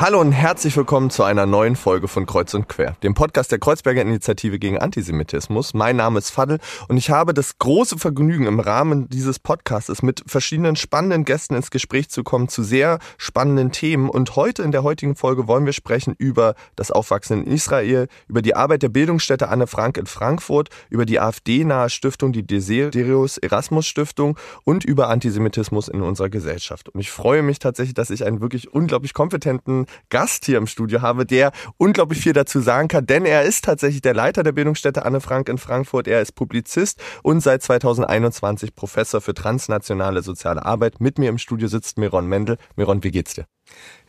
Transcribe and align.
Hallo 0.00 0.18
und 0.18 0.32
herzlich 0.32 0.74
willkommen 0.78 1.10
zu 1.10 1.24
einer 1.24 1.44
neuen 1.44 1.76
Folge 1.76 2.08
von 2.08 2.24
Kreuz 2.24 2.54
und 2.54 2.70
Quer, 2.70 2.96
dem 3.02 3.12
Podcast 3.12 3.52
der 3.52 3.58
Kreuzberger 3.58 4.00
Initiative 4.00 4.58
gegen 4.58 4.78
Antisemitismus. 4.78 5.74
Mein 5.74 5.96
Name 5.96 6.18
ist 6.18 6.30
Fadl 6.30 6.58
und 6.88 6.96
ich 6.96 7.10
habe 7.10 7.34
das 7.34 7.58
große 7.58 7.98
Vergnügen, 7.98 8.46
im 8.46 8.60
Rahmen 8.60 9.10
dieses 9.10 9.38
Podcasts 9.38 10.02
mit 10.02 10.22
verschiedenen 10.26 10.76
spannenden 10.76 11.26
Gästen 11.26 11.54
ins 11.54 11.70
Gespräch 11.70 12.08
zu 12.08 12.22
kommen 12.22 12.48
zu 12.48 12.62
sehr 12.62 12.98
spannenden 13.18 13.72
Themen. 13.72 14.08
Und 14.08 14.36
heute 14.36 14.62
in 14.62 14.72
der 14.72 14.84
heutigen 14.84 15.16
Folge 15.16 15.46
wollen 15.46 15.66
wir 15.66 15.74
sprechen 15.74 16.14
über 16.16 16.54
das 16.76 16.90
Aufwachsen 16.90 17.44
in 17.44 17.52
Israel, 17.52 18.08
über 18.26 18.40
die 18.40 18.56
Arbeit 18.56 18.82
der 18.82 18.88
Bildungsstätte 18.88 19.50
Anne 19.50 19.66
Frank 19.66 19.98
in 19.98 20.06
Frankfurt, 20.06 20.70
über 20.88 21.04
die 21.04 21.20
AfD-nahe 21.20 21.90
Stiftung, 21.90 22.32
die 22.32 22.46
Desiderius 22.46 23.36
Erasmus 23.36 23.86
Stiftung 23.86 24.38
und 24.64 24.82
über 24.82 25.10
Antisemitismus 25.10 25.88
in 25.88 26.00
unserer 26.00 26.30
Gesellschaft. 26.30 26.88
Und 26.88 27.00
ich 27.00 27.10
freue 27.10 27.42
mich 27.42 27.58
tatsächlich, 27.58 27.92
dass 27.92 28.08
ich 28.08 28.24
einen 28.24 28.40
wirklich 28.40 28.72
unglaublich 28.72 29.12
kompetenten 29.12 29.84
Gast 30.08 30.44
hier 30.44 30.58
im 30.58 30.66
Studio 30.66 31.02
habe, 31.02 31.26
der 31.26 31.52
unglaublich 31.76 32.20
viel 32.20 32.32
dazu 32.32 32.60
sagen 32.60 32.88
kann, 32.88 33.06
denn 33.06 33.24
er 33.24 33.42
ist 33.42 33.64
tatsächlich 33.64 34.02
der 34.02 34.14
Leiter 34.14 34.42
der 34.42 34.52
Bildungsstätte 34.52 35.04
Anne 35.04 35.20
Frank 35.20 35.48
in 35.48 35.58
Frankfurt. 35.58 36.08
Er 36.08 36.20
ist 36.20 36.32
Publizist 36.34 37.00
und 37.22 37.40
seit 37.40 37.62
2021 37.62 38.74
Professor 38.74 39.20
für 39.20 39.34
transnationale 39.34 40.22
soziale 40.22 40.64
Arbeit. 40.64 41.00
Mit 41.00 41.18
mir 41.18 41.28
im 41.28 41.38
Studio 41.38 41.68
sitzt 41.68 41.98
Miron 41.98 42.26
Mendel. 42.26 42.56
Miron, 42.76 43.02
wie 43.04 43.10
geht's 43.10 43.34
dir? 43.34 43.46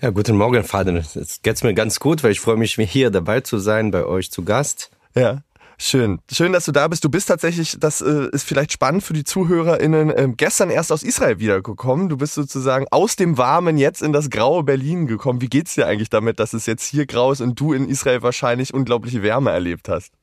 Ja, 0.01 0.09
guten 0.09 0.37
Morgen, 0.37 0.63
Vater. 0.63 0.93
Es 0.95 1.41
geht's 1.41 1.63
mir 1.63 1.73
ganz 1.73 1.99
gut, 1.99 2.23
weil 2.23 2.31
ich 2.31 2.39
freue 2.39 2.57
mich, 2.57 2.75
hier 2.75 3.11
dabei 3.11 3.41
zu 3.41 3.59
sein, 3.59 3.91
bei 3.91 4.05
euch 4.05 4.31
zu 4.31 4.43
Gast. 4.43 4.91
Ja. 5.13 5.43
Schön. 5.83 6.19
Schön, 6.31 6.53
dass 6.53 6.65
du 6.65 6.71
da 6.71 6.87
bist. 6.87 7.03
Du 7.03 7.09
bist 7.09 7.27
tatsächlich, 7.27 7.75
das 7.79 8.01
äh, 8.01 8.27
ist 8.31 8.43
vielleicht 8.43 8.71
spannend 8.71 9.03
für 9.03 9.13
die 9.13 9.23
ZuhörerInnen, 9.23 10.11
äh, 10.11 10.29
gestern 10.37 10.69
erst 10.69 10.91
aus 10.91 11.01
Israel 11.01 11.39
wiedergekommen. 11.39 12.07
Du 12.07 12.17
bist 12.17 12.35
sozusagen 12.35 12.85
aus 12.91 13.15
dem 13.15 13.39
Warmen 13.39 13.79
jetzt 13.79 14.03
in 14.03 14.13
das 14.13 14.29
graue 14.29 14.63
Berlin 14.63 15.07
gekommen. 15.07 15.41
Wie 15.41 15.47
geht's 15.47 15.73
dir 15.73 15.87
eigentlich 15.87 16.11
damit, 16.11 16.39
dass 16.39 16.53
es 16.53 16.67
jetzt 16.67 16.85
hier 16.85 17.07
grau 17.07 17.31
ist 17.31 17.41
und 17.41 17.59
du 17.59 17.73
in 17.73 17.89
Israel 17.89 18.21
wahrscheinlich 18.21 18.75
unglaubliche 18.75 19.23
Wärme 19.23 19.49
erlebt 19.49 19.89
hast? 19.89 20.13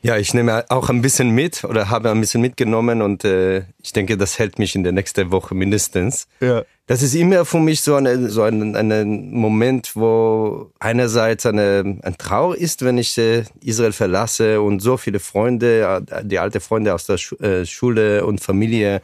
Ja, 0.00 0.16
ich 0.16 0.32
nehme 0.32 0.64
auch 0.70 0.88
ein 0.88 1.02
bisschen 1.02 1.30
mit 1.30 1.64
oder 1.64 1.90
habe 1.90 2.10
ein 2.10 2.20
bisschen 2.20 2.40
mitgenommen 2.40 3.02
und 3.02 3.26
äh, 3.26 3.64
ich 3.82 3.92
denke, 3.92 4.16
das 4.16 4.38
hält 4.38 4.58
mich 4.58 4.74
in 4.74 4.84
der 4.84 4.92
nächsten 4.92 5.30
Woche 5.30 5.54
mindestens. 5.54 6.28
Ja. 6.40 6.62
Das 6.86 7.00
ist 7.02 7.14
immer 7.14 7.46
für 7.46 7.60
mich 7.60 7.80
so, 7.80 7.94
eine, 7.94 8.28
so 8.28 8.42
ein, 8.42 8.76
ein 8.76 9.30
Moment, 9.30 9.96
wo 9.96 10.70
einerseits 10.78 11.46
eine, 11.46 11.98
ein 12.02 12.18
Trauer 12.18 12.56
ist, 12.56 12.84
wenn 12.84 12.98
ich 12.98 13.16
äh, 13.16 13.44
Israel 13.62 13.92
verlasse 13.92 14.60
und 14.60 14.80
so 14.80 14.98
viele 14.98 15.18
Freunde, 15.18 16.02
äh, 16.10 16.24
die 16.24 16.38
alte 16.38 16.60
Freunde 16.60 16.92
aus 16.92 17.06
der 17.06 17.16
äh, 17.40 17.64
Schule 17.64 18.26
und 18.26 18.42
Familie 18.42 19.00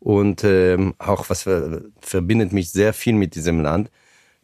und 0.00 0.42
ähm, 0.42 0.94
auch 0.98 1.30
was 1.30 1.48
verbindet 2.00 2.52
mich 2.52 2.72
sehr 2.72 2.92
viel 2.92 3.14
mit 3.14 3.36
diesem 3.36 3.60
Land 3.60 3.88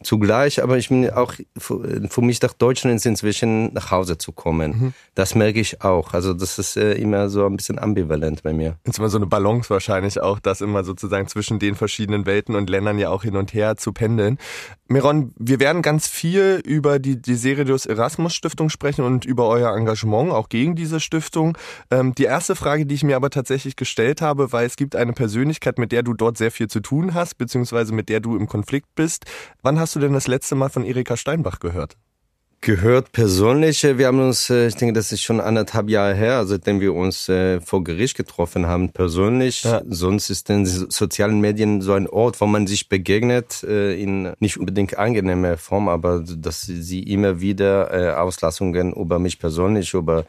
zugleich, 0.02 0.62
aber 0.62 0.78
ich 0.78 0.88
bin 0.88 1.10
auch 1.10 1.34
für 1.58 2.20
mich 2.20 2.40
nach 2.40 2.52
Deutschland 2.52 2.96
ist 2.96 3.06
inzwischen 3.06 3.72
nach 3.72 3.90
Hause 3.90 4.16
zu 4.16 4.32
kommen. 4.32 4.70
Mhm. 4.70 4.94
Das 5.14 5.34
merke 5.34 5.58
ich 5.58 5.82
auch. 5.82 6.14
Also 6.14 6.34
das 6.34 6.58
ist 6.58 6.76
äh, 6.76 6.92
immer 6.94 7.28
so 7.28 7.44
ein 7.46 7.56
bisschen 7.56 7.78
ambivalent 7.78 8.42
bei 8.42 8.52
mir. 8.52 8.76
Ist 8.84 8.98
immer 8.98 9.08
so 9.08 9.18
eine 9.18 9.26
Balance 9.26 9.70
wahrscheinlich 9.70 10.20
auch, 10.20 10.38
das 10.38 10.60
immer 10.60 10.84
sozusagen 10.84 11.26
zwischen 11.26 11.58
den 11.58 11.74
verschiedenen 11.74 12.26
Welten 12.26 12.54
und 12.54 12.70
Ländern 12.70 12.98
ja 12.98 13.10
auch 13.10 13.24
hin 13.24 13.36
und 13.36 13.54
her 13.54 13.76
zu 13.76 13.92
pendeln. 13.92 14.38
Miron, 14.90 15.34
wir 15.36 15.60
werden 15.60 15.82
ganz 15.82 16.08
viel 16.08 16.62
über 16.64 16.98
die, 16.98 17.20
die 17.20 17.34
Seridius 17.34 17.84
Erasmus 17.84 18.34
Stiftung 18.34 18.70
sprechen 18.70 19.04
und 19.04 19.26
über 19.26 19.46
euer 19.46 19.76
Engagement 19.76 20.30
auch 20.30 20.48
gegen 20.48 20.76
diese 20.76 20.98
Stiftung. 20.98 21.58
Ähm, 21.90 22.14
die 22.14 22.24
erste 22.24 22.56
Frage, 22.56 22.86
die 22.86 22.94
ich 22.94 23.04
mir 23.04 23.16
aber 23.16 23.28
tatsächlich 23.28 23.76
gestellt 23.76 24.22
habe, 24.22 24.50
weil 24.52 24.66
es 24.66 24.76
gibt 24.76 24.96
eine 24.96 25.12
Persönlichkeit, 25.12 25.78
mit 25.78 25.92
der 25.92 26.02
du 26.02 26.14
dort 26.14 26.38
sehr 26.38 26.50
viel 26.50 26.68
zu 26.68 26.80
tun 26.80 27.12
hast, 27.12 27.36
beziehungsweise 27.36 27.92
mit 27.92 28.08
der 28.08 28.20
du 28.20 28.34
im 28.34 28.46
Konflikt 28.46 28.94
bist. 28.94 29.26
Wann 29.60 29.78
hast 29.78 29.87
du 29.94 30.00
denn 30.00 30.12
das 30.12 30.26
letzte 30.26 30.54
Mal 30.54 30.68
von 30.68 30.84
Erika 30.84 31.16
Steinbach 31.16 31.60
gehört? 31.60 31.96
gehört 32.60 33.12
persönlich. 33.12 33.82
Wir 33.84 34.06
haben 34.06 34.20
uns, 34.20 34.50
äh, 34.50 34.66
ich 34.66 34.74
denke, 34.74 34.92
das 34.92 35.12
ist 35.12 35.22
schon 35.22 35.40
anderthalb 35.40 35.88
Jahre 35.88 36.14
her, 36.14 36.44
seitdem 36.44 36.80
wir 36.80 36.94
uns 36.94 37.28
äh, 37.28 37.60
vor 37.60 37.84
Gericht 37.84 38.16
getroffen 38.16 38.66
haben, 38.66 38.90
persönlich. 38.90 39.62
Ja. 39.62 39.82
Sonst 39.88 40.30
ist 40.30 40.50
in 40.50 40.66
sozialen 40.66 41.40
Medien 41.40 41.80
so 41.80 41.92
ein 41.92 42.08
Ort, 42.08 42.40
wo 42.40 42.46
man 42.46 42.66
sich 42.66 42.88
begegnet, 42.88 43.62
äh, 43.62 44.00
in 44.00 44.32
nicht 44.40 44.58
unbedingt 44.58 44.98
angenehmer 44.98 45.56
Form, 45.56 45.88
aber 45.88 46.24
dass 46.24 46.62
sie 46.62 47.02
immer 47.02 47.40
wieder 47.40 48.18
Auslassungen 48.20 48.92
über 48.92 49.18
mich 49.18 49.38
persönlich, 49.38 49.94
über 49.94 50.24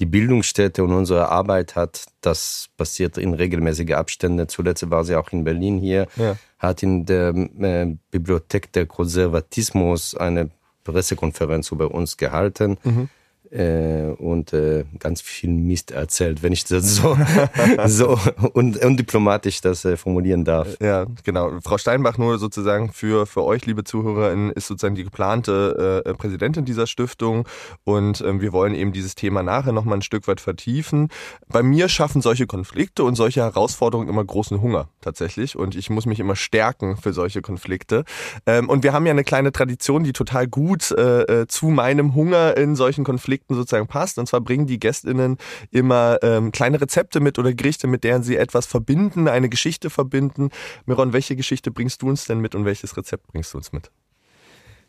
die 0.00 0.06
Bildungsstätte 0.06 0.84
und 0.84 0.92
unsere 0.92 1.30
Arbeit 1.30 1.74
hat, 1.74 2.06
das 2.20 2.68
passiert 2.76 3.16
in 3.18 3.34
regelmäßigen 3.34 3.94
Abständen. 3.94 4.48
Zuletzt 4.48 4.90
war 4.90 5.04
sie 5.04 5.16
auch 5.16 5.32
in 5.32 5.44
Berlin 5.44 5.78
hier, 5.78 6.06
ja. 6.16 6.36
Hat 6.58 6.82
in 6.82 7.04
der 7.06 7.34
äh, 7.34 7.96
Bibliothek 8.10 8.72
der 8.72 8.86
Konservatismus 8.86 10.14
eine 10.14 10.50
Pressekonferenz 10.84 11.72
über 11.72 11.92
uns 11.92 12.16
gehalten. 12.16 12.78
Mhm 12.84 13.08
äh, 13.56 14.14
und 14.18 14.52
äh, 14.52 14.84
ganz 14.98 15.20
viel 15.22 15.50
Mist 15.50 15.90
erzählt, 15.90 16.42
wenn 16.42 16.52
ich 16.52 16.64
das 16.64 16.96
so, 16.96 17.16
so 17.86 18.18
und, 18.52 18.84
undiplomatisch 18.84 19.60
das 19.60 19.84
äh, 19.84 19.96
formulieren 19.96 20.44
darf. 20.44 20.76
Ja, 20.80 21.06
genau. 21.24 21.52
Frau 21.64 21.78
Steinbach 21.78 22.18
nur 22.18 22.38
sozusagen 22.38 22.92
für, 22.92 23.26
für 23.26 23.44
euch, 23.44 23.64
liebe 23.66 23.84
ZuhörerInnen, 23.84 24.50
ist 24.50 24.66
sozusagen 24.66 24.94
die 24.94 25.04
geplante 25.04 26.02
äh, 26.04 26.14
Präsidentin 26.14 26.64
dieser 26.64 26.86
Stiftung 26.86 27.48
und 27.84 28.20
ähm, 28.20 28.40
wir 28.40 28.52
wollen 28.52 28.74
eben 28.74 28.92
dieses 28.92 29.14
Thema 29.14 29.42
nachher 29.42 29.72
nochmal 29.72 29.98
ein 29.98 30.02
Stück 30.02 30.28
weit 30.28 30.40
vertiefen. 30.40 31.08
Bei 31.48 31.62
mir 31.62 31.88
schaffen 31.88 32.20
solche 32.20 32.46
Konflikte 32.46 33.04
und 33.04 33.14
solche 33.14 33.40
Herausforderungen 33.40 34.08
immer 34.08 34.24
großen 34.24 34.60
Hunger 34.60 34.88
tatsächlich 35.00 35.56
und 35.56 35.74
ich 35.74 35.88
muss 35.88 36.04
mich 36.04 36.20
immer 36.20 36.36
stärken 36.36 36.96
für 36.96 37.12
solche 37.12 37.40
Konflikte. 37.40 38.04
Ähm, 38.44 38.68
und 38.68 38.82
wir 38.82 38.92
haben 38.92 39.06
ja 39.06 39.12
eine 39.12 39.24
kleine 39.24 39.52
Tradition, 39.52 40.04
die 40.04 40.12
total 40.12 40.46
gut 40.46 40.90
äh, 40.90 41.22
äh 41.22 41.46
zu 41.46 41.68
meinem 41.68 42.14
Hunger 42.14 42.56
in 42.56 42.76
solchen 42.76 43.04
Konflikten 43.04 43.45
sozusagen 43.54 43.86
passt. 43.86 44.18
Und 44.18 44.26
zwar 44.26 44.40
bringen 44.40 44.66
die 44.66 44.78
GästInnen 44.78 45.36
immer 45.70 46.18
ähm, 46.22 46.52
kleine 46.52 46.80
Rezepte 46.80 47.20
mit 47.20 47.38
oder 47.38 47.52
Gerichte, 47.52 47.86
mit 47.86 48.04
deren 48.04 48.22
sie 48.22 48.36
etwas 48.36 48.66
verbinden, 48.66 49.28
eine 49.28 49.48
Geschichte 49.48 49.90
verbinden. 49.90 50.50
Miron, 50.84 51.12
welche 51.12 51.36
Geschichte 51.36 51.70
bringst 51.70 52.02
du 52.02 52.08
uns 52.08 52.24
denn 52.24 52.40
mit 52.40 52.54
und 52.54 52.64
welches 52.64 52.96
Rezept 52.96 53.26
bringst 53.28 53.54
du 53.54 53.58
uns 53.58 53.72
mit? 53.72 53.90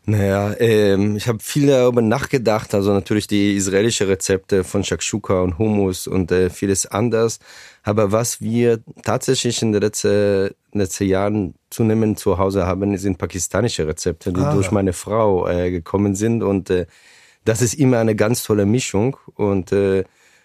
Naja, 0.08 0.54
ähm, 0.58 1.16
ich 1.16 1.28
habe 1.28 1.38
viel 1.38 1.66
darüber 1.66 2.00
nachgedacht. 2.00 2.74
Also 2.74 2.94
natürlich 2.94 3.26
die 3.26 3.54
israelische 3.56 4.08
Rezepte 4.08 4.64
von 4.64 4.82
Shakshuka 4.82 5.42
und 5.42 5.58
Hummus 5.58 6.06
und 6.06 6.32
äh, 6.32 6.48
vieles 6.48 6.86
anders. 6.86 7.40
Aber 7.82 8.10
was 8.10 8.40
wir 8.40 8.80
tatsächlich 9.02 9.60
in 9.60 9.72
den 9.72 9.82
letzten, 9.82 10.50
letzten 10.72 11.04
Jahren 11.04 11.54
zunehmend 11.68 12.18
zu 12.18 12.38
Hause 12.38 12.64
haben, 12.64 12.96
sind 12.96 13.18
pakistanische 13.18 13.86
Rezepte, 13.86 14.32
die 14.32 14.40
ah. 14.40 14.54
durch 14.54 14.70
meine 14.70 14.94
Frau 14.94 15.46
äh, 15.46 15.70
gekommen 15.70 16.14
sind. 16.14 16.42
Und 16.42 16.70
äh, 16.70 16.86
das 17.48 17.62
ist 17.62 17.74
immer 17.74 17.98
eine 17.98 18.14
ganz 18.14 18.42
tolle 18.42 18.66
Mischung 18.66 19.16
und 19.34 19.72
äh, 19.72 20.04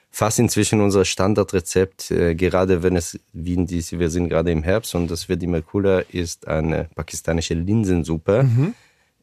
fast 0.10 0.40
inzwischen 0.40 0.80
unser 0.80 1.04
Standardrezept, 1.04 2.12
äh, 2.12 2.34
gerade 2.34 2.82
wenn 2.82 2.96
es 2.96 3.20
wie 3.34 3.56
in 3.56 3.68
diese, 3.68 4.00
wir 4.00 4.10
sind 4.10 4.30
gerade 4.30 4.52
im 4.52 4.64
Herbst 4.64 4.96
und 4.96 5.12
das 5.12 5.28
wird 5.28 5.44
immer 5.44 5.62
cooler, 5.62 6.06
ist 6.14 6.48
eine 6.48 6.88
pakistanische 6.96 7.56
Linsensuppe, 7.56 8.44
mhm. 8.44 8.74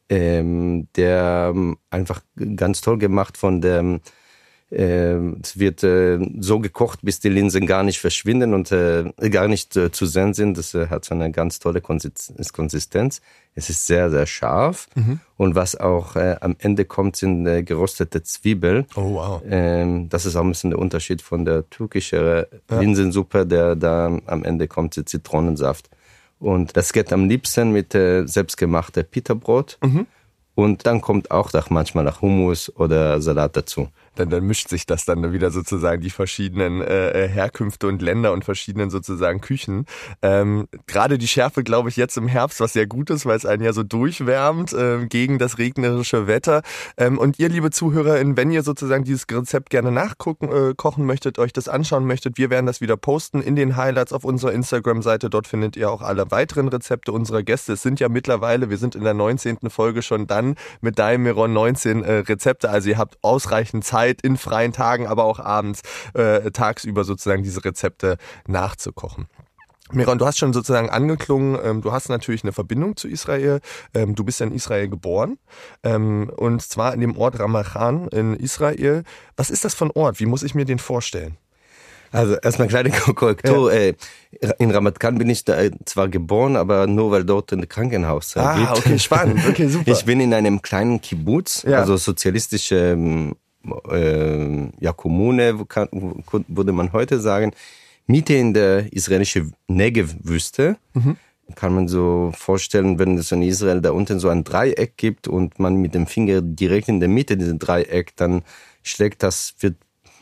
ähm, 0.09 0.87
der 0.95 1.53
ähm, 1.55 1.77
einfach 1.89 2.21
ganz 2.55 2.81
toll 2.81 2.99
gemacht 2.99 3.35
von 3.35 3.61
der 3.61 3.79
äh, 3.79 3.99
es 4.71 5.59
wird 5.59 5.83
äh, 5.83 6.17
so 6.39 6.59
gekocht, 6.59 6.99
bis 7.03 7.19
die 7.19 7.27
Linsen 7.27 7.65
gar 7.65 7.83
nicht 7.83 7.99
verschwinden 7.99 8.53
und 8.53 8.71
äh, 8.71 9.11
gar 9.29 9.49
nicht 9.49 9.75
äh, 9.75 9.91
zu 9.91 10.05
sehen 10.05 10.33
sind. 10.33 10.57
Das 10.57 10.73
hat 10.73 11.03
so 11.03 11.13
eine 11.13 11.29
ganz 11.31 11.59
tolle 11.59 11.81
Konsistenz. 11.81 13.21
Es 13.53 13.69
ist 13.69 13.85
sehr, 13.85 14.09
sehr 14.09 14.25
scharf. 14.25 14.87
Mhm. 14.95 15.19
Und 15.35 15.55
was 15.55 15.75
auch 15.75 16.15
am 16.15 16.55
Ende 16.59 16.85
kommt, 16.85 17.17
sind 17.17 17.65
geröstete 17.65 18.23
Zwiebeln. 18.23 18.85
Oh, 18.95 19.15
wow. 19.15 19.41
Ähm, 19.45 20.07
das 20.07 20.25
ist 20.25 20.37
auch 20.37 20.43
ein 20.43 20.49
bisschen 20.49 20.69
der 20.69 20.79
Unterschied 20.79 21.21
von 21.21 21.43
der 21.43 21.69
türkischen. 21.69 22.45
Linsensuppe, 22.69 23.45
der 23.45 23.75
da 23.75 24.17
am 24.25 24.43
Ende 24.45 24.69
kommt 24.69 24.93
Zitronensaft. 24.93 25.89
Und 26.39 26.77
das 26.77 26.93
geht 26.93 27.11
am 27.11 27.27
liebsten 27.27 27.73
mit 27.73 27.91
selbstgemachter 27.91 29.03
Pita-Brot. 29.03 29.79
Mhm. 29.83 30.07
Und 30.55 30.85
dann 30.85 31.01
kommt 31.01 31.31
auch 31.31 31.51
manchmal 31.69 32.05
nach 32.05 32.21
Hummus 32.21 32.73
oder 32.73 33.21
Salat 33.21 33.57
dazu 33.57 33.89
dann, 34.15 34.29
dann 34.29 34.45
mischt 34.45 34.67
sich 34.67 34.85
das 34.85 35.05
dann 35.05 35.31
wieder 35.31 35.51
sozusagen 35.51 36.01
die 36.01 36.09
verschiedenen 36.09 36.81
äh, 36.81 37.25
äh, 37.25 37.27
Herkünfte 37.29 37.87
und 37.87 38.01
Länder 38.01 38.33
und 38.33 38.43
verschiedenen 38.43 38.89
sozusagen 38.89 39.39
Küchen. 39.39 39.85
Ähm, 40.21 40.67
Gerade 40.85 41.17
die 41.17 41.27
Schärfe, 41.27 41.63
glaube 41.63 41.89
ich, 41.89 41.95
jetzt 41.95 42.17
im 42.17 42.27
Herbst, 42.27 42.59
was 42.59 42.73
sehr 42.73 42.87
gut 42.87 43.09
ist, 43.09 43.25
weil 43.25 43.37
es 43.37 43.45
einen 43.45 43.63
ja 43.63 43.71
so 43.71 43.83
durchwärmt 43.83 44.73
äh, 44.73 45.05
gegen 45.05 45.39
das 45.39 45.57
regnerische 45.57 46.27
Wetter. 46.27 46.61
Ähm, 46.97 47.17
und 47.17 47.39
ihr, 47.39 47.49
liebe 47.49 47.71
ZuhörerInnen, 47.71 48.35
wenn 48.35 48.51
ihr 48.51 48.63
sozusagen 48.63 49.05
dieses 49.05 49.25
Rezept 49.31 49.69
gerne 49.69 49.91
nachgucken, 49.91 50.49
äh, 50.51 50.73
kochen 50.75 51.05
möchtet, 51.05 51.39
euch 51.39 51.53
das 51.53 51.69
anschauen 51.69 52.05
möchtet, 52.05 52.37
wir 52.37 52.49
werden 52.49 52.65
das 52.65 52.81
wieder 52.81 52.97
posten 52.97 53.41
in 53.41 53.55
den 53.55 53.77
Highlights 53.77 54.11
auf 54.11 54.25
unserer 54.25 54.51
Instagram-Seite. 54.51 55.29
Dort 55.29 55.47
findet 55.47 55.77
ihr 55.77 55.89
auch 55.89 56.01
alle 56.01 56.29
weiteren 56.31 56.67
Rezepte 56.67 57.13
unserer 57.13 57.43
Gäste. 57.43 57.73
Es 57.73 57.81
sind 57.81 58.01
ja 58.01 58.09
mittlerweile, 58.09 58.69
wir 58.69 58.77
sind 58.77 58.95
in 58.95 59.03
der 59.03 59.13
19. 59.13 59.69
Folge 59.69 60.01
schon 60.01 60.27
dann 60.27 60.55
mit 60.81 60.99
deinem 60.99 61.23
Miron 61.23 61.53
19 61.53 62.03
äh, 62.03 62.13
Rezepte, 62.17 62.69
also 62.69 62.89
ihr 62.89 62.97
habt 62.97 63.17
ausreichend 63.21 63.85
Zeit 63.85 64.00
Zeit 64.01 64.21
in 64.21 64.37
freien 64.37 64.73
Tagen, 64.73 65.07
aber 65.07 65.25
auch 65.25 65.39
abends, 65.39 65.81
äh, 66.13 66.51
tagsüber 66.51 67.03
sozusagen 67.03 67.43
diese 67.43 67.63
Rezepte 67.63 68.17
nachzukochen. 68.47 69.27
Miron, 69.93 70.17
du 70.17 70.25
hast 70.25 70.39
schon 70.39 70.53
sozusagen 70.53 70.89
angeklungen, 70.89 71.59
ähm, 71.63 71.81
du 71.81 71.91
hast 71.91 72.09
natürlich 72.09 72.43
eine 72.43 72.53
Verbindung 72.53 72.95
zu 72.95 73.09
Israel. 73.09 73.59
Ähm, 73.93 74.15
du 74.15 74.23
bist 74.23 74.39
ja 74.39 74.45
in 74.47 74.53
Israel 74.53 74.87
geboren 74.87 75.37
ähm, 75.83 76.31
und 76.35 76.61
zwar 76.61 76.93
in 76.93 77.01
dem 77.01 77.17
Ort 77.17 77.39
Ramachan 77.39 78.07
in 78.07 78.35
Israel. 78.35 79.03
Was 79.35 79.49
ist 79.49 79.65
das 79.65 79.75
für 79.75 79.85
ein 79.85 79.91
Ort? 79.91 80.19
Wie 80.19 80.25
muss 80.25 80.43
ich 80.43 80.55
mir 80.55 80.65
den 80.65 80.79
vorstellen? 80.79 81.37
Also 82.11 82.35
erstmal 82.35 82.69
kleine 82.69 82.89
Korrektur. 83.15 83.73
Ja. 83.73 83.93
In 84.59 84.71
Ramat 84.71 84.99
Khan 84.99 85.17
bin 85.17 85.29
ich 85.29 85.45
da 85.45 85.57
zwar 85.85 86.07
geboren, 86.07 86.55
aber 86.55 86.87
nur 86.87 87.11
weil 87.11 87.23
dort 87.23 87.51
ein 87.51 87.67
Krankenhaus 87.67 88.35
ah, 88.37 88.55
gibt. 88.55 88.69
Ah, 88.69 88.73
okay, 88.77 88.99
spannend. 88.99 89.41
Okay, 89.47 89.67
super. 89.69 89.91
Ich 89.91 90.05
bin 90.05 90.19
in 90.19 90.33
einem 90.33 90.61
kleinen 90.61 91.01
Kibbutz, 91.01 91.63
ja. 91.63 91.79
also 91.79 91.97
sozialistische 91.97 92.95
äh, 93.89 94.69
ja, 94.79 94.93
Kommune, 94.93 95.59
würde 95.59 96.71
man 96.71 96.93
heute 96.93 97.19
sagen, 97.19 97.51
Mitte 98.07 98.33
in 98.33 98.53
der 98.53 98.91
israelischen 98.93 99.53
Negev-Wüste. 99.67 100.77
Mhm. 100.93 101.17
Kann 101.55 101.75
man 101.75 101.87
so 101.87 102.31
vorstellen, 102.33 102.97
wenn 102.97 103.17
es 103.17 103.31
in 103.31 103.41
Israel 103.41 103.81
da 103.81 103.91
unten 103.91 104.19
so 104.19 104.29
ein 104.29 104.43
Dreieck 104.43 104.95
gibt 104.95 105.27
und 105.27 105.59
man 105.59 105.75
mit 105.75 105.93
dem 105.93 106.07
Finger 106.07 106.41
direkt 106.41 106.87
in 106.87 106.99
der 106.99 107.09
Mitte 107.09 107.35
dieses 107.35 107.57
Dreieck, 107.57 108.15
dann 108.15 108.43
schlägt 108.83 109.21
das, 109.21 109.55
wird 109.59 109.75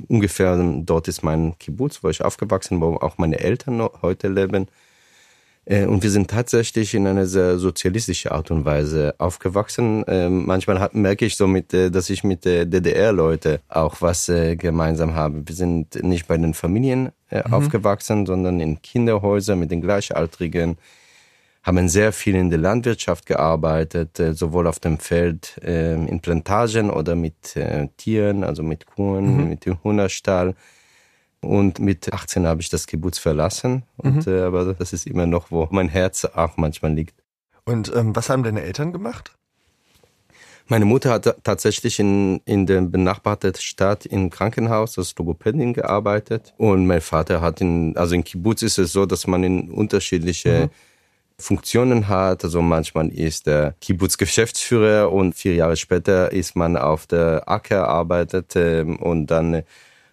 ungefähr, 0.08 0.58
dort 0.86 1.08
ist 1.08 1.24
mein 1.24 1.58
Kibbutz, 1.60 2.04
wo 2.04 2.10
ich 2.10 2.24
aufgewachsen 2.24 2.80
bin, 2.80 2.90
wo 2.90 2.96
auch 2.96 3.18
meine 3.18 3.40
Eltern 3.40 3.82
heute 4.02 4.28
leben. 4.28 4.68
Äh, 5.70 5.86
und 5.86 6.04
wir 6.04 6.10
sind 6.10 6.30
tatsächlich 6.30 6.96
in 6.96 7.08
einer 7.08 7.28
sehr 7.28 7.60
sozialistischen 7.60 8.32
Art 8.32 8.52
und 8.52 8.66
Weise 8.66 9.14
aufgewachsen. 9.20 10.04
Ähm, 10.08 10.46
manchmal 10.46 10.90
merke 10.94 11.26
ich 11.26 11.38
so, 11.38 11.48
mit, 11.48 11.74
äh, 11.74 11.92
dass 11.92 12.10
ich 12.10 12.24
mit 12.24 12.44
der 12.44 12.66
DDR-Leute 12.66 13.62
auch 13.70 14.02
was 14.02 14.28
äh, 14.30 14.56
gemeinsam 14.56 15.14
habe. 15.14 15.44
Wir 15.46 15.56
sind 15.56 16.04
nicht 16.04 16.28
bei 16.28 16.38
den 16.38 16.56
Familien 16.56 17.12
mhm. 17.30 17.54
aufgewachsen, 17.54 18.26
sondern 18.26 18.60
in 18.60 18.82
Kinderhäusern 18.82 19.60
mit 19.60 19.72
den 19.72 19.82
Gleichaltrigen 19.82 20.78
haben 21.62 21.90
sehr 21.90 22.14
viel 22.14 22.36
in 22.36 22.50
der 22.50 22.58
Landwirtschaft 22.58 23.26
gearbeitet, 23.26 24.20
sowohl 24.32 24.66
auf 24.66 24.80
dem 24.80 24.98
Feld 24.98 25.60
ähm, 25.62 26.08
in 26.08 26.22
Plantagen 26.22 26.90
oder 26.90 27.16
mit 27.16 27.56
Tieren, 27.98 28.44
also 28.46 28.64
mit 28.64 28.88
Kuhen, 28.88 29.38
mhm. 29.38 29.50
mit 29.50 29.66
dem 29.66 29.78
Hühnerstall. 29.84 30.56
Und 31.42 31.80
mit 31.80 32.12
18 32.12 32.46
habe 32.46 32.62
ich 32.62 32.70
das 32.70 32.86
Kibbutz 32.86 33.18
verlassen. 33.18 33.84
Und, 33.98 34.26
mhm. 34.26 34.34
äh, 34.34 34.42
aber 34.42 34.74
das 34.74 34.94
ist 34.94 35.08
immer 35.08 35.26
noch, 35.26 35.52
wo 35.52 35.68
mein 35.72 35.90
Herz 35.90 36.26
auch 36.26 36.58
manchmal 36.58 36.94
liegt. 36.94 37.16
Und 37.66 37.92
ähm, 37.96 38.16
was 38.16 38.30
haben 38.30 38.44
deine 38.44 38.62
Eltern 38.62 38.92
gemacht? 38.92 39.36
Meine 40.68 40.86
Mutter 40.86 41.10
hat 41.10 41.44
tatsächlich 41.44 42.00
in, 42.00 42.42
in 42.46 42.68
der 42.68 42.82
benachbarten 42.82 43.56
Stadt 43.56 44.06
im 44.06 44.30
Krankenhaus 44.30 45.00
als 45.00 45.16
Logopädin 45.18 45.74
gearbeitet. 45.74 46.54
Und 46.58 46.86
mein 46.86 47.02
Vater 47.02 47.42
hat 47.42 47.60
in, 47.60 47.98
also 47.98 48.14
in 48.14 48.24
Kibbutz 48.24 48.62
ist 48.62 48.78
es 48.78 48.92
so, 48.92 49.08
dass 49.08 49.26
man 49.26 49.44
in 49.44 49.72
unterschiedliche 49.72 50.66
mhm. 50.66 50.70
Funktionen 51.40 52.08
hat. 52.08 52.44
Also 52.44 52.62
manchmal 52.62 53.10
ist 53.10 53.48
der 53.48 53.74
Kibbutz 53.82 54.18
Geschäftsführer 54.18 55.12
und 55.12 55.34
vier 55.34 55.56
Jahre 55.56 55.76
später 55.76 56.32
ist 56.32 56.56
man 56.56 56.78
auf 56.78 57.08
der 57.08 57.50
Acker 57.50 57.88
arbeitet 57.88 58.56
ähm, 58.56 58.98
und 58.98 59.28
dann 59.28 59.64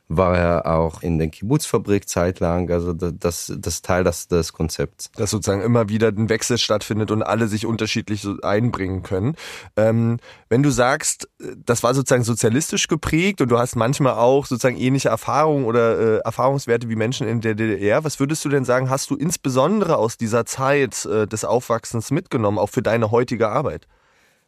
war 0.08 0.36
er 0.36 0.66
auch 0.66 1.02
in 1.02 1.18
der 1.18 1.28
Kibbutzfabrik 1.28 2.08
zeitlang, 2.08 2.70
also 2.70 2.92
das, 2.92 3.52
das 3.58 3.82
Teil 3.82 4.04
des, 4.04 4.28
des 4.28 4.52
Konzepts. 4.52 5.10
Dass 5.16 5.30
sozusagen 5.30 5.62
immer 5.62 5.88
wieder 5.88 6.08
ein 6.08 6.28
Wechsel 6.28 6.58
stattfindet 6.58 7.10
und 7.10 7.22
alle 7.22 7.48
sich 7.48 7.66
unterschiedlich 7.66 8.22
so 8.22 8.36
einbringen 8.42 9.02
können. 9.02 9.34
Ähm, 9.76 10.18
wenn 10.48 10.62
du 10.62 10.70
sagst, 10.70 11.28
das 11.64 11.82
war 11.82 11.92
sozusagen 11.94 12.22
sozialistisch 12.22 12.86
geprägt 12.86 13.40
und 13.40 13.48
du 13.50 13.58
hast 13.58 13.74
manchmal 13.74 14.14
auch 14.14 14.46
sozusagen 14.46 14.76
ähnliche 14.76 15.08
Erfahrungen 15.08 15.64
oder 15.64 15.98
äh, 15.98 16.16
Erfahrungswerte 16.18 16.88
wie 16.88 16.96
Menschen 16.96 17.26
in 17.26 17.40
der 17.40 17.56
DDR, 17.56 18.04
was 18.04 18.20
würdest 18.20 18.44
du 18.44 18.48
denn 18.48 18.64
sagen, 18.64 18.90
hast 18.90 19.10
du 19.10 19.16
insbesondere 19.16 19.96
aus 19.96 20.16
dieser 20.16 20.46
Zeit 20.46 21.04
äh, 21.06 21.26
des 21.26 21.44
Aufwachsens 21.44 22.12
mitgenommen, 22.12 22.58
auch 22.58 22.70
für 22.70 22.82
deine 22.82 23.10
heutige 23.10 23.48
Arbeit? 23.48 23.88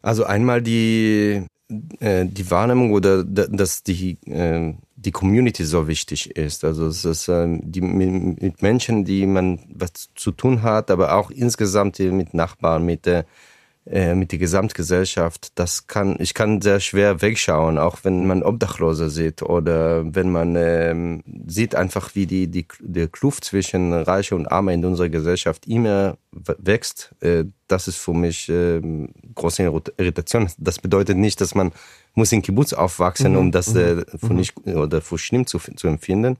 Also 0.03 0.25
einmal 0.25 0.63
die 0.63 1.45
äh, 2.01 2.25
die 2.25 2.51
Wahrnehmung 2.51 2.93
oder 2.93 3.25
dass 3.25 3.83
die, 3.83 4.17
äh, 4.27 4.75
die 5.01 5.13
Community 5.13 5.65
so 5.65 5.87
wichtig 5.87 6.37
ist. 6.37 6.65
Also 6.65 6.87
es 6.87 7.05
ist 7.05 7.29
ähm, 7.29 7.61
die, 7.63 7.81
mit 7.81 8.63
Menschen, 8.63 9.05
die 9.05 9.27
man 9.27 9.61
was 9.73 10.11
zu 10.17 10.33
tun 10.33 10.63
hat, 10.63 10.91
aber 10.91 11.15
auch 11.15 11.31
insgesamt 11.31 11.99
mit 12.01 12.35
Nachbarn, 12.35 12.85
mit 12.85 13.07
der 13.07 13.25
äh, 13.91 14.15
mit 14.15 14.33
der 14.33 14.39
Gesamtgesellschaft, 14.39 15.53
das 15.55 15.87
kann, 15.87 16.17
ich 16.19 16.35
kann 16.35 16.61
sehr 16.61 16.79
schwer 16.81 17.23
wegschauen, 17.23 17.79
auch 17.79 17.99
wenn 18.03 18.27
man 18.27 18.43
Obdachlose 18.43 19.09
sieht 19.09 19.43
oder 19.43 20.15
wenn 20.15 20.31
man 20.31 20.57
ähm, 20.57 21.23
sieht 21.47 21.75
einfach, 21.75 22.15
wie 22.15 22.27
die, 22.27 22.49
die, 22.49 22.67
die 22.81 23.07
Kluft 23.07 23.45
zwischen 23.45 23.93
Reiche 23.93 24.37
und 24.37 24.47
Arme 24.47 24.75
in 24.75 24.85
unserer 24.85 25.09
Gesellschaft 25.09 25.67
immer 25.67 26.19
wächst. 26.31 27.15
Äh, 27.21 27.45
das 27.67 27.89
ist 27.89 27.97
für 27.97 28.13
mich 28.13 28.49
äh, 28.49 28.81
große 29.35 29.63
Irritation. 29.97 30.51
Das 30.59 30.79
bedeutet 30.79 31.17
nicht, 31.17 31.41
dass 31.41 31.55
man 31.55 31.73
muss 32.15 32.33
in 32.33 32.43
Kibbutz 32.43 32.73
aufwachsen, 32.73 33.33
mhm. 33.33 33.39
um 33.39 33.53
das 33.53 33.75
äh, 33.75 33.95
mhm. 33.95 34.19
für 34.19 34.35
nicht 34.35 34.57
oder 34.67 35.01
für 35.01 35.19
schlimm 35.19 35.47
zu, 35.47 35.59
zu 35.59 35.89
empfinden 35.89 36.37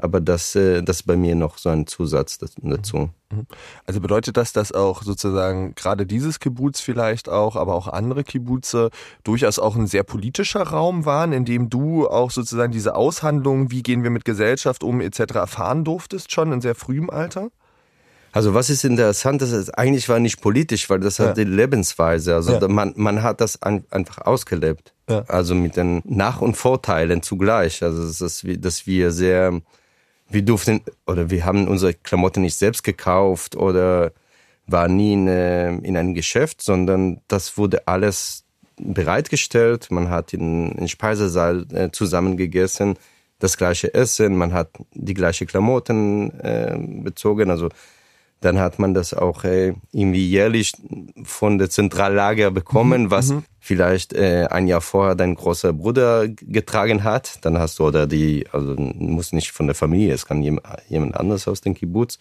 aber 0.00 0.20
das, 0.20 0.54
äh, 0.54 0.82
das 0.82 0.98
ist 0.98 1.02
bei 1.02 1.16
mir 1.16 1.34
noch 1.34 1.58
so 1.58 1.68
ein 1.68 1.86
Zusatz 1.86 2.38
dazu. 2.38 3.10
Mhm. 3.30 3.46
Also 3.84 4.00
bedeutet 4.00 4.36
das, 4.36 4.52
dass 4.52 4.72
auch 4.72 5.02
sozusagen 5.02 5.74
gerade 5.74 6.06
dieses 6.06 6.38
Kibbutz 6.38 6.80
vielleicht 6.80 7.28
auch, 7.28 7.56
aber 7.56 7.74
auch 7.74 7.88
andere 7.88 8.22
Kibbuze 8.22 8.90
durchaus 9.24 9.58
auch 9.58 9.74
ein 9.74 9.88
sehr 9.88 10.04
politischer 10.04 10.62
Raum 10.62 11.04
waren, 11.04 11.32
in 11.32 11.44
dem 11.44 11.68
du 11.68 12.08
auch 12.08 12.30
sozusagen 12.30 12.72
diese 12.72 12.94
Aushandlungen, 12.94 13.72
wie 13.72 13.82
gehen 13.82 14.04
wir 14.04 14.10
mit 14.10 14.24
Gesellschaft 14.24 14.84
um 14.84 15.00
etc. 15.00 15.34
erfahren 15.34 15.84
durftest 15.84 16.30
schon 16.30 16.52
in 16.52 16.60
sehr 16.60 16.76
frühem 16.76 17.10
Alter? 17.10 17.50
Also 18.30 18.54
was 18.54 18.70
ist 18.70 18.84
interessant, 18.84 19.42
das 19.42 19.50
ist 19.50 19.70
eigentlich 19.70 20.08
war 20.08 20.20
nicht 20.20 20.40
politisch, 20.40 20.88
weil 20.88 21.00
das 21.00 21.18
ja. 21.18 21.26
hat 21.26 21.36
die 21.36 21.44
Lebensweise. 21.44 22.36
Also 22.36 22.52
ja. 22.52 22.68
man, 22.68 22.92
man 22.94 23.22
hat 23.24 23.40
das 23.40 23.60
ein, 23.62 23.84
einfach 23.90 24.18
ausgelebt. 24.18 24.94
Ja. 25.08 25.24
Also 25.26 25.56
mit 25.56 25.76
den 25.76 26.02
Nach- 26.04 26.40
und 26.40 26.56
Vorteilen 26.56 27.22
zugleich. 27.22 27.82
Also 27.82 28.06
das 28.06 28.20
ist, 28.20 28.44
dass 28.64 28.86
wir 28.86 29.10
sehr 29.10 29.60
wir 30.28 30.42
durften 30.42 30.82
oder 31.06 31.30
wir 31.30 31.44
haben 31.44 31.68
unsere 31.68 31.94
Klamotten 31.94 32.42
nicht 32.42 32.56
selbst 32.56 32.84
gekauft 32.84 33.56
oder 33.56 34.12
war 34.66 34.88
nie 34.88 35.14
in, 35.14 35.28
äh, 35.28 35.70
in 35.70 35.96
einem 35.96 36.14
Geschäft, 36.14 36.62
sondern 36.62 37.20
das 37.28 37.56
wurde 37.56 37.88
alles 37.88 38.44
bereitgestellt. 38.76 39.90
Man 39.90 40.10
hat 40.10 40.34
in, 40.34 40.72
in 40.72 40.88
Speisesaal 40.88 41.66
äh, 41.72 41.90
zusammen 41.90 42.36
gegessen, 42.36 42.96
das 43.38 43.56
gleiche 43.56 43.94
Essen, 43.94 44.36
man 44.36 44.52
hat 44.52 44.70
die 44.92 45.14
gleiche 45.14 45.46
Klamotten 45.46 46.38
äh, 46.40 46.76
bezogen. 46.76 47.50
Also 47.50 47.68
dann 48.40 48.58
hat 48.58 48.78
man 48.78 48.94
das 48.94 49.14
auch 49.14 49.44
äh, 49.44 49.74
irgendwie 49.92 50.26
jährlich 50.28 50.72
von 51.24 51.58
der 51.58 51.70
Zentrallager 51.70 52.50
bekommen, 52.50 53.04
mhm. 53.04 53.10
was 53.10 53.30
mhm. 53.30 53.44
vielleicht 53.58 54.12
äh, 54.12 54.46
ein 54.50 54.68
Jahr 54.68 54.80
vorher 54.80 55.14
dein 55.14 55.34
großer 55.34 55.72
Bruder 55.72 56.28
getragen 56.28 57.04
hat. 57.04 57.44
Dann 57.44 57.58
hast 57.58 57.78
du 57.78 57.86
oder 57.86 58.06
die, 58.06 58.46
also 58.52 58.74
muss 58.76 59.32
nicht 59.32 59.50
von 59.50 59.66
der 59.66 59.74
Familie, 59.74 60.14
es 60.14 60.26
kann 60.26 60.42
jemand 60.42 61.16
anderes 61.16 61.48
aus 61.48 61.60
dem 61.60 61.74
Kibbutz. 61.74 62.18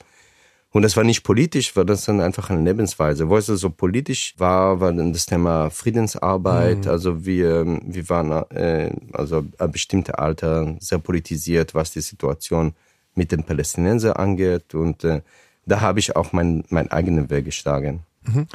Und 0.72 0.82
das 0.82 0.98
war 0.98 1.04
nicht 1.04 1.24
politisch, 1.24 1.76
war 1.76 1.86
das 1.86 2.06
dann 2.06 2.20
einfach 2.20 2.50
eine 2.50 2.62
Lebensweise. 2.62 3.30
Wo 3.30 3.38
es 3.38 3.46
so 3.46 3.70
politisch 3.70 4.36
war, 4.38 4.80
war 4.82 4.92
dann 4.92 5.14
das 5.14 5.26
Thema 5.26 5.70
Friedensarbeit. 5.70 6.86
Mhm. 6.86 6.92
Also 6.92 7.26
wir, 7.26 7.80
wir 7.84 8.10
waren 8.10 8.32
äh, 8.52 8.92
also 9.14 9.46
ein 9.58 9.72
bestimmtes 9.72 10.16
Alter 10.16 10.76
sehr 10.80 11.00
politisiert, 11.00 11.74
was 11.74 11.92
die 11.92 12.02
Situation 12.02 12.74
mit 13.16 13.32
den 13.32 13.44
Palästinensern 13.44 14.14
angeht 14.14 14.76
und 14.76 15.04
äh, 15.04 15.22
da 15.68 15.82
habe 15.82 16.00
ich 16.00 16.16
auch 16.16 16.34
meinen 16.34 16.64
mein 16.70 16.92
eigenen 16.92 17.30
Weg 17.30 17.46
geschlagen. 17.46 18.04
Mhm. 18.26 18.48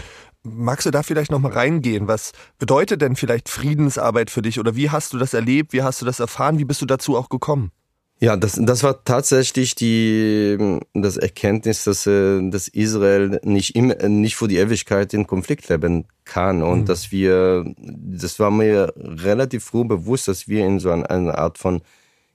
Magst 0.42 0.87
du 0.87 0.90
da 0.90 1.04
vielleicht 1.04 1.31
nochmal 1.31 1.52
reingehen? 1.52 2.09
Was 2.09 2.33
bedeutet 2.59 3.00
denn 3.00 3.14
vielleicht 3.14 3.49
Friedensarbeit 3.49 4.28
für 4.28 4.42
dich 4.42 4.59
oder 4.59 4.75
wie 4.75 4.90
hast 4.90 5.12
du 5.12 5.19
das 5.19 5.35
erlebt? 5.35 5.73
Wie 5.73 5.83
hast 5.83 6.02
du 6.02 6.04
das 6.04 6.19
erfahren? 6.19 6.59
Wie 6.59 6.64
bist 6.64 6.83
du 6.83 6.87
dazu 6.87 7.16
auch 7.16 7.28
gekommen? 7.28 7.71
Ja, 8.19 8.37
das, 8.37 8.57
das 8.61 8.85
war 8.85 9.04
tatsächlich 9.04 9.75
die, 9.75 10.78
das 10.95 11.16
Erkenntnis, 11.16 11.85
dass, 11.85 12.07
äh, 12.07 12.40
dass 12.50 12.69
Israel 12.69 13.40
nicht 13.42 13.75
immer, 13.75 13.97
nicht 14.09 14.37
für 14.37 14.47
die 14.47 14.59
Ewigkeit 14.59 15.12
in 15.12 15.26
Konflikt 15.26 15.69
leben 15.69 16.07
kann 16.25 16.62
und 16.62 16.83
mhm. 16.83 16.87
dass 16.87 17.11
wir, 17.11 17.64
das 17.76 18.38
war 18.38 18.52
mir 18.52 18.92
relativ 18.97 19.64
früh 19.64 19.85
bewusst, 19.85 20.28
dass 20.28 20.47
wir 20.47 20.64
in 20.64 20.78
so 20.78 20.90
einer, 20.90 21.11
einer 21.11 21.37
Art 21.37 21.59
von 21.59 21.83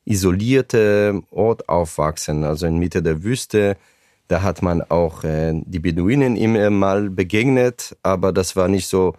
isolierte 0.04 1.22
Ort 1.32 1.70
aufwachsen, 1.70 2.44
also 2.44 2.66
in 2.66 2.80
Mitte 2.80 3.02
der 3.02 3.24
Wüste, 3.24 3.78
da 4.28 4.42
hat 4.44 4.62
man 4.62 4.82
auch 4.82 5.24
äh, 5.24 5.54
die 5.66 5.80
Beduinen 5.80 6.36
immer 6.36 6.70
mal 6.70 7.10
begegnet, 7.10 7.96
aber 8.04 8.34
das 8.34 8.56
war 8.56 8.68
nicht 8.68 8.88
so 8.88 9.14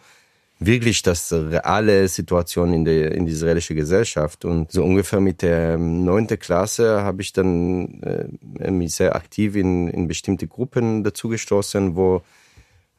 wirklich 0.60 1.02
das 1.02 1.32
reale 1.32 2.08
Situation 2.08 2.72
in 2.72 2.84
der, 2.84 3.12
in 3.12 3.26
der 3.26 3.34
israelischen 3.34 3.76
Gesellschaft. 3.76 4.44
Und 4.44 4.72
so 4.72 4.84
ungefähr 4.84 5.20
mit 5.20 5.42
der 5.42 5.78
neunten 5.78 6.38
Klasse 6.38 7.02
habe 7.02 7.22
ich 7.22 7.32
dann 7.32 8.02
äh, 8.58 8.70
mich 8.70 8.94
sehr 8.94 9.14
aktiv 9.14 9.54
in, 9.56 9.88
in 9.88 10.08
bestimmte 10.08 10.46
Gruppen 10.46 11.04
dazugestoßen, 11.04 11.96
wo 11.96 12.22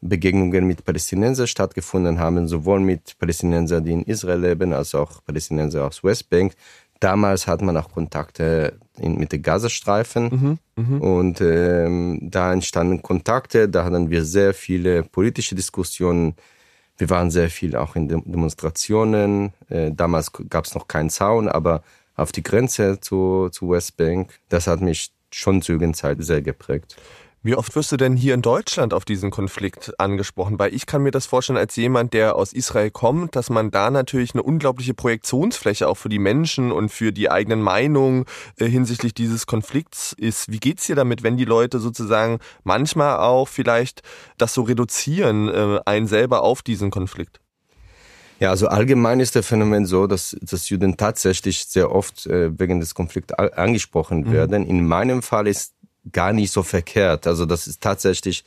Begegnungen 0.02 0.66
mit 0.66 0.86
Palästinensern 0.86 1.48
stattgefunden 1.48 2.20
haben, 2.20 2.48
sowohl 2.48 2.80
mit 2.80 3.18
Palästinensern, 3.20 3.84
die 3.84 3.92
in 3.92 4.04
Israel 4.04 4.40
leben, 4.40 4.72
als 4.72 4.96
auch 4.96 5.24
Palästinenser 5.26 5.86
aus 5.86 6.04
Westbank. 6.04 6.54
Damals 7.00 7.48
hat 7.48 7.62
man 7.62 7.78
auch 7.78 7.92
Kontakte 7.92 8.78
in, 8.98 9.18
mit 9.18 9.32
den 9.32 9.42
Gazastreifen 9.42 10.60
mhm, 10.76 10.84
mh. 10.84 10.98
und 11.00 11.42
ähm, 11.42 12.20
da 12.22 12.52
entstanden 12.52 13.02
Kontakte, 13.02 13.70
da 13.70 13.86
hatten 13.86 14.10
wir 14.10 14.26
sehr 14.26 14.54
viele 14.54 15.04
politische 15.04 15.56
Diskussionen. 15.56 16.36
Wir 16.98 17.10
waren 17.10 17.32
sehr 17.32 17.50
viel 17.50 17.78
auch 17.78 17.96
in 17.96 18.10
Demonstrationen. 18.10 19.54
Äh, 19.70 19.92
damals 19.94 20.32
gab 20.50 20.66
es 20.66 20.76
noch 20.76 20.90
keinen 20.90 21.10
Zaun, 21.10 21.48
aber 21.48 21.84
auf 22.16 22.34
die 22.34 22.44
Grenze 22.44 23.00
zu, 23.00 23.50
zu 23.50 23.70
Westbank, 23.70 24.38
das 24.50 24.68
hat 24.68 24.82
mich 24.82 25.12
schon 25.32 25.62
zu 25.62 25.74
Jugendzeit 25.74 26.18
sehr 26.20 26.42
geprägt. 26.42 26.98
Wie 27.42 27.56
oft 27.56 27.74
wirst 27.78 27.94
du 27.94 27.96
denn 27.96 28.18
hier 28.18 28.34
in 28.34 28.42
Deutschland 28.42 28.94
auf 28.94 29.06
diesen 29.06 29.32
Konflikt 29.32 29.98
angesprochen? 29.98 30.60
Weil 30.60 30.74
ich 30.76 30.86
kann 30.86 31.04
mir 31.04 31.12
das 31.12 31.26
vorstellen 31.26 31.56
als 31.56 31.74
jemand, 31.78 32.14
der 32.14 32.36
aus 32.36 32.52
Israel 32.52 32.92
kommt, 32.92 33.38
dass 33.38 33.50
man 33.50 33.72
da 33.72 33.90
natürlich 33.92 34.34
eine 34.34 34.44
unglaubliche 34.44 34.94
Projektionsfläche 34.94 35.88
auch 35.88 35.96
für 35.96 36.10
die 36.10 36.20
Menschen 36.20 36.74
und 36.74 36.90
für 36.90 37.14
die 37.14 37.32
eigenen 37.32 37.62
Meinungen 37.62 38.26
äh, 38.58 38.66
hinsichtlich 38.66 39.14
dieses 39.14 39.48
Konflikts 39.48 40.14
ist. 40.18 40.52
Wie 40.52 40.60
geht's 40.60 40.88
dir 40.88 40.98
damit, 40.98 41.24
wenn 41.24 41.38
die 41.38 41.46
Leute 41.46 41.80
sozusagen 41.80 42.40
manchmal 42.66 43.20
auch 43.20 43.48
vielleicht 43.48 44.02
das 44.38 44.54
so 44.54 44.64
reduzieren, 44.64 45.48
äh, 45.48 45.80
einen 45.86 46.08
selber 46.08 46.44
auf 46.44 46.62
diesen 46.62 46.92
Konflikt? 46.92 47.40
Ja, 48.42 48.50
also 48.50 48.68
allgemein 48.68 49.22
ist 49.22 49.36
der 49.36 49.44
Phänomen 49.44 49.86
so, 49.86 50.08
dass, 50.08 50.36
dass 50.42 50.70
Juden 50.70 50.98
tatsächlich 50.98 51.66
sehr 51.66 51.92
oft 51.92 52.26
äh, 52.26 52.58
wegen 52.60 52.82
des 52.82 52.96
Konflikts 52.96 53.34
angesprochen 53.34 54.22
mhm. 54.22 54.32
werden. 54.32 54.66
In 54.66 54.86
meinem 54.86 55.22
Fall 55.22 55.48
ist 55.48 55.74
gar 56.12 56.34
nicht 56.34 56.52
so 56.52 56.64
verkehrt. 56.64 57.28
Also 57.28 57.46
das 57.46 57.68
ist 57.68 57.82
tatsächlich, 57.82 58.44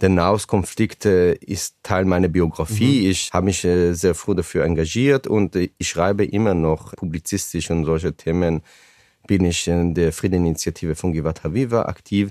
der 0.00 0.08
Nahostkonflikt 0.08 1.06
äh, 1.06 1.34
ist 1.34 1.76
Teil 1.82 2.04
meiner 2.04 2.28
Biografie. 2.28 3.02
Mhm. 3.02 3.10
Ich 3.10 3.30
habe 3.32 3.46
mich 3.46 3.64
äh, 3.64 3.92
sehr 3.94 4.14
früh 4.14 4.34
dafür 4.34 4.64
engagiert 4.64 5.26
und 5.26 5.54
äh, 5.56 5.70
ich 5.78 5.88
schreibe 5.88 6.24
immer 6.24 6.54
noch 6.54 6.94
publizistisch 6.96 7.70
und 7.70 7.84
solche 7.84 8.12
Themen 8.12 8.62
bin 9.26 9.44
ich 9.44 9.68
in 9.68 9.94
der 9.94 10.12
Friedeninitiative 10.12 10.96
von 10.96 11.12
Givat 11.12 11.44
Haviva 11.44 11.82
aktiv. 11.82 12.30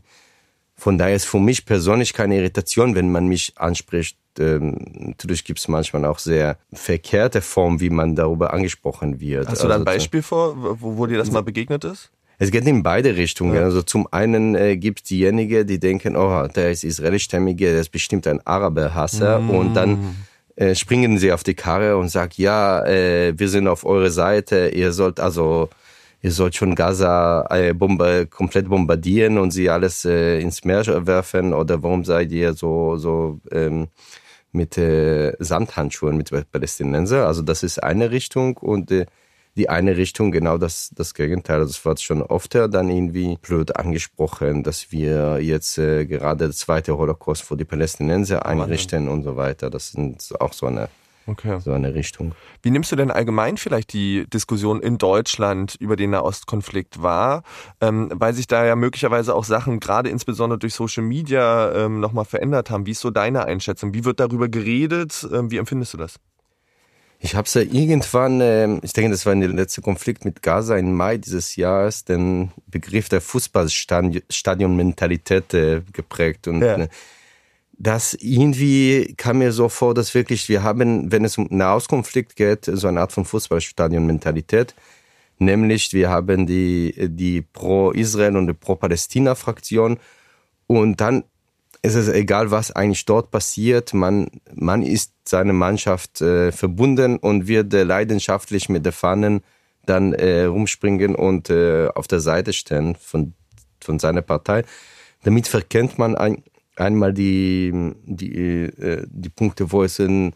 Von 0.75 0.97
daher 0.97 1.15
ist 1.15 1.25
für 1.25 1.39
mich 1.39 1.65
persönlich 1.65 2.11
keine 2.13 2.37
Irritation, 2.37 2.95
wenn 2.95 3.11
man 3.11 3.27
mich 3.27 3.53
anspricht. 3.55 4.17
Ähm, 4.39 4.77
natürlich 4.95 5.45
gibt 5.45 5.59
es 5.59 5.67
manchmal 5.67 6.05
auch 6.05 6.19
sehr 6.19 6.57
verkehrte 6.73 7.41
Formen, 7.41 7.79
wie 7.79 7.89
man 7.89 8.15
darüber 8.15 8.53
angesprochen 8.53 9.19
wird. 9.19 9.47
Hast 9.47 9.63
du 9.63 9.67
da 9.67 9.75
ein 9.75 9.81
also 9.81 9.85
Beispiel 9.85 10.21
vor, 10.21 10.55
wo, 10.81 10.97
wo 10.97 11.05
dir 11.05 11.17
das 11.17 11.31
mal 11.31 11.43
begegnet 11.43 11.83
ist? 11.83 12.11
Es 12.41 12.49
geht 12.49 12.65
in 12.65 12.81
beide 12.81 13.15
Richtungen. 13.17 13.53
Ja. 13.53 13.61
Also 13.61 13.83
zum 13.83 14.07
einen 14.09 14.55
äh, 14.55 14.75
gibt 14.75 15.01
es 15.01 15.03
diejenigen, 15.03 15.67
die 15.67 15.79
denken, 15.79 16.15
oh, 16.15 16.47
der 16.47 16.71
ist 16.71 16.83
israelistämmige, 16.83 17.71
der 17.71 17.81
ist 17.81 17.91
bestimmt 17.91 18.25
ein 18.25 18.41
Araberhasser. 18.47 19.37
Mm. 19.37 19.49
Und 19.51 19.73
dann 19.75 20.15
äh, 20.55 20.73
springen 20.73 21.19
sie 21.19 21.31
auf 21.33 21.43
die 21.43 21.53
Karre 21.53 21.97
und 21.97 22.09
sagen, 22.09 22.33
ja, 22.37 22.83
äh, 22.83 23.37
wir 23.37 23.47
sind 23.47 23.67
auf 23.67 23.85
eurer 23.85 24.09
Seite, 24.09 24.71
ihr 24.73 24.91
sollt 24.91 25.19
also 25.19 25.69
ihr 26.23 26.31
sollt 26.31 26.55
schon 26.55 26.73
Gaza 26.73 27.45
äh, 27.51 27.75
bombe, 27.75 28.25
komplett 28.25 28.69
bombardieren 28.69 29.37
und 29.37 29.51
sie 29.51 29.69
alles 29.69 30.03
äh, 30.05 30.39
ins 30.39 30.63
Meer 30.63 30.83
werfen 31.05 31.53
oder 31.53 31.83
warum 31.83 32.03
seid 32.03 32.31
ihr 32.31 32.53
so 32.53 32.97
so 32.97 33.39
ähm, 33.51 33.87
mit 34.51 34.79
äh, 34.79 35.33
Sandhandschuhen 35.37 36.17
mit 36.17 36.31
Palästinenser? 36.51 37.27
Also 37.27 37.43
das 37.43 37.61
ist 37.61 37.83
eine 37.83 38.09
Richtung 38.09 38.57
und 38.57 38.89
äh, 38.89 39.05
die 39.55 39.69
eine 39.69 39.97
Richtung 39.97 40.31
genau 40.31 40.57
das, 40.57 40.91
das 40.95 41.13
Gegenteil. 41.13 41.59
Also 41.59 41.71
es 41.71 41.85
wird 41.85 42.01
schon 42.01 42.21
oft 42.21 42.55
dann 42.55 42.89
irgendwie 42.89 43.37
blöd 43.41 43.75
angesprochen, 43.75 44.63
dass 44.63 44.91
wir 44.91 45.39
jetzt 45.41 45.77
äh, 45.77 46.05
gerade 46.05 46.45
der 46.45 46.51
zweite 46.51 46.97
Holocaust 46.97 47.43
für 47.43 47.57
die 47.57 47.65
Palästinenser 47.65 48.45
einrichten 48.45 49.07
und 49.07 49.23
so 49.23 49.35
weiter. 49.35 49.69
Das 49.69 49.91
sind 49.91 50.33
auch 50.39 50.53
so 50.53 50.67
eine 50.67 50.89
Okay. 51.27 51.59
So 51.59 51.71
eine 51.71 51.93
Richtung. 51.93 52.33
Wie 52.61 52.71
nimmst 52.71 52.91
du 52.91 52.95
denn 52.95 53.11
allgemein 53.11 53.57
vielleicht 53.57 53.93
die 53.93 54.25
Diskussion 54.33 54.81
in 54.81 54.97
Deutschland 54.97 55.75
über 55.75 55.95
den 55.95 56.09
Nahostkonflikt 56.11 57.01
wahr? 57.01 57.43
Ähm, 57.79 58.11
weil 58.13 58.33
sich 58.33 58.47
da 58.47 58.65
ja 58.65 58.75
möglicherweise 58.75 59.35
auch 59.35 59.43
Sachen 59.43 59.79
gerade 59.79 60.09
insbesondere 60.09 60.59
durch 60.59 60.73
Social 60.73 61.03
Media 61.03 61.71
ähm, 61.73 61.99
nochmal 61.99 62.25
verändert 62.25 62.69
haben. 62.69 62.85
Wie 62.85 62.91
ist 62.91 63.01
so 63.01 63.11
deine 63.11 63.45
Einschätzung? 63.45 63.93
Wie 63.93 64.03
wird 64.03 64.19
darüber 64.19 64.49
geredet? 64.49 65.27
Ähm, 65.31 65.51
wie 65.51 65.57
empfindest 65.57 65.93
du 65.93 65.97
das? 65.97 66.19
Ich 67.23 67.35
habe 67.35 67.45
es 67.45 67.53
ja 67.53 67.61
irgendwann, 67.61 68.41
äh, 68.41 68.79
ich 68.81 68.93
denke, 68.93 69.11
das 69.11 69.27
war 69.27 69.35
der 69.35 69.49
letzte 69.49 69.83
Konflikt 69.83 70.25
mit 70.25 70.41
Gaza 70.41 70.75
im 70.75 70.95
Mai 70.95 71.17
dieses 71.17 71.55
Jahres, 71.55 72.03
den 72.03 72.49
Begriff 72.65 73.09
der 73.09 73.21
Fußballstadion-Mentalität 73.21 75.53
äh, 75.53 75.83
geprägt. 75.93 76.47
Und 76.47 76.61
ja. 76.61 76.77
äh, 76.77 76.87
das 77.73 78.15
irgendwie 78.15 79.13
kam 79.17 79.37
mir 79.37 79.51
so 79.51 79.69
vor, 79.69 79.93
dass 79.93 80.15
wirklich 80.15 80.49
wir 80.49 80.63
haben, 80.63 81.11
wenn 81.11 81.23
es 81.23 81.37
um 81.37 81.45
Nahostkonflikt 81.51 82.35
geht, 82.35 82.65
so 82.65 82.87
eine 82.87 83.01
Art 83.01 83.11
von 83.11 83.25
Fußballstadion-Mentalität. 83.25 84.73
Nämlich 85.37 85.93
wir 85.93 86.09
haben 86.09 86.47
die, 86.47 86.95
die 87.07 87.43
Pro-Israel 87.43 88.35
und 88.35 88.47
die 88.47 88.53
Pro-Palästina-Fraktion. 88.53 89.99
Und 90.65 90.99
dann 90.99 91.25
es 91.81 91.95
ist 91.95 92.09
egal, 92.09 92.51
was 92.51 92.71
eigentlich 92.71 93.05
dort 93.05 93.31
passiert. 93.31 93.93
Man, 93.93 94.29
man 94.53 94.83
ist 94.83 95.13
seine 95.27 95.53
Mannschaft 95.53 96.21
äh, 96.21 96.51
verbunden 96.51 97.17
und 97.17 97.47
wird 97.47 97.73
äh, 97.73 97.83
leidenschaftlich 97.83 98.69
mit 98.69 98.85
der 98.85 98.91
Fahnen 98.91 99.41
dann 99.85 100.13
äh, 100.13 100.43
rumspringen 100.43 101.15
und 101.15 101.49
äh, 101.49 101.87
auf 101.95 102.07
der 102.07 102.19
Seite 102.19 102.53
stehen 102.53 102.95
von, 102.95 103.33
von 103.79 103.97
seiner 103.97 104.21
Partei. 104.21 104.63
Damit 105.23 105.47
verkennt 105.47 105.97
man 105.97 106.15
ein, 106.15 106.43
einmal 106.75 107.13
die, 107.13 107.73
die, 108.05 108.31
äh, 108.35 109.05
die 109.09 109.29
Punkte, 109.29 109.71
wo 109.71 109.83
es 109.83 109.97
in, 109.97 110.33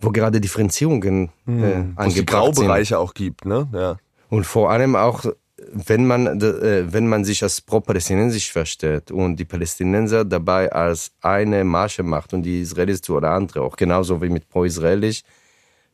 wo 0.00 0.10
gerade 0.10 0.40
Differenzierungen 0.40 1.30
äh, 1.46 1.50
hm, 1.50 1.92
angebracht 1.96 2.16
es 2.16 2.26
Graubereiche 2.26 2.98
auch 2.98 3.14
gibt, 3.14 3.44
ne? 3.44 3.68
Ja. 3.72 3.98
Und 4.28 4.44
vor 4.44 4.70
allem 4.70 4.96
auch 4.96 5.24
wenn 5.72 6.06
man, 6.06 6.40
äh, 6.40 6.92
wenn 6.92 7.06
man 7.06 7.24
sich 7.24 7.42
als 7.42 7.60
pro-palästinensisch 7.60 8.52
versteht 8.52 9.10
und 9.10 9.36
die 9.36 9.44
Palästinenser 9.44 10.24
dabei 10.24 10.70
als 10.72 11.12
eine 11.20 11.64
Marche 11.64 12.02
macht 12.02 12.34
und 12.34 12.42
die 12.42 12.60
Israelis 12.60 13.00
zu 13.00 13.16
oder 13.16 13.30
andere 13.30 13.62
auch 13.62 13.76
genauso 13.76 14.20
wie 14.22 14.28
mit 14.28 14.48
pro-israelisch, 14.48 15.22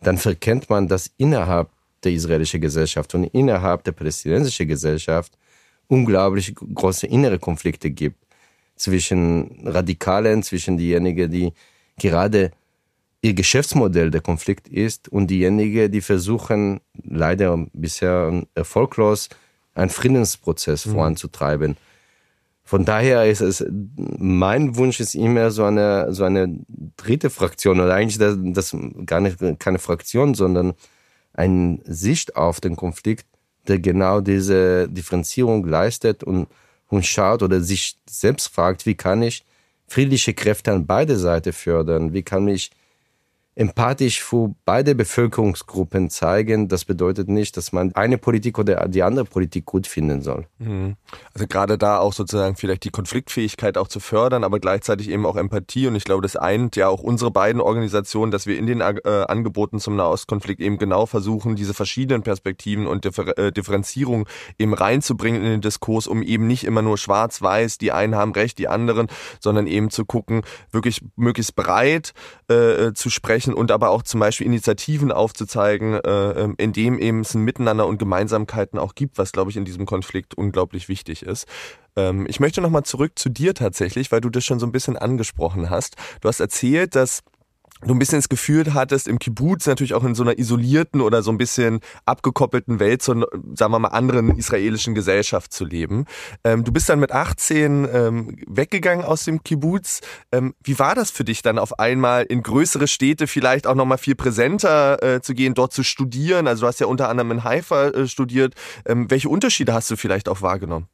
dann 0.03 0.19
verkennt 0.19 0.69
man, 0.69 0.89
dass 0.89 1.11
innerhalb 1.17 1.71
der 2.05 2.13
israelischen 2.13 2.61
Gesellschaft 2.61 3.15
und 3.15 3.25
innerhalb 3.25 3.85
der 3.85 3.93
palästinensischen 3.93 4.67
Gesellschaft 4.67 5.39
unglaublich 5.89 6.55
große 6.55 7.07
innere 7.07 7.39
Konflikte 7.39 7.91
gibt 7.91 8.19
zwischen 8.77 9.63
Radikalen, 9.65 10.43
zwischen 10.43 10.77
diejenigen, 10.77 11.31
die 11.31 11.53
gerade 11.99 12.51
ihr 13.21 13.35
Geschäftsmodell 13.35 14.11
der 14.11 14.21
Konflikt 14.21 14.67
ist 14.69 15.09
und 15.09 15.29
diejenigen, 15.29 15.93
die 15.93 16.01
versuchen, 16.01 16.81
leider 17.05 17.67
bisher 17.73 18.43
erfolglos, 18.55 19.29
einen 19.75 19.91
Friedensprozess 19.91 20.87
mhm. 20.87 20.93
voranzutreiben. 20.93 21.77
Von 22.65 22.85
daher 22.85 23.29
ist 23.29 23.41
es, 23.41 23.65
mein 23.97 24.77
Wunsch 24.77 25.01
ist 25.01 25.15
immer 25.15 25.51
so 25.51 25.65
eine, 25.65 26.15
so 26.15 26.25
eine 26.25 26.61
dritte 26.97 27.29
Fraktion 27.29 27.81
oder 27.81 27.95
eigentlich 27.95 28.19
das, 28.19 28.37
das 28.41 28.77
gar 29.05 29.21
nicht 29.21 29.39
keine 29.59 29.79
Fraktion, 29.79 30.35
sondern 30.35 30.75
eine 31.35 31.81
Sicht 31.85 32.37
auf 32.37 32.61
den 32.61 32.77
Konflikt, 32.77 33.27
der 33.67 33.79
genau 33.79 34.21
diese 34.21 34.89
Differenzierung 34.89 35.67
leistet 35.67 36.23
und, 36.23 36.49
und 36.89 37.05
schaut 37.05 37.43
oder 37.43 37.61
sich 37.61 37.97
selbst 38.09 38.49
fragt, 38.49 38.87
wie 38.87 38.95
kann 38.95 39.23
ich 39.23 39.45
friedliche 39.89 40.35
Kräfte 40.35 40.73
an 40.73 40.87
beide 40.87 41.17
Seiten 41.17 41.53
fördern? 41.53 42.13
Wie 42.13 42.23
kann 42.23 42.49
ich 42.49 42.71
empathisch 43.55 44.23
für 44.23 44.55
beide 44.65 44.95
Bevölkerungsgruppen 44.95 46.09
zeigen. 46.09 46.69
Das 46.69 46.87
bedeutet 46.87 47.29
nicht, 47.29 47.57
dass 47.59 47.73
man 47.73 47.95
eine 47.95 48.17
Politik 48.17 48.59
oder 48.59 48.89
die 48.89 49.03
andere 49.03 49.27
Politik 49.27 49.67
gut 49.67 49.87
finden 49.87 50.23
soll. 50.23 50.47
Mhm. 50.59 50.97
Also 51.35 51.47
gerade 51.47 51.77
da 51.77 51.99
auch 51.99 52.15
sozusagen 52.15 52.57
vielleicht 52.57 52.85
die 52.85 52.91
Konfliktfähigkeit 52.91 53.77
auch 53.77 53.89
zu 53.89 54.01
fördern, 54.01 54.43
aber 54.43 54.59
gleichzeitig 54.59 55.11
eben 55.11 55.27
auch 55.27 55.37
Empathie. 55.37 55.87
Und 55.87 55.97
ich 55.97 56.05
glaube, 56.05 56.23
das 56.23 56.37
eint 56.37 56.77
ja 56.77 56.89
auch 56.89 57.03
unsere 57.03 57.31
beiden 57.31 57.61
Organisationen, 57.61 58.33
dass 58.33 58.47
wir 58.47 58.59
in 58.59 58.67
den 58.67 58.81
äh, 58.81 59.25
Angeboten 59.29 59.81
zum 59.81 59.97
Nahostkonflikt 59.97 60.61
eben 60.63 60.79
genau 60.79 61.05
versuchen, 61.05 61.55
diese 61.55 61.75
verschiedenen 61.75 62.23
Perspektiven 62.23 62.87
und 62.87 63.05
Differ 63.05 63.37
äh, 63.37 63.53
Differenzierung 63.53 64.27
eben 64.59 64.73
reinzubringen 64.73 65.43
in 65.43 65.51
den 65.51 65.61
Diskurs, 65.61 66.07
um 66.07 66.23
eben 66.23 66.47
nicht 66.47 66.65
immer 66.65 66.81
nur 66.81 66.97
schwarz-weiß, 66.97 67.77
die 67.77 67.93
einen 67.93 68.15
haben 68.15 68.33
recht, 68.33 68.59
die 68.59 68.69
anderen, 68.69 69.09
sondern 69.41 69.67
eben 69.67 69.91
zu 69.91 70.07
gucken, 70.07 70.43
wirklich 70.71 71.03
möglichst 71.17 71.55
breit 71.55 72.15
äh, 72.49 72.87
äh 72.87 72.95
zu 72.95 73.11
sprechen 73.11 73.42
ansprechen 73.43 73.55
und 73.55 73.71
aber 73.71 73.91
auch 73.91 74.03
zum 74.03 74.21
Beispiel 74.21 74.47
Initiativen 74.47 75.13
aufzuzeigen, 75.13 75.95
äh, 75.95 76.31
ähm, 76.33 76.55
in 76.59 76.73
dem 76.73 76.99
eben 76.99 77.21
es 77.21 77.35
ein 77.35 77.43
Miteinander 77.43 77.87
und 77.87 77.99
Gemeinsamkeiten 77.99 78.79
auch 78.79 78.95
gibt, 78.95 79.19
was, 79.19 79.33
glaube 79.33 79.51
ich, 79.51 79.57
in 79.57 79.65
diesem 79.65 79.87
Konflikt 79.87 80.35
unglaublich 80.35 80.89
wichtig 80.89 81.23
ist. 81.23 81.47
Ähm, 81.97 82.27
ich 82.29 82.41
möchte 82.41 82.61
nochmal 82.61 82.85
zurück 82.85 83.13
zu 83.17 83.29
dir 83.29 83.55
tatsächlich, 83.55 84.13
weil 84.13 84.21
du 84.21 84.31
das 84.31 84.45
schon 84.45 84.59
so 84.59 84.67
ein 84.67 84.73
bisschen 84.73 84.97
angesprochen 84.97 85.71
hast. 85.71 85.97
Du 86.21 86.29
hast 86.29 86.41
erzählt, 86.41 86.95
dass 86.95 87.23
du 87.85 87.95
ein 87.95 87.99
bisschen 87.99 88.19
das 88.19 88.29
Gefühl 88.29 88.75
hattest, 88.75 89.09
im 89.09 89.19
Kibbutz 89.19 89.67
natürlich 89.67 89.95
auch 89.95 90.05
in 90.05 90.15
so 90.15 90.23
einer 90.23 90.39
isolierten 90.39 91.01
oder 91.01 91.23
so 91.23 91.31
ein 91.31 91.39
bisschen 91.39 91.81
abgekoppelten 92.07 92.81
Welt, 92.81 93.03
so, 93.03 93.15
sagen 93.55 93.73
wir 93.73 93.79
mal, 93.79 93.89
anderen 93.89 94.37
israelischen 94.37 94.95
Gesellschaft 94.95 95.53
zu 95.53 95.65
leben. 95.65 96.07
Ähm, 96.45 96.65
du 96.65 96.73
bist 96.73 96.89
dann 96.89 97.01
mit 97.01 97.13
18 97.13 97.89
ähm, 97.93 98.37
weggegangen 98.47 99.05
aus 99.05 99.25
dem 99.25 99.43
Kibbutz. 99.43 100.01
Ähm, 100.31 100.55
wie 100.63 100.79
war 100.79 100.95
das 100.95 101.11
für 101.11 101.25
dich 101.25 101.43
dann 101.43 101.59
auf 101.59 101.79
einmal 101.79 102.25
in 102.25 102.43
größere 102.43 102.87
Städte 102.87 103.27
vielleicht 103.27 103.67
auch 103.67 103.75
nochmal 103.75 103.99
viel 103.99 104.15
präsenter 104.15 105.03
äh, 105.03 105.21
zu 105.21 105.35
gehen, 105.35 105.55
dort 105.55 105.73
zu 105.73 105.83
studieren? 105.83 106.47
Also 106.47 106.63
du 106.63 106.67
hast 106.67 106.81
ja 106.81 106.87
unter 106.87 107.09
anderem 107.09 107.31
in 107.33 107.45
Haifa 107.45 107.89
äh, 107.89 108.07
studiert. 108.07 108.55
Ähm, 108.87 109.11
welche 109.11 109.29
Unterschiede 109.29 109.75
hast 109.75 109.91
du 109.91 109.97
vielleicht 109.97 110.29
auch 110.29 110.43
wahrgenommen? 110.43 110.87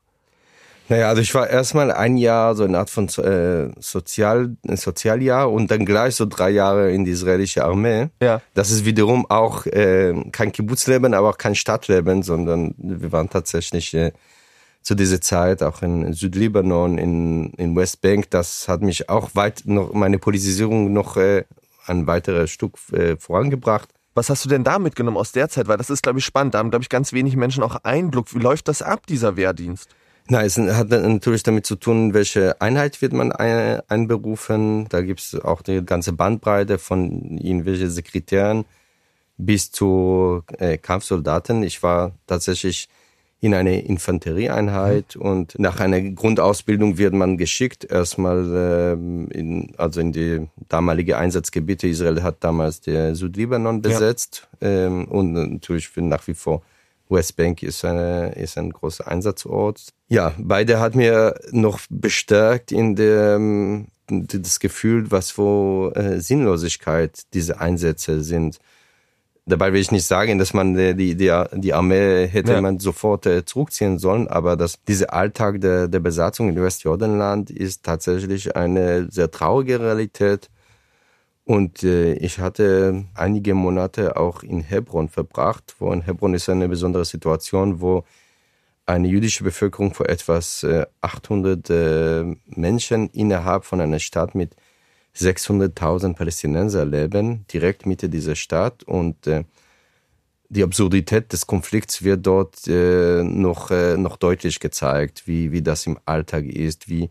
Naja, 0.88 1.08
also 1.08 1.20
ich 1.20 1.34
war 1.34 1.48
erstmal 1.48 1.92
ein 1.92 2.16
Jahr 2.16 2.54
so 2.54 2.64
eine 2.64 2.78
Art 2.78 2.88
von 2.88 3.08
äh, 3.18 3.70
Sozial, 3.78 4.56
Sozialjahr 4.64 5.50
und 5.52 5.70
dann 5.70 5.84
gleich 5.84 6.14
so 6.14 6.24
drei 6.24 6.50
Jahre 6.50 6.90
in 6.92 7.04
die 7.04 7.10
israelische 7.10 7.64
Armee. 7.64 8.08
Ja. 8.22 8.40
Das 8.54 8.70
ist 8.70 8.86
wiederum 8.86 9.26
auch 9.28 9.66
äh, 9.66 10.14
kein 10.32 10.50
Kibbutzleben, 10.50 11.12
aber 11.12 11.28
auch 11.28 11.38
kein 11.38 11.54
Stadtleben, 11.54 12.22
sondern 12.22 12.74
wir 12.78 13.12
waren 13.12 13.28
tatsächlich 13.28 13.92
äh, 13.92 14.12
zu 14.80 14.94
dieser 14.94 15.20
Zeit 15.20 15.62
auch 15.62 15.82
in 15.82 16.14
Südlibanon, 16.14 16.96
in, 16.96 17.50
in 17.58 17.76
Westbank. 17.76 18.30
Das 18.30 18.68
hat 18.68 18.80
mich 18.80 19.10
auch 19.10 19.34
weit 19.34 19.62
noch 19.66 19.92
meine 19.92 20.18
Politisierung 20.18 20.92
noch 20.94 21.18
äh, 21.18 21.44
ein 21.86 22.06
weiteres 22.06 22.50
Stück 22.50 22.76
äh, 22.92 23.16
vorangebracht. 23.18 23.90
Was 24.14 24.30
hast 24.30 24.44
du 24.44 24.48
denn 24.48 24.64
da 24.64 24.78
mitgenommen 24.78 25.18
aus 25.18 25.32
der 25.32 25.50
Zeit? 25.50 25.68
Weil 25.68 25.76
das 25.76 25.90
ist, 25.90 26.02
glaube 26.02 26.18
ich, 26.18 26.24
spannend. 26.24 26.54
Da 26.54 26.58
haben, 26.58 26.70
glaube 26.70 26.82
ich, 26.82 26.88
ganz 26.88 27.12
wenig 27.12 27.36
Menschen 27.36 27.62
auch 27.62 27.76
Einblick. 27.84 28.34
Wie 28.34 28.38
läuft 28.38 28.68
das 28.68 28.80
ab, 28.80 29.06
dieser 29.06 29.36
Wehrdienst? 29.36 29.88
Na, 30.30 30.42
es 30.42 30.58
hat 30.58 30.90
natürlich 30.90 31.42
damit 31.42 31.64
zu 31.64 31.76
tun, 31.76 32.12
welche 32.12 32.60
Einheit 32.60 33.00
wird 33.00 33.14
man 33.14 33.32
einberufen. 33.32 34.86
Da 34.90 35.00
gibt 35.00 35.20
es 35.20 35.40
auch 35.40 35.62
die 35.62 35.82
ganze 35.84 36.12
Bandbreite 36.12 36.78
von 36.78 37.38
irgendwelchen 37.38 37.88
Sekretären 37.88 38.66
bis 39.38 39.70
zu 39.70 40.42
äh, 40.58 40.76
Kampfsoldaten. 40.76 41.62
Ich 41.62 41.82
war 41.82 42.12
tatsächlich 42.26 42.88
in 43.40 43.54
eine 43.54 43.80
Infanterieeinheit 43.80 45.16
mhm. 45.16 45.22
und 45.22 45.58
nach 45.58 45.80
einer 45.80 46.00
Grundausbildung 46.00 46.98
wird 46.98 47.14
man 47.14 47.38
geschickt 47.38 47.84
erstmal 47.90 48.92
ähm, 48.94 49.28
in, 49.30 49.72
also 49.78 50.00
in 50.00 50.12
die 50.12 50.48
damalige 50.68 51.16
Einsatzgebiete. 51.16 51.88
Israel 51.88 52.22
hat 52.22 52.44
damals 52.44 52.80
der 52.80 53.14
Südlibanon 53.14 53.80
besetzt 53.80 54.48
ja. 54.60 54.86
ähm, 54.86 55.06
und 55.06 55.32
natürlich 55.32 55.88
nach 55.96 56.26
wie 56.26 56.34
vor 56.34 56.62
Westbank 57.10 57.62
ist, 57.62 57.84
eine, 57.84 58.32
ist 58.32 58.58
ein 58.58 58.70
großer 58.70 59.08
Einsatzort. 59.08 59.88
Ja, 60.08 60.34
beide 60.38 60.80
hat 60.80 60.94
mir 60.94 61.34
noch 61.50 61.80
bestärkt 61.90 62.72
in 62.72 62.96
dem 62.96 63.88
das 64.10 64.58
Gefühl, 64.58 65.10
was 65.10 65.36
wo 65.36 65.90
äh, 65.94 66.20
Sinnlosigkeit 66.20 67.22
diese 67.34 67.60
Einsätze 67.60 68.22
sind. 68.22 68.58
Dabei 69.44 69.72
will 69.72 69.80
ich 69.80 69.90
nicht 69.90 70.04
sagen, 70.04 70.38
dass 70.38 70.52
man 70.52 70.74
die, 70.74 71.14
die, 71.14 71.32
die 71.54 71.74
Armee 71.74 72.26
hätte 72.26 72.52
ja. 72.52 72.60
man 72.60 72.78
sofort 72.80 73.24
äh, 73.26 73.44
zurückziehen 73.44 73.98
sollen, 73.98 74.28
aber 74.28 74.56
dass 74.56 74.82
dieser 74.84 75.12
Alltag 75.12 75.60
der, 75.60 75.88
der 75.88 76.00
Besatzung 76.00 76.50
in 76.50 76.62
Westjordanland 76.62 77.50
ist 77.50 77.82
tatsächlich 77.82 78.56
eine 78.56 79.10
sehr 79.10 79.30
traurige 79.30 79.80
Realität. 79.80 80.50
Und 81.48 81.82
äh, 81.82 82.12
ich 82.12 82.40
hatte 82.40 83.06
einige 83.14 83.54
Monate 83.54 84.18
auch 84.18 84.42
in 84.42 84.60
Hebron 84.60 85.08
verbracht, 85.08 85.76
wo 85.78 85.90
in 85.94 86.02
Hebron 86.02 86.34
ist 86.34 86.50
eine 86.50 86.68
besondere 86.68 87.06
Situation, 87.06 87.80
wo 87.80 88.04
eine 88.84 89.08
jüdische 89.08 89.44
Bevölkerung 89.44 89.94
vor 89.94 90.10
etwas 90.10 90.62
äh, 90.62 90.84
800 91.00 91.70
äh, 91.70 92.24
Menschen 92.48 93.08
innerhalb 93.14 93.64
von 93.64 93.80
einer 93.80 93.98
Stadt 93.98 94.34
mit 94.34 94.56
600.000 95.16 96.16
Palästinenser 96.16 96.84
leben, 96.84 97.46
direkt 97.50 97.86
Mitte 97.86 98.10
dieser 98.10 98.36
Stadt. 98.36 98.82
Und 98.82 99.26
äh, 99.26 99.44
die 100.50 100.62
Absurdität 100.62 101.32
des 101.32 101.46
Konflikts 101.46 102.04
wird 102.04 102.26
dort 102.26 102.68
äh, 102.68 103.22
noch, 103.22 103.70
äh, 103.70 103.96
noch 103.96 104.18
deutlich 104.18 104.60
gezeigt, 104.60 105.22
wie, 105.24 105.50
wie 105.50 105.62
das 105.62 105.86
im 105.86 105.98
Alltag 106.04 106.44
ist, 106.44 106.90
wie 106.90 107.08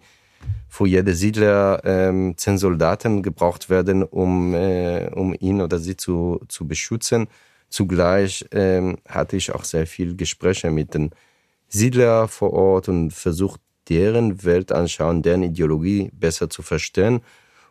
vor 0.70 0.86
jeder 0.88 1.14
Siedler 1.14 1.82
ähm, 1.86 2.36
zehn 2.38 2.58
Soldaten 2.58 3.24
gebraucht 3.24 3.70
werden, 3.70 4.04
um, 4.04 4.54
äh, 4.54 5.10
um 5.14 5.34
ihn 5.40 5.62
oder 5.62 5.80
sie 5.80 5.98
zu, 5.98 6.42
zu 6.48 6.68
beschützen. 6.68 7.28
Zugleich 7.70 8.46
ähm, 8.52 8.98
hatte 9.08 9.38
ich 9.38 9.54
auch 9.54 9.64
sehr 9.64 9.88
viel 9.88 10.16
Gespräche 10.16 10.70
mit 10.70 10.94
den 10.94 11.12
Siedlern 11.68 12.28
vor 12.28 12.54
Ort 12.54 12.90
und 12.90 13.12
versucht, 13.12 13.60
deren 13.90 14.44
Weltanschauung, 14.44 15.22
deren 15.22 15.44
Ideologie 15.44 16.12
besser 16.14 16.50
zu 16.50 16.62
verstehen 16.62 17.22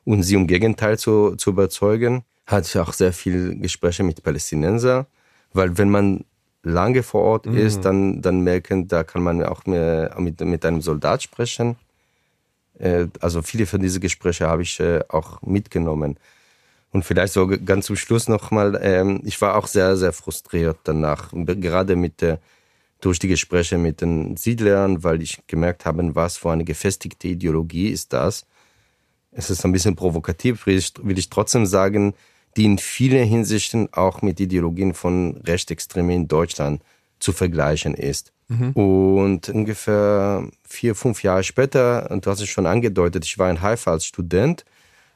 und 0.04 0.22
sie 0.22 0.36
um 0.36 0.46
Gegenteil 0.46 0.98
zu, 0.98 1.36
zu 1.36 1.50
überzeugen. 1.50 2.24
Hatte 2.46 2.68
ich 2.68 2.78
auch 2.78 2.92
sehr 2.92 3.12
viel 3.12 3.58
Gespräche 3.58 4.02
mit 4.02 4.22
Palästinensern, 4.22 5.06
weil 5.52 5.76
wenn 5.78 5.90
man 5.90 6.24
lange 6.62 7.02
vor 7.02 7.22
Ort 7.22 7.46
mhm. 7.46 7.56
ist, 7.56 7.84
dann, 7.84 8.22
dann 8.22 8.40
merken, 8.40 8.88
da 8.88 9.04
kann 9.04 9.22
man 9.22 9.44
auch 9.44 9.64
mit, 9.66 10.40
mit 10.40 10.64
einem 10.64 10.80
Soldat 10.80 11.22
sprechen 11.22 11.76
also 13.20 13.42
viele 13.42 13.66
von 13.66 13.80
diesen 13.80 14.00
Gesprächen 14.00 14.46
habe 14.46 14.62
ich 14.62 14.78
äh, 14.80 15.00
auch 15.08 15.40
mitgenommen. 15.42 16.18
Und 16.92 17.04
vielleicht 17.04 17.32
so 17.32 17.46
ganz 17.46 17.86
zum 17.86 17.96
Schluss 17.96 18.28
nochmal, 18.28 18.78
ähm, 18.82 19.20
ich 19.24 19.40
war 19.40 19.56
auch 19.56 19.66
sehr, 19.66 19.96
sehr 19.96 20.12
frustriert 20.12 20.78
danach, 20.84 21.30
gerade 21.32 21.96
mit 21.96 22.22
der, 22.22 22.40
durch 23.00 23.18
die 23.18 23.28
Gespräche 23.28 23.76
mit 23.76 24.00
den 24.00 24.36
Siedlern, 24.36 25.04
weil 25.04 25.20
ich 25.20 25.42
gemerkt 25.46 25.84
habe, 25.84 26.14
was 26.14 26.38
für 26.38 26.50
eine 26.50 26.64
gefestigte 26.64 27.28
Ideologie 27.28 27.88
ist 27.88 28.12
das. 28.12 28.46
Es 29.32 29.50
ist 29.50 29.64
ein 29.64 29.72
bisschen 29.72 29.96
provokativ, 29.96 30.66
will 30.66 31.18
ich 31.18 31.28
trotzdem 31.28 31.66
sagen, 31.66 32.14
die 32.56 32.64
in 32.64 32.78
vielen 32.78 33.28
Hinsichten 33.28 33.92
auch 33.92 34.22
mit 34.22 34.40
Ideologien 34.40 34.94
von 34.94 35.36
Rechtsextremen 35.44 36.16
in 36.16 36.28
Deutschland 36.28 36.82
zu 37.18 37.32
vergleichen 37.32 37.94
ist. 37.94 38.32
Mhm. 38.48 38.72
Und 38.72 39.48
ungefähr 39.48 40.48
vier, 40.68 40.94
fünf 40.94 41.22
Jahre 41.22 41.42
später, 41.42 42.10
und 42.10 42.26
du 42.26 42.30
hast 42.30 42.40
es 42.40 42.48
schon 42.48 42.66
angedeutet, 42.66 43.24
ich 43.24 43.38
war 43.38 43.50
in 43.50 43.60
Haifa 43.60 43.92
als 43.92 44.04
Student. 44.04 44.64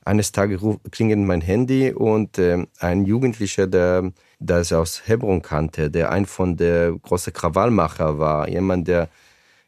Eines 0.04 0.32
Tages 0.32 0.60
klingelt 0.90 1.20
mein 1.20 1.40
Handy 1.40 1.92
und 1.92 2.38
äh, 2.38 2.66
ein 2.78 3.04
Jugendlicher, 3.04 3.66
der 3.66 4.12
das 4.40 4.72
aus 4.72 5.02
Hebron 5.06 5.42
kannte, 5.42 5.90
der 5.90 6.10
ein 6.10 6.26
von 6.26 6.56
der 6.56 6.92
großen 6.92 7.32
Krawallmacher 7.32 8.18
war, 8.18 8.48
jemand, 8.48 8.88
der 8.88 9.08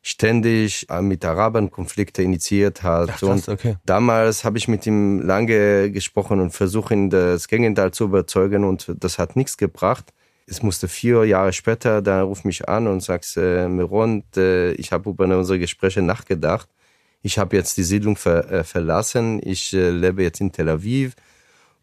ständig 0.01 0.88
äh, 0.90 1.03
mit 1.03 1.25
Arabern 1.25 1.70
Konflikte 1.70 2.22
initiiert 2.22 2.83
hat. 2.83 3.11
Ach, 3.12 3.18
krass, 3.20 3.46
und 3.46 3.48
okay. 3.48 3.77
damals 3.85 4.42
habe 4.42 4.59
ich 4.59 4.66
mit 4.66 4.87
ihm 4.87 5.20
lange 5.20 5.92
gesprochen 5.92 6.40
und 6.40 6.51
versucht, 6.51 6.90
ihn 6.90 7.11
das 7.11 7.46
Gegenteil 7.46 7.92
zu 7.92 8.05
überzeugen 8.05 8.64
und 8.64 8.92
das 8.98 9.18
hat 9.18 9.37
nichts 9.37 9.57
gebracht 9.57 10.12
es 10.52 10.62
musste 10.62 10.86
vier 10.86 11.24
Jahre 11.24 11.52
später, 11.54 12.02
da 12.02 12.22
ruft 12.22 12.44
mich 12.44 12.68
an 12.68 12.86
und 12.86 13.00
sagt, 13.00 13.36
äh, 13.38 13.68
Miron, 13.68 14.22
äh, 14.36 14.72
ich 14.72 14.92
habe 14.92 15.08
über 15.08 15.24
unsere 15.24 15.58
Gespräche 15.58 16.02
nachgedacht. 16.02 16.68
Ich 17.22 17.38
habe 17.38 17.56
jetzt 17.56 17.78
die 17.78 17.82
Siedlung 17.84 18.16
ver, 18.16 18.50
äh, 18.52 18.64
verlassen. 18.64 19.40
Ich 19.42 19.72
äh, 19.72 19.88
lebe 19.88 20.22
jetzt 20.22 20.40
in 20.42 20.52
Tel 20.52 20.68
Aviv 20.68 21.14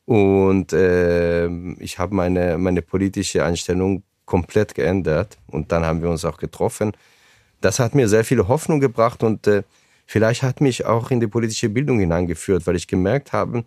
und 0.05 0.71
äh, 0.73 1.47
ich 1.79 1.97
habe 1.97 2.13
meine, 2.13 2.60
meine 2.60 2.84
politische 2.84 3.43
Einstellung 3.43 4.03
komplett 4.25 4.75
geändert. 4.75 5.39
Und 5.47 5.71
dann 5.71 5.84
haben 5.84 6.03
wir 6.03 6.10
uns 6.12 6.23
auch 6.23 6.38
getroffen. 6.38 6.91
Das 7.62 7.79
hat 7.79 7.95
mir 7.95 8.08
sehr 8.08 8.23
viel 8.23 8.47
Hoffnung 8.47 8.79
gebracht 8.79 9.23
und 9.23 9.47
äh, 9.47 9.63
vielleicht 10.05 10.43
hat 10.43 10.62
mich 10.62 10.86
auch 10.86 11.10
in 11.10 11.19
die 11.19 11.27
politische 11.27 11.69
Bildung 11.69 11.99
hineingeführt, 11.99 12.67
weil 12.67 12.75
ich 12.75 12.88
gemerkt 12.88 13.34
habe, 13.34 13.63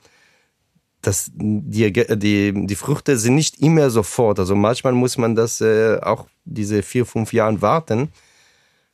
dass 1.02 1.30
die, 1.34 1.92
die, 1.92 2.66
die 2.66 2.74
Früchte 2.76 3.18
sind 3.18 3.34
nicht 3.34 3.60
immer 3.60 3.90
sofort. 3.90 4.38
Also 4.38 4.54
manchmal 4.54 4.92
muss 4.92 5.18
man 5.18 5.34
das 5.34 5.60
äh, 5.60 5.98
auch 6.00 6.26
diese 6.44 6.82
vier, 6.82 7.04
fünf 7.04 7.32
Jahren 7.32 7.60
warten. 7.60 8.10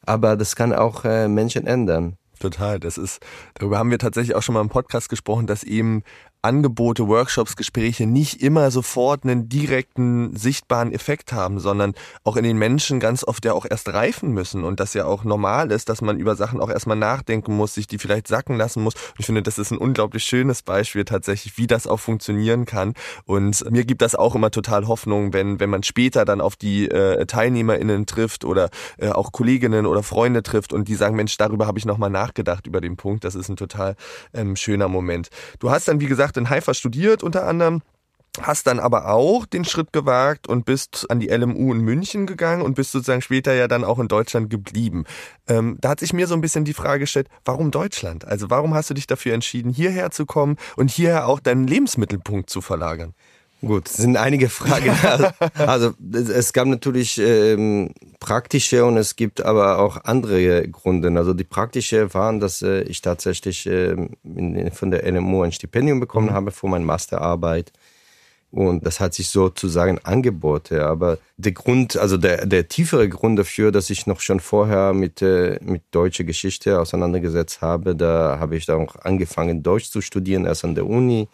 Aber 0.05 0.37
das 0.37 0.57
kann 0.57 0.73
auch 0.73 1.05
äh, 1.05 1.29
Menschen 1.29 1.66
ändern. 1.66 2.16
Total. 2.40 2.81
Das 2.81 2.99
ist, 2.99 3.21
darüber 3.55 3.79
haben 3.79 3.90
wir 3.90 3.99
tatsächlich 3.99 4.35
auch 4.35 4.42
schon 4.42 4.55
mal 4.55 4.61
im 4.61 4.68
Podcast 4.68 5.09
gesprochen, 5.09 5.47
dass 5.47 5.64
eben 5.64 6.03
Angebote, 6.42 7.09
Workshops, 7.09 7.57
Gespräche 7.57 8.07
nicht 8.07 8.42
immer 8.42 8.70
sofort 8.70 9.24
einen 9.24 9.48
direkten, 9.48 10.37
sichtbaren 10.37 10.92
Effekt 10.92 11.33
haben, 11.33 11.59
sondern 11.59 11.94
auch 12.22 12.37
in 12.37 12.44
den 12.44 12.57
Menschen 12.57 13.01
ganz 13.01 13.24
oft 13.24 13.44
ja 13.44 13.55
auch 13.55 13.66
erst 13.68 13.92
reifen 13.92 14.31
müssen 14.31 14.62
und 14.62 14.79
das 14.79 14.94
ja 14.94 15.05
auch 15.05 15.24
normal 15.24 15.72
ist, 15.72 15.88
dass 15.88 16.01
man 16.01 16.16
über 16.16 16.37
Sachen 16.37 16.61
auch 16.61 16.70
erstmal 16.70 16.96
nachdenken 16.96 17.57
muss, 17.57 17.74
sich 17.74 17.88
die 17.88 17.98
vielleicht 17.98 18.29
sacken 18.29 18.57
lassen 18.57 18.83
muss. 18.83 18.94
Und 18.94 19.18
ich 19.18 19.27
finde, 19.27 19.42
das 19.42 19.59
ist 19.59 19.72
ein 19.72 19.79
unglaublich 19.79 20.22
schönes 20.22 20.62
Beispiel 20.62 21.05
tatsächlich, 21.05 21.59
wie 21.59 21.66
das 21.66 21.88
auch 21.88 21.98
funktionieren 21.98 22.66
kann. 22.66 22.94
Und 23.24 23.68
mir 23.70 23.85
gibt 23.85 24.03
das 24.03 24.14
auch 24.14 24.37
immer 24.37 24.53
total 24.53 24.87
Hoffnung, 24.87 25.33
wenn, 25.33 25.59
wenn 25.59 25.70
man 25.70 25.83
später 25.83 26.24
dann 26.24 26.40
auf 26.40 26.55
die 26.55 26.88
äh, 26.88 27.27
TeilnehmerInnen 27.27 28.07
trifft 28.07 28.44
oder 28.44 28.70
äh, 28.98 29.09
auch 29.09 29.33
Kolleginnen 29.33 29.87
oder 29.87 30.05
Freunde 30.05 30.44
trifft 30.44 30.72
und 30.72 30.87
die 30.87 30.94
sagen, 30.94 31.16
Mensch, 31.16 31.37
darüber 31.37 31.66
habe 31.66 31.81
ich 31.81 31.85
nochmal 31.85 32.11
nachgedacht 32.11 32.66
über 32.68 32.81
den 32.81 32.96
Punkt. 32.96 33.24
Das 33.24 33.35
ist 33.35 33.48
ein 33.48 33.57
total 33.57 33.96
ähm, 34.33 34.55
schöner 34.55 34.87
Moment. 34.87 35.31
Du 35.59 35.70
hast 35.70 35.88
dann, 35.88 36.01
wie 36.01 36.07
gesagt, 36.07 36.28
gesagt, 36.29 36.37
in 36.37 36.51
Haifa 36.51 36.75
studiert 36.75 37.23
unter 37.23 37.47
anderem 37.47 37.83
hast 38.41 38.69
dann 38.69 38.79
aber 38.79 39.09
auch 39.09 39.47
den 39.47 39.64
Schritt 39.64 39.93
gewagt 39.93 40.47
und 40.49 40.64
bist 40.64 41.11
an 41.11 41.19
die 41.19 41.29
LMU 41.29 41.73
in 41.73 41.81
München 41.81 42.25
gegangen 42.27 42.62
und 42.62 42.75
bist 42.75 42.93
sozusagen 42.93 43.23
später 43.23 43.53
ja 43.53 43.67
dann 43.67 43.83
auch 43.83 43.99
in 43.99 44.07
Deutschland 44.07 44.49
geblieben. 44.49 45.07
Ähm, 45.49 45.77
da 45.81 45.88
hat 45.88 45.99
sich 45.99 46.12
mir 46.12 46.29
so 46.29 46.35
ein 46.35 46.41
bisschen 46.41 46.64
die 46.64 46.75
Frage 46.75 47.01
gestellt, 47.01 47.29
warum 47.45 47.73
Deutschland? 47.73 48.25
Also 48.27 48.49
warum 48.49 48.75
hast 48.75 48.91
du 48.91 48.95
dich 48.95 49.09
dafür 49.09 49.35
entschieden, 49.35 49.73
hierher 49.73 50.12
zu 50.12 50.25
kommen 50.25 50.57
und 50.77 50.91
hierher 50.91 51.27
auch 51.27 51.41
deinen 51.41 51.67
Lebensmittelpunkt 51.67 52.49
zu 52.49 52.61
verlagern? 52.61 53.14
Gut, 53.61 53.88
es 53.88 53.97
sind 53.97 54.16
einige 54.16 54.49
Fragen. 54.49 54.90
also 55.55 55.92
es 56.12 56.53
gab 56.53 56.68
natürlich 56.68 57.18
ähm, 57.18 57.90
praktische 58.21 58.85
und 58.85 58.97
es 58.97 59.16
gibt 59.16 59.44
aber 59.44 59.81
auch 59.81 60.05
andere 60.05 60.68
Gründe. 60.68 61.11
Also 61.18 61.35
die 61.35 61.44
praktische 61.44 62.14
waren, 62.14 62.38
dass 62.38 62.62
äh, 62.62 62.83
ich 62.83 63.01
tatsächlich 63.01 63.66
äh, 63.66 63.97
in, 64.23 64.71
von 64.73 64.92
der 64.92 65.11
LMU 65.11 65.42
ein 65.42 65.53
Stipendium 65.53 65.99
bekommen 65.99 66.29
mhm. 66.29 66.35
habe 66.35 66.51
für 66.53 66.68
meine 66.68 66.85
Masterarbeit. 66.85 67.73
Und 68.51 68.87
das 68.87 69.01
hat 69.01 69.12
sich 69.12 69.29
sozusagen 69.29 69.99
angeboten. 70.05 70.81
Aber 70.81 71.18
der 71.37 71.53
Grund, 71.53 71.97
also 71.97 72.16
der, 72.16 72.47
der 72.47 72.68
tiefere 72.68 73.09
Grund 73.09 73.38
dafür, 73.38 73.73
dass 73.73 73.90
ich 73.90 74.07
noch 74.07 74.21
schon 74.21 74.40
vorher 74.40 74.94
mit, 74.94 75.21
äh, 75.21 75.59
mit 75.62 75.83
deutscher 75.90 76.25
Geschichte 76.25 76.81
auseinandergesetzt 76.81 77.61
habe, 77.61 77.97
da 77.97 78.38
habe 78.38 78.57
ich 78.57 78.66
dann 78.66 78.88
auch 78.88 78.97
angefangen, 78.97 79.64
Deutsch 79.64 79.90
zu 79.90 80.01
studieren, 80.01 80.47
erst 80.47 80.64
an 80.64 80.77
der 80.77 80.87
Uni 80.87 81.29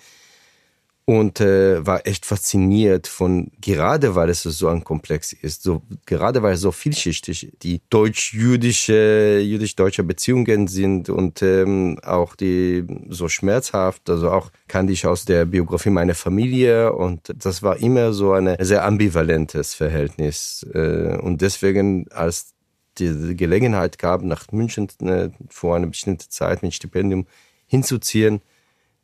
und 1.06 1.40
äh, 1.40 1.86
war 1.86 2.06
echt 2.06 2.24
fasziniert 2.24 3.06
von 3.06 3.50
gerade 3.60 4.14
weil 4.14 4.30
es 4.30 4.42
so 4.42 4.68
ein 4.68 4.84
Komplex 4.84 5.34
ist, 5.34 5.62
so 5.62 5.82
gerade 6.06 6.42
weil 6.42 6.54
es 6.54 6.62
so 6.62 6.72
vielschichtig 6.72 7.52
die 7.62 7.82
deutsch-jüdische, 7.90 9.40
jüdisch-deutsche 9.42 10.02
Beziehungen 10.02 10.66
sind 10.66 11.10
und 11.10 11.42
ähm, 11.42 11.98
auch 12.02 12.34
die 12.36 12.86
so 13.10 13.28
schmerzhaft, 13.28 14.08
also 14.08 14.30
auch 14.30 14.50
kannte 14.66 14.94
ich 14.94 15.06
aus 15.06 15.26
der 15.26 15.44
Biografie 15.44 15.90
meiner 15.90 16.14
Familie 16.14 16.94
und 16.94 17.32
das 17.36 17.62
war 17.62 17.76
immer 17.76 18.14
so 18.14 18.32
ein 18.32 18.56
sehr 18.60 18.84
ambivalentes 18.84 19.74
Verhältnis 19.74 20.66
äh, 20.72 21.18
und 21.20 21.42
deswegen 21.42 22.06
als 22.12 22.54
die 22.98 23.36
Gelegenheit 23.36 23.98
gab, 23.98 24.22
nach 24.22 24.50
München 24.52 24.88
äh, 25.02 25.28
vor 25.50 25.76
einer 25.76 25.88
bestimmten 25.88 26.30
Zeit 26.30 26.62
mit 26.62 26.72
Stipendium 26.72 27.26
hinzuziehen, 27.66 28.40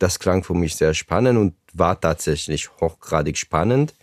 das 0.01 0.19
klang 0.19 0.43
für 0.43 0.55
mich 0.55 0.75
sehr 0.75 0.95
spannend 0.95 1.39
und 1.39 1.55
war 1.73 2.01
tatsächlich 2.01 2.71
hochgradig 2.81 3.37
spannend. 3.37 3.95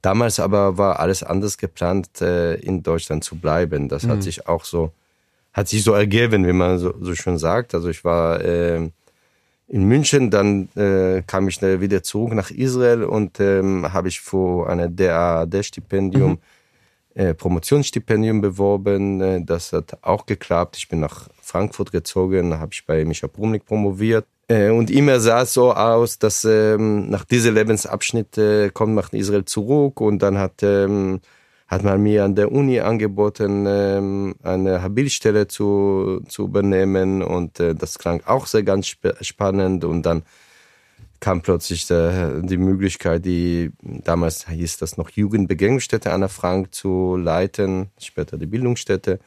Damals 0.00 0.38
aber 0.38 0.78
war 0.78 1.00
alles 1.00 1.22
anders 1.22 1.58
geplant, 1.58 2.20
äh, 2.20 2.54
in 2.54 2.82
Deutschland 2.82 3.24
zu 3.24 3.36
bleiben. 3.36 3.88
Das 3.88 4.04
mhm. 4.04 4.10
hat 4.10 4.22
sich 4.22 4.46
auch 4.46 4.64
so, 4.64 4.92
hat 5.52 5.68
sich 5.68 5.82
so 5.82 5.92
ergeben, 5.92 6.46
wie 6.46 6.52
man 6.52 6.78
so, 6.78 6.94
so 7.00 7.14
schon 7.16 7.36
sagt. 7.36 7.74
Also 7.74 7.88
ich 7.88 8.04
war 8.04 8.40
äh, 8.40 8.88
in 9.66 9.84
München, 9.84 10.30
dann 10.30 10.68
äh, 10.76 11.22
kam 11.26 11.48
ich 11.48 11.60
wieder 11.60 12.02
zurück 12.04 12.32
nach 12.32 12.52
Israel 12.52 13.02
und 13.02 13.40
ähm, 13.40 13.92
habe 13.92 14.08
ich 14.08 14.20
für 14.20 14.70
eine 14.70 14.88
DAAD-Stipendium, 14.88 16.30
mhm. 16.30 16.38
äh, 17.14 17.34
Promotionsstipendium 17.34 18.40
beworben. 18.40 19.20
Äh, 19.20 19.44
das 19.44 19.72
hat 19.72 19.98
auch 20.02 20.26
geklappt. 20.26 20.76
Ich 20.76 20.88
bin 20.88 21.00
nach 21.00 21.28
Frankfurt 21.42 21.90
gezogen, 21.90 22.56
habe 22.56 22.70
ich 22.72 22.86
bei 22.86 23.04
Micha 23.04 23.26
Brumlik 23.26 23.66
promoviert. 23.66 24.26
Äh, 24.48 24.70
und 24.70 24.90
immer 24.90 25.20
sah 25.20 25.42
es 25.42 25.52
so 25.54 25.72
aus, 25.74 26.18
dass 26.18 26.44
ähm, 26.44 27.10
nach 27.10 27.24
diesem 27.24 27.54
Lebensabschnitt 27.54 28.38
äh, 28.38 28.70
kommt 28.70 28.94
nach 28.94 29.12
Israel 29.12 29.44
zurück 29.44 30.00
und 30.00 30.20
dann 30.20 30.38
hat, 30.38 30.62
ähm, 30.62 31.20
hat 31.66 31.84
man 31.84 32.02
mir 32.02 32.24
an 32.24 32.34
der 32.34 32.50
Uni 32.50 32.80
angeboten, 32.80 33.66
ähm, 33.68 34.34
eine 34.42 34.82
Habilstelle 34.82 35.48
zu, 35.48 36.22
zu 36.28 36.44
übernehmen 36.44 37.22
und 37.22 37.60
äh, 37.60 37.74
das 37.74 37.98
klang 37.98 38.22
auch 38.24 38.46
sehr 38.46 38.62
ganz 38.62 38.86
sp 38.88 39.20
spannend 39.20 39.84
und 39.84 40.02
dann 40.04 40.22
kam 41.20 41.42
plötzlich 41.42 41.90
äh, 41.90 42.40
die 42.42 42.56
Möglichkeit, 42.56 43.24
die 43.26 43.72
damals 43.82 44.48
hieß 44.48 44.78
das 44.78 44.96
noch 44.96 45.10
Jugendbegegnungsstätte 45.10 46.12
Anna 46.12 46.28
Frank 46.28 46.74
zu 46.74 47.16
leiten, 47.16 47.90
später 47.98 48.38
die 48.38 48.46
Bildungsstätte. 48.46 49.18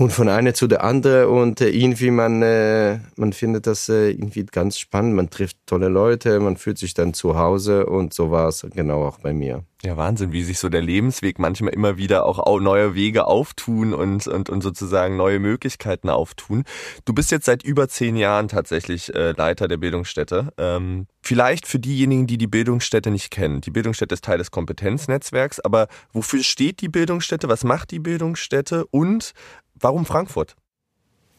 Und 0.00 0.14
von 0.14 0.30
einer 0.30 0.54
zu 0.54 0.66
der 0.66 0.82
anderen 0.82 1.28
und 1.28 1.60
äh, 1.60 1.68
irgendwie 1.68 2.10
man, 2.10 2.40
äh, 2.40 3.00
man 3.16 3.34
findet 3.34 3.66
das 3.66 3.90
äh, 3.90 4.08
irgendwie 4.08 4.46
ganz 4.46 4.78
spannend. 4.78 5.14
Man 5.14 5.28
trifft 5.28 5.58
tolle 5.66 5.88
Leute, 5.88 6.40
man 6.40 6.56
fühlt 6.56 6.78
sich 6.78 6.94
dann 6.94 7.12
zu 7.12 7.36
Hause 7.36 7.84
und 7.84 8.14
so 8.14 8.30
war 8.30 8.48
es 8.48 8.66
genau 8.72 9.06
auch 9.06 9.18
bei 9.18 9.34
mir. 9.34 9.62
Ja, 9.82 9.98
Wahnsinn, 9.98 10.32
wie 10.32 10.42
sich 10.42 10.58
so 10.58 10.70
der 10.70 10.80
Lebensweg 10.80 11.38
manchmal 11.38 11.74
immer 11.74 11.98
wieder 11.98 12.24
auch 12.24 12.60
neue 12.60 12.94
Wege 12.94 13.26
auftun 13.26 13.92
und, 13.92 14.26
und, 14.26 14.48
und 14.48 14.62
sozusagen 14.62 15.16
neue 15.16 15.38
Möglichkeiten 15.38 16.08
auftun. 16.08 16.64
Du 17.04 17.12
bist 17.12 17.30
jetzt 17.30 17.44
seit 17.46 17.62
über 17.62 17.86
zehn 17.88 18.16
Jahren 18.16 18.48
tatsächlich 18.48 19.14
äh, 19.14 19.32
Leiter 19.32 19.68
der 19.68 19.78
Bildungsstätte. 19.78 20.52
Ähm, 20.56 21.08
vielleicht 21.22 21.66
für 21.66 21.78
diejenigen, 21.78 22.26
die 22.26 22.38
die 22.38 22.46
Bildungsstätte 22.46 23.10
nicht 23.10 23.30
kennen. 23.30 23.60
Die 23.60 23.70
Bildungsstätte 23.70 24.14
ist 24.14 24.24
Teil 24.24 24.38
des 24.38 24.50
Kompetenznetzwerks, 24.50 25.60
aber 25.60 25.88
wofür 26.12 26.42
steht 26.42 26.80
die 26.80 26.88
Bildungsstätte? 26.88 27.48
Was 27.48 27.64
macht 27.64 27.90
die 27.90 28.00
Bildungsstätte? 28.00 28.86
Und 28.86 29.32
Warum 29.80 30.04
Frankfurt? 30.04 30.56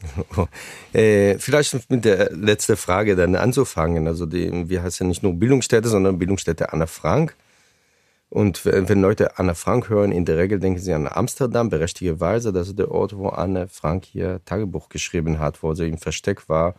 äh, 0.93 1.37
vielleicht 1.37 1.89
mit 1.89 2.05
der 2.05 2.31
letzten 2.31 2.75
Frage 2.75 3.15
dann 3.15 3.35
anzufangen. 3.35 4.07
Also 4.07 4.25
die, 4.25 4.69
wir 4.69 4.83
heißen 4.83 5.05
ja 5.05 5.07
nicht 5.09 5.23
nur 5.23 5.33
Bildungsstätte, 5.33 5.89
sondern 5.89 6.19
Bildungsstätte 6.19 6.73
Anna 6.73 6.87
Frank. 6.87 7.35
Und 8.29 8.65
wenn 8.65 9.01
Leute 9.01 9.37
Anna 9.39 9.53
Frank 9.53 9.89
hören, 9.89 10.13
in 10.13 10.23
der 10.23 10.37
Regel 10.37 10.57
denken 10.57 10.79
sie 10.79 10.93
an 10.93 11.05
Amsterdam, 11.05 11.69
berechtigterweise. 11.69 12.53
Das 12.53 12.69
ist 12.69 12.79
der 12.79 12.89
Ort, 12.89 13.15
wo 13.17 13.27
Anne 13.27 13.67
Frank 13.67 14.15
ihr 14.15 14.39
Tagebuch 14.45 14.87
geschrieben 14.87 15.37
hat, 15.37 15.61
wo 15.63 15.73
sie 15.73 15.89
im 15.89 15.97
Versteck 15.97 16.47
war, 16.47 16.75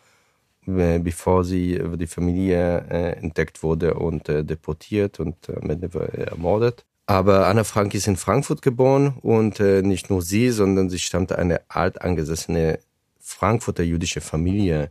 äh, 0.66 0.98
bevor 0.98 1.44
sie 1.44 1.74
über 1.76 1.98
die 1.98 2.06
Familie 2.06 2.86
äh, 2.88 3.12
entdeckt 3.18 3.62
wurde 3.62 3.94
und 3.94 4.28
deportiert 4.28 5.20
und 5.20 5.48
ermordet. 5.48 6.86
Aber 7.06 7.46
Anna 7.46 7.64
Frank 7.64 7.94
ist 7.94 8.06
in 8.06 8.16
Frankfurt 8.16 8.62
geboren 8.62 9.18
und 9.22 9.60
äh, 9.60 9.82
nicht 9.82 10.08
nur 10.08 10.22
sie, 10.22 10.50
sondern 10.50 10.88
sie 10.88 10.98
stammte 10.98 11.38
eine 11.38 11.60
altangesessene 11.68 12.78
Frankfurter 13.18 13.82
jüdische 13.82 14.20
Familie. 14.20 14.90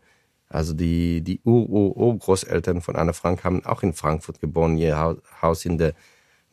Also 0.50 0.74
die, 0.74 1.22
die 1.22 1.40
Ur-Ur-Urgroßeltern 1.46 2.82
von 2.82 2.98
Anna 2.98 3.14
Frank 3.14 3.44
haben 3.46 3.66
auch 3.66 3.84
in 3.84 3.94
Frankfurt 3.94 4.42
geboren. 4.42 4.78
Ihr 4.78 5.18
Haus 5.42 5.66
in 5.66 5.78
der 5.78 5.94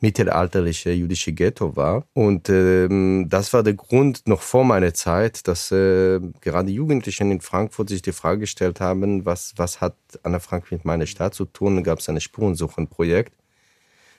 mittelalterliche 0.01 0.91
jüdische 0.91 1.33
Ghetto 1.33 1.75
war. 1.75 2.05
Und 2.13 2.47
ähm, 2.49 3.27
das 3.29 3.51
war 3.51 3.63
der 3.63 3.73
Grund 3.73 4.27
noch 4.27 4.41
vor 4.41 4.63
meiner 4.63 4.93
Zeit, 4.93 5.47
dass 5.47 5.71
äh, 5.71 6.21
gerade 6.39 6.71
Jugendlichen 6.71 7.31
in 7.31 7.41
Frankfurt 7.41 7.89
sich 7.89 8.01
die 8.01 8.13
Frage 8.13 8.41
gestellt 8.41 8.79
haben, 8.79 9.25
was, 9.25 9.53
was 9.57 9.81
hat 9.81 9.95
Anna 10.23 10.39
Frank 10.39 10.71
mit 10.71 10.85
meiner 10.85 11.05
Stadt 11.05 11.33
zu 11.33 11.43
tun? 11.45 11.75
Da 11.75 11.81
gab 11.81 11.99
es 11.99 12.07
ein 12.07 12.21
Spurensuchenprojekt 12.21 13.33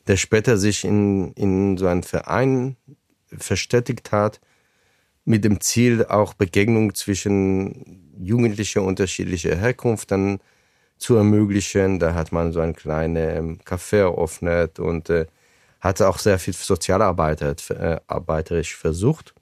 der 0.06 0.16
später 0.16 0.56
sich 0.56 0.84
in, 0.84 1.32
in 1.32 1.76
so 1.76 1.86
einen 1.86 2.02
Verein 2.02 2.76
verstetigt 3.36 4.12
hat, 4.12 4.40
mit 5.24 5.44
dem 5.44 5.60
Ziel, 5.60 6.06
auch 6.06 6.34
Begegnung 6.34 6.94
zwischen 6.94 8.14
Jugendlichen 8.18 8.80
unterschiedlicher 8.80 9.56
Herkunft 9.56 10.10
dann 10.10 10.40
zu 10.98 11.16
ermöglichen. 11.16 11.98
Da 11.98 12.14
hat 12.14 12.32
man 12.32 12.52
so 12.52 12.60
ein 12.60 12.74
kleines 12.74 13.38
ähm, 13.38 13.58
Café 13.64 13.98
eröffnet 13.98 14.78
und 14.78 15.10
äh, 15.10 15.26
hat 15.80 16.02
auch 16.02 16.18
sehr 16.18 16.38
viel 16.38 16.54
sozialarbeiterisch 16.54 18.74
äh, 18.74 18.76
versucht. 18.76 19.34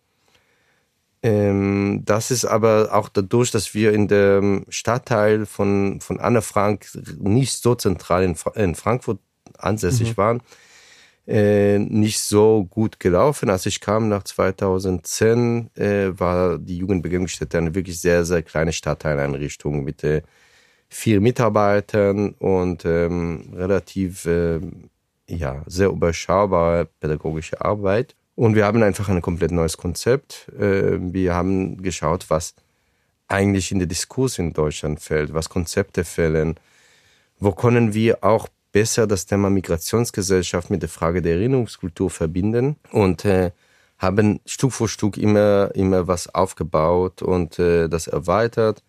Ähm, 1.22 2.02
das 2.04 2.30
ist 2.30 2.44
aber 2.44 2.90
auch 2.92 3.08
dadurch, 3.08 3.50
dass 3.50 3.74
wir 3.74 3.92
in 3.92 4.06
dem 4.06 4.64
Stadtteil 4.68 5.46
von, 5.46 6.00
von 6.00 6.20
Anne 6.20 6.42
Frank 6.42 6.86
nicht 7.18 7.60
so 7.60 7.74
zentral 7.74 8.22
in, 8.22 8.36
in 8.54 8.76
Frankfurt 8.76 9.18
ansässig 9.58 10.10
mhm. 10.10 10.16
waren, 10.16 10.42
äh, 11.26 11.78
nicht 11.78 12.20
so 12.20 12.64
gut 12.64 12.98
gelaufen. 13.00 13.50
Als 13.50 13.66
ich 13.66 13.80
kam 13.80 14.08
nach 14.08 14.22
2010, 14.22 15.70
äh, 15.76 16.18
war 16.18 16.58
die 16.58 16.78
Jugendbegegnungsstätte 16.78 17.58
eine 17.58 17.74
wirklich 17.74 18.00
sehr, 18.00 18.24
sehr 18.24 18.42
kleine 18.42 18.72
Stadtteileinrichtung 18.72 19.84
mit 19.84 20.02
äh, 20.04 20.22
vier 20.88 21.20
Mitarbeitern 21.20 22.30
und 22.38 22.84
ähm, 22.86 23.52
relativ 23.54 24.24
äh, 24.24 24.60
ja, 25.28 25.62
sehr 25.66 25.88
überschaubare 25.88 26.88
pädagogische 27.00 27.60
Arbeit. 27.60 28.14
Und 28.34 28.54
wir 28.54 28.64
haben 28.64 28.82
einfach 28.82 29.08
ein 29.08 29.20
komplett 29.20 29.50
neues 29.50 29.76
Konzept. 29.76 30.48
Äh, 30.58 30.98
wir 30.98 31.34
haben 31.34 31.82
geschaut, 31.82 32.30
was 32.30 32.54
eigentlich 33.26 33.70
in 33.70 33.78
der 33.78 33.88
Diskurs 33.88 34.38
in 34.38 34.54
Deutschland 34.54 35.00
fällt, 35.00 35.34
was 35.34 35.50
Konzepte 35.50 36.04
fehlen, 36.04 36.54
wo 37.38 37.52
können 37.52 37.92
wir 37.92 38.24
auch 38.24 38.48
besser 38.72 39.06
das 39.06 39.26
Thema 39.26 39.50
Migrationsgesellschaft 39.50 40.70
mit 40.70 40.82
der 40.82 40.88
Frage 40.88 41.22
der 41.22 41.34
Erinnerungskultur 41.36 42.10
verbinden 42.10 42.76
und 42.92 43.24
äh, 43.24 43.52
haben 43.98 44.40
Stück 44.46 44.72
für 44.72 44.88
Stück 44.88 45.16
immer, 45.16 45.70
immer 45.74 46.06
was 46.06 46.32
aufgebaut 46.34 47.22
und 47.22 47.58
äh, 47.58 47.88
das 47.88 48.06
erweitert. 48.06 48.82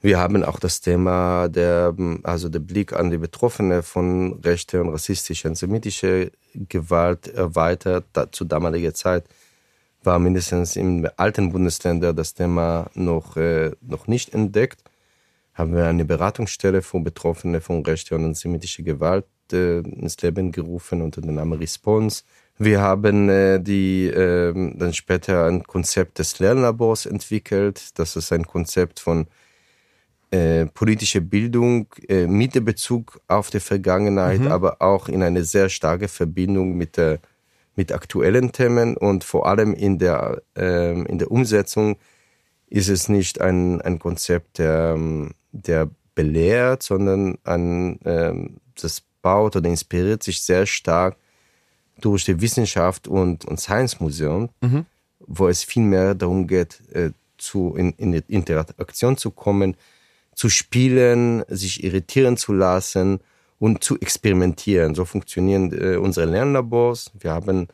Wir 0.00 0.18
haben 0.18 0.44
auch 0.44 0.60
das 0.60 0.82
Thema 0.82 1.48
der, 1.48 1.94
also 2.22 2.48
der 2.48 2.58
Blick 2.58 2.92
an 2.92 3.10
die 3.10 3.18
Betroffene 3.18 3.82
von 3.82 4.40
rechter 4.44 4.82
und 4.82 4.90
rassistischer, 4.90 5.48
antisemitischer 5.48 6.26
Gewalt 6.54 7.28
erweitert. 7.28 8.04
Da, 8.12 8.30
zu 8.30 8.44
damaliger 8.44 8.92
Zeit 8.92 9.24
war 10.04 10.18
mindestens 10.18 10.76
im 10.76 11.08
alten 11.16 11.50
Bundesländer 11.50 12.12
das 12.12 12.34
Thema 12.34 12.90
noch, 12.94 13.36
äh, 13.36 13.72
noch 13.80 14.06
nicht 14.06 14.34
entdeckt 14.34 14.82
haben 15.56 15.74
wir 15.74 15.86
eine 15.86 16.04
Beratungsstelle 16.04 16.82
für 16.82 17.00
Betroffene 17.00 17.60
von 17.60 17.82
rechter 17.82 18.16
und 18.16 18.26
antisemitischer 18.26 18.82
Gewalt 18.82 19.24
äh, 19.52 19.78
ins 19.78 20.20
Leben 20.22 20.52
gerufen 20.52 21.02
unter 21.02 21.20
dem 21.22 21.34
Namen 21.34 21.58
Response. 21.58 22.22
Wir 22.58 22.80
haben 22.80 23.28
äh, 23.28 23.60
die 23.60 24.06
äh, 24.06 24.52
dann 24.52 24.92
später 24.92 25.46
ein 25.46 25.62
Konzept 25.64 26.18
des 26.18 26.38
Lernlabors 26.38 27.06
entwickelt. 27.06 27.98
Das 27.98 28.16
ist 28.16 28.32
ein 28.32 28.46
Konzept 28.46 29.00
von 29.00 29.26
äh, 30.30 30.66
politischer 30.66 31.20
Bildung 31.20 31.86
äh, 32.08 32.26
mit 32.26 32.54
dem 32.54 32.64
Bezug 32.64 33.20
auf 33.26 33.50
die 33.50 33.60
Vergangenheit, 33.60 34.40
mhm. 34.40 34.48
aber 34.48 34.82
auch 34.82 35.08
in 35.08 35.22
eine 35.22 35.44
sehr 35.44 35.68
starke 35.68 36.08
Verbindung 36.08 36.76
mit 36.76 36.96
der 36.96 37.20
mit 37.78 37.92
aktuellen 37.92 38.52
Themen 38.52 38.96
und 38.96 39.22
vor 39.22 39.46
allem 39.46 39.74
in 39.74 39.98
der 39.98 40.42
äh, 40.56 40.92
in 40.92 41.18
der 41.18 41.30
Umsetzung 41.30 41.96
ist 42.68 42.88
es 42.88 43.08
nicht 43.08 43.40
ein 43.40 43.80
ein 43.82 43.98
Konzept 43.98 44.58
der 44.58 44.96
der 45.62 45.90
belehrt, 46.14 46.82
sondern 46.82 47.38
ein 47.44 47.98
ähm, 48.04 48.56
das 48.80 49.02
baut 49.22 49.56
oder 49.56 49.68
inspiriert 49.68 50.22
sich 50.22 50.42
sehr 50.42 50.66
stark 50.66 51.16
durch 52.00 52.24
die 52.24 52.40
Wissenschaft 52.40 53.08
und, 53.08 53.44
und 53.44 53.58
Science 53.58 54.00
Museum, 54.00 54.50
mhm. 54.60 54.86
wo 55.20 55.48
es 55.48 55.64
viel 55.64 55.82
mehr 55.82 56.14
darum 56.14 56.46
geht, 56.46 56.80
äh, 56.92 57.10
zu, 57.38 57.74
in, 57.76 57.90
in 57.92 58.12
die 58.12 58.22
Interaktion 58.28 59.16
zu 59.16 59.30
kommen, 59.30 59.76
zu 60.34 60.48
spielen, 60.48 61.44
sich 61.48 61.82
irritieren 61.82 62.36
zu 62.36 62.52
lassen 62.52 63.20
und 63.58 63.82
zu 63.82 63.98
experimentieren. 63.98 64.94
So 64.94 65.04
funktionieren 65.04 65.72
äh, 65.72 65.96
unsere 65.96 66.26
Lernlabors. 66.26 67.10
Wir 67.18 67.32
haben 67.32 67.68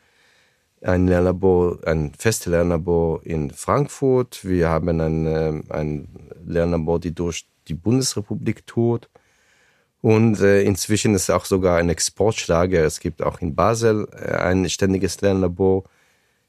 ein 0.81 1.07
Lernlabor, 1.07 1.79
ein 1.87 2.13
festes 2.17 2.47
Lernlabor 2.47 3.25
in 3.25 3.51
Frankfurt. 3.51 4.45
Wir 4.45 4.69
haben 4.69 5.01
ein, 5.01 5.27
äh, 5.27 5.63
ein 5.69 6.09
Lernlabor, 6.45 7.01
die 7.01 7.15
durch 7.15 7.47
die 7.69 7.75
Bundesrepublik 7.75 8.67
tourt. 8.67 9.09
Und 10.01 10.41
äh, 10.41 10.63
inzwischen 10.63 11.15
ist 11.15 11.31
auch 11.31 11.45
sogar 11.45 11.79
ein 11.79 11.89
Exportschlager. 11.89 12.85
Es 12.85 12.99
gibt 12.99 13.23
auch 13.23 13.41
in 13.41 13.55
Basel 13.55 14.09
äh, 14.13 14.35
ein 14.35 14.69
ständiges 14.69 15.21
Lernlabor, 15.21 15.85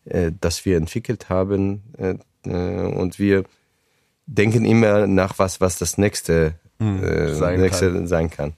äh, 0.05 0.31
das 0.41 0.65
wir 0.65 0.77
entwickelt 0.77 1.29
haben. 1.29 1.83
Äh, 1.97 2.15
äh 2.49 2.85
und 2.87 3.19
wir 3.19 3.43
denken 4.25 4.65
immer 4.65 5.05
nach 5.05 5.37
was, 5.37 5.61
was 5.61 5.77
das 5.77 5.97
nächste, 5.97 6.55
hm, 6.79 7.35
sein, 7.35 7.59
nächste 7.59 7.91
kann. 7.91 8.07
sein 8.07 8.29
kann. 8.31 8.53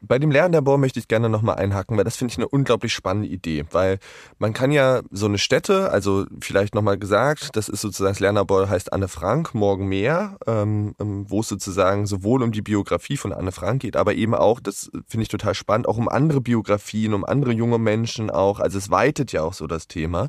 Bei 0.00 0.18
dem 0.18 0.30
Lernlabor 0.30 0.78
möchte 0.78 1.00
ich 1.00 1.08
gerne 1.08 1.28
nochmal 1.28 1.56
einhaken, 1.56 1.96
weil 1.96 2.04
das 2.04 2.16
finde 2.16 2.32
ich 2.32 2.38
eine 2.38 2.48
unglaublich 2.48 2.94
spannende 2.94 3.28
Idee, 3.28 3.64
weil 3.72 3.98
man 4.38 4.52
kann 4.52 4.70
ja 4.70 5.00
so 5.10 5.26
eine 5.26 5.38
Stätte, 5.38 5.90
also 5.90 6.24
vielleicht 6.40 6.74
nochmal 6.74 6.98
gesagt, 6.98 7.56
das 7.56 7.68
ist 7.68 7.80
sozusagen, 7.80 8.12
das 8.12 8.20
Lernlabor 8.20 8.68
heißt 8.68 8.92
Anne 8.92 9.08
Frank, 9.08 9.54
morgen 9.54 9.88
mehr, 9.88 10.38
ähm, 10.46 10.94
ähm, 11.00 11.24
wo 11.28 11.40
es 11.40 11.48
sozusagen 11.48 12.06
sowohl 12.06 12.44
um 12.44 12.52
die 12.52 12.62
Biografie 12.62 13.16
von 13.16 13.32
Anne 13.32 13.50
Frank 13.50 13.82
geht, 13.82 13.96
aber 13.96 14.14
eben 14.14 14.34
auch, 14.34 14.60
das 14.60 14.88
finde 15.08 15.22
ich 15.22 15.28
total 15.28 15.54
spannend, 15.54 15.88
auch 15.88 15.96
um 15.96 16.08
andere 16.08 16.40
Biografien, 16.40 17.12
um 17.12 17.24
andere 17.24 17.52
junge 17.52 17.78
Menschen 17.78 18.30
auch, 18.30 18.60
also 18.60 18.78
es 18.78 18.90
weitet 18.90 19.32
ja 19.32 19.42
auch 19.42 19.54
so 19.54 19.66
das 19.66 19.88
Thema. 19.88 20.28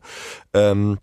Ähm, 0.53 0.97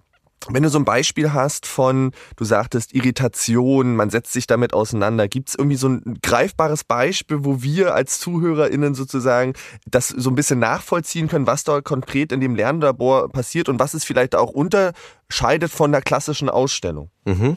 wenn 0.50 0.62
du 0.62 0.68
so 0.68 0.78
ein 0.78 0.84
Beispiel 0.84 1.32
hast 1.32 1.66
von, 1.66 2.12
du 2.36 2.44
sagtest 2.44 2.94
Irritation, 2.94 3.96
man 3.96 4.10
setzt 4.10 4.32
sich 4.32 4.46
damit 4.46 4.72
auseinander, 4.72 5.28
gibt 5.28 5.50
es 5.50 5.54
irgendwie 5.54 5.76
so 5.76 5.88
ein 5.88 6.18
greifbares 6.22 6.84
Beispiel, 6.84 7.44
wo 7.44 7.62
wir 7.62 7.94
als 7.94 8.20
ZuhörerInnen 8.20 8.94
sozusagen 8.94 9.54
das 9.86 10.08
so 10.08 10.30
ein 10.30 10.36
bisschen 10.36 10.58
nachvollziehen 10.58 11.28
können, 11.28 11.46
was 11.46 11.64
da 11.64 11.80
konkret 11.80 12.32
in 12.32 12.40
dem 12.40 12.54
Lernlabor 12.54 13.30
passiert 13.30 13.68
und 13.68 13.78
was 13.78 13.94
es 13.94 14.04
vielleicht 14.04 14.34
auch 14.34 14.50
unterscheidet 14.50 15.70
von 15.70 15.92
der 15.92 16.02
klassischen 16.02 16.48
Ausstellung? 16.48 17.10
Mhm. 17.24 17.56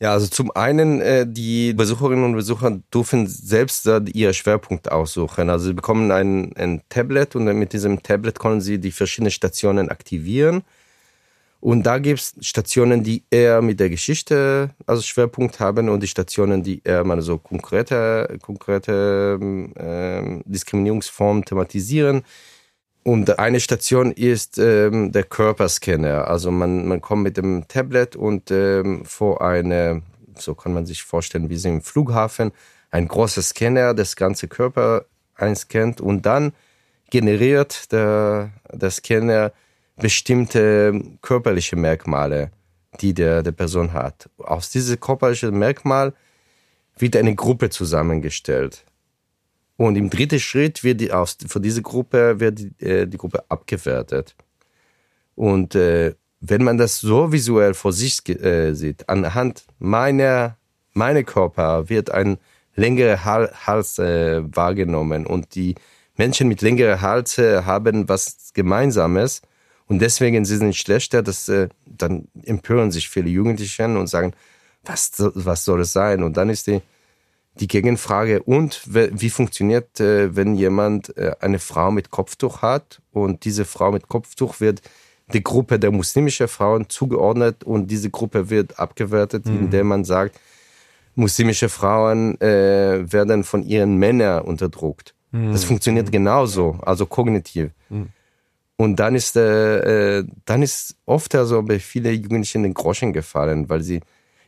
Ja, 0.00 0.12
also 0.12 0.28
zum 0.28 0.52
einen, 0.52 1.00
äh, 1.00 1.26
die 1.28 1.72
Besucherinnen 1.74 2.24
und 2.24 2.34
Besucher 2.34 2.78
dürfen 2.94 3.26
selbst 3.26 3.86
äh, 3.88 4.00
ihr 4.12 4.32
Schwerpunkt 4.32 4.92
aussuchen. 4.92 5.50
Also 5.50 5.66
sie 5.66 5.74
bekommen 5.74 6.12
ein, 6.12 6.52
ein 6.56 6.82
Tablet 6.88 7.34
und 7.34 7.44
mit 7.44 7.72
diesem 7.72 8.02
Tablet 8.02 8.38
können 8.38 8.60
sie 8.60 8.78
die 8.78 8.92
verschiedenen 8.92 9.32
Stationen 9.32 9.88
aktivieren. 9.88 10.62
Und 11.60 11.84
da 11.84 11.98
gibt 11.98 12.20
es 12.20 12.34
Stationen, 12.40 13.02
die 13.02 13.24
eher 13.30 13.62
mit 13.62 13.80
der 13.80 13.90
Geschichte 13.90 14.70
als 14.86 15.06
Schwerpunkt 15.06 15.58
haben 15.58 15.88
und 15.88 16.02
die 16.02 16.06
Stationen, 16.06 16.62
die 16.62 16.80
eher 16.84 17.04
mal 17.04 17.20
so 17.20 17.38
konkrete, 17.38 18.38
konkrete 18.40 19.38
äh, 19.74 20.40
Diskriminierungsformen 20.44 21.44
thematisieren. 21.44 22.22
Und 23.02 23.38
eine 23.38 23.58
Station 23.58 24.12
ist 24.12 24.58
ähm, 24.58 25.10
der 25.10 25.24
Körperscanner. 25.24 26.28
Also 26.28 26.50
man, 26.50 26.86
man 26.86 27.00
kommt 27.00 27.24
mit 27.24 27.36
dem 27.36 27.66
Tablet 27.66 28.14
und 28.14 28.50
ähm, 28.50 29.04
vor 29.04 29.42
eine, 29.42 30.02
so 30.36 30.54
kann 30.54 30.74
man 30.74 30.86
sich 30.86 31.02
vorstellen, 31.02 31.48
wie 31.50 31.56
sie 31.56 31.70
im 31.70 31.82
Flughafen, 31.82 32.52
ein 32.90 33.08
großer 33.08 33.42
Scanner, 33.42 33.94
das 33.94 34.14
ganze 34.14 34.46
Körper 34.46 35.06
einscannt 35.34 36.00
und 36.00 36.26
dann 36.26 36.52
generiert 37.10 37.90
der, 37.92 38.50
der 38.72 38.90
Scanner 38.90 39.52
bestimmte 40.00 41.00
körperliche 41.22 41.76
Merkmale, 41.76 42.50
die 43.00 43.14
der, 43.14 43.42
der 43.42 43.52
Person 43.52 43.92
hat. 43.92 44.28
Aus 44.38 44.70
diesem 44.70 44.98
körperlichen 44.98 45.58
Merkmal 45.58 46.14
wird 46.96 47.16
eine 47.16 47.34
Gruppe 47.34 47.70
zusammengestellt. 47.70 48.84
Und 49.76 49.96
im 49.96 50.10
dritten 50.10 50.40
Schritt 50.40 50.82
wird 50.82 51.00
die, 51.00 51.12
aus, 51.12 51.36
für 51.46 51.60
diese 51.60 51.82
Gruppe 51.82 52.40
wird 52.40 52.58
die, 52.58 52.84
äh, 52.84 53.06
die 53.06 53.16
Gruppe 53.16 53.44
abgewertet. 53.48 54.34
Und 55.36 55.76
äh, 55.76 56.14
wenn 56.40 56.64
man 56.64 56.78
das 56.78 57.00
so 57.00 57.30
visuell 57.30 57.74
vor 57.74 57.92
sich 57.92 58.28
äh, 58.28 58.74
sieht, 58.74 59.08
anhand 59.08 59.64
meiner, 59.78 60.56
meiner 60.94 61.22
Körper 61.22 61.88
wird 61.88 62.10
ein 62.10 62.38
längerer 62.74 63.22
Hals 63.66 63.98
äh, 63.98 64.42
wahrgenommen 64.54 65.26
und 65.26 65.54
die 65.54 65.74
Menschen 66.16 66.48
mit 66.48 66.62
längeren 66.62 67.00
Halse 67.00 67.64
haben 67.64 68.08
was 68.08 68.52
Gemeinsames 68.54 69.42
und 69.88 70.00
deswegen 70.00 70.44
sie 70.44 70.58
sind 70.58 70.76
schlechter, 70.76 71.22
dass 71.22 71.48
äh, 71.48 71.68
dann 71.86 72.28
empören 72.44 72.92
sich 72.92 73.08
viele 73.08 73.30
Jugendliche 73.30 73.84
und 73.84 74.06
sagen, 74.06 74.34
was, 74.84 75.12
was 75.16 75.64
soll 75.64 75.80
es 75.80 75.92
sein? 75.92 76.22
Und 76.22 76.36
dann 76.36 76.50
ist 76.50 76.66
die, 76.66 76.80
die 77.58 77.66
Gegenfrage, 77.66 78.42
und 78.42 78.82
wie 78.86 79.30
funktioniert, 79.30 79.98
äh, 79.98 80.36
wenn 80.36 80.54
jemand 80.54 81.16
äh, 81.16 81.34
eine 81.40 81.58
Frau 81.58 81.90
mit 81.90 82.10
Kopftuch 82.10 82.62
hat 82.62 83.00
und 83.12 83.44
diese 83.44 83.64
Frau 83.64 83.90
mit 83.90 84.08
Kopftuch 84.08 84.60
wird 84.60 84.82
die 85.32 85.42
Gruppe 85.42 85.78
der 85.78 85.90
muslimischen 85.90 86.48
Frauen 86.48 86.88
zugeordnet 86.88 87.64
und 87.64 87.90
diese 87.90 88.10
Gruppe 88.10 88.48
wird 88.48 88.78
abgewertet, 88.78 89.46
mhm. 89.46 89.58
indem 89.58 89.88
man 89.88 90.04
sagt, 90.04 90.38
muslimische 91.14 91.68
Frauen 91.68 92.40
äh, 92.40 93.12
werden 93.12 93.44
von 93.44 93.62
ihren 93.62 93.96
Männern 93.96 94.42
unterdrückt. 94.42 95.14
Mhm. 95.32 95.52
Das 95.52 95.64
funktioniert 95.64 96.12
genauso, 96.12 96.78
also 96.82 97.04
kognitiv. 97.06 97.70
Mhm. 97.90 98.08
Und 98.80 99.00
dann 99.00 99.16
ist, 99.16 99.34
äh, 99.34 100.18
äh, 100.20 100.24
dann 100.44 100.62
ist 100.62 100.94
oft 101.04 101.34
also 101.34 101.60
bei 101.62 101.80
vielen 101.80 102.14
Jugendlichen 102.14 102.62
den 102.62 102.74
Groschen 102.74 103.12
gefallen, 103.12 103.68
weil 103.68 103.82
sie 103.82 104.00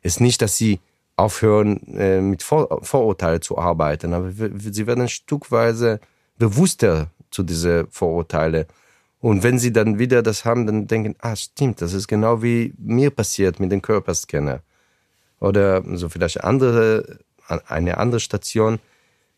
es 0.02 0.20
nicht, 0.20 0.40
dass 0.40 0.56
sie 0.56 0.78
aufhören, 1.16 1.78
äh, 1.96 2.20
mit 2.20 2.44
Vor 2.44 2.78
Vorurteilen 2.84 3.42
zu 3.42 3.58
arbeiten, 3.58 4.14
aber 4.14 4.30
sie 4.30 4.86
werden 4.86 5.08
stückweise 5.08 5.98
bewusster 6.38 7.10
zu 7.32 7.42
diese 7.42 7.88
Vorurteile. 7.90 8.68
Und 9.18 9.42
wenn 9.42 9.58
sie 9.58 9.72
dann 9.72 9.98
wieder 9.98 10.22
das 10.22 10.44
haben, 10.44 10.64
dann 10.64 10.86
denken, 10.86 11.16
ah, 11.18 11.34
stimmt, 11.34 11.82
das 11.82 11.92
ist 11.92 12.06
genau 12.06 12.40
wie 12.40 12.72
mir 12.78 13.10
passiert 13.10 13.58
mit 13.58 13.72
dem 13.72 13.82
Körperscanner. 13.82 14.62
Oder 15.40 15.82
so 15.96 16.08
vielleicht 16.08 16.44
andere, 16.44 17.18
eine 17.48 17.98
andere 17.98 18.20
Station 18.20 18.78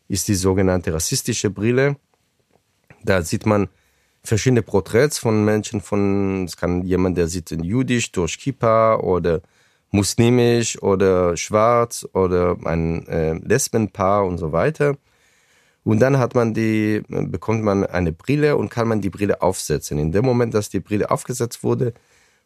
ist 0.07 0.27
die 0.27 0.35
sogenannte 0.35 0.93
rassistische 0.93 1.49
Brille. 1.49 1.95
Da 3.03 3.23
sieht 3.23 3.47
man 3.47 3.69
verschiedene 4.23 4.61
Porträts 4.61 5.19
von 5.19 5.43
Menschen, 5.43 5.81
von, 5.81 6.45
es 6.45 6.57
kann 6.57 6.83
jemand, 6.83 7.17
der 7.17 7.27
sieht 7.27 7.51
in 7.51 7.63
jüdisch 7.63 8.11
durch 8.11 8.39
Kippa 8.39 8.95
oder 8.95 9.41
muslimisch 9.91 10.81
oder 10.81 11.37
schwarz 11.37 12.07
oder 12.13 12.57
ein 12.65 13.07
äh, 13.07 13.33
Lesbenpaar 13.33 14.25
und 14.25 14.37
so 14.37 14.51
weiter. 14.51 14.97
Und 15.83 15.99
dann 15.99 16.17
hat 16.17 16.33
man 16.33 16.53
die, 16.53 17.03
bekommt 17.09 17.63
man 17.63 17.85
eine 17.85 18.13
Brille 18.13 18.55
und 18.55 18.69
kann 18.69 18.87
man 18.87 19.01
die 19.01 19.09
Brille 19.09 19.41
aufsetzen. 19.41 19.99
In 19.99 20.13
dem 20.13 20.23
Moment, 20.25 20.53
dass 20.53 20.69
die 20.69 20.79
Brille 20.79 21.11
aufgesetzt 21.11 21.63
wurde, 21.63 21.93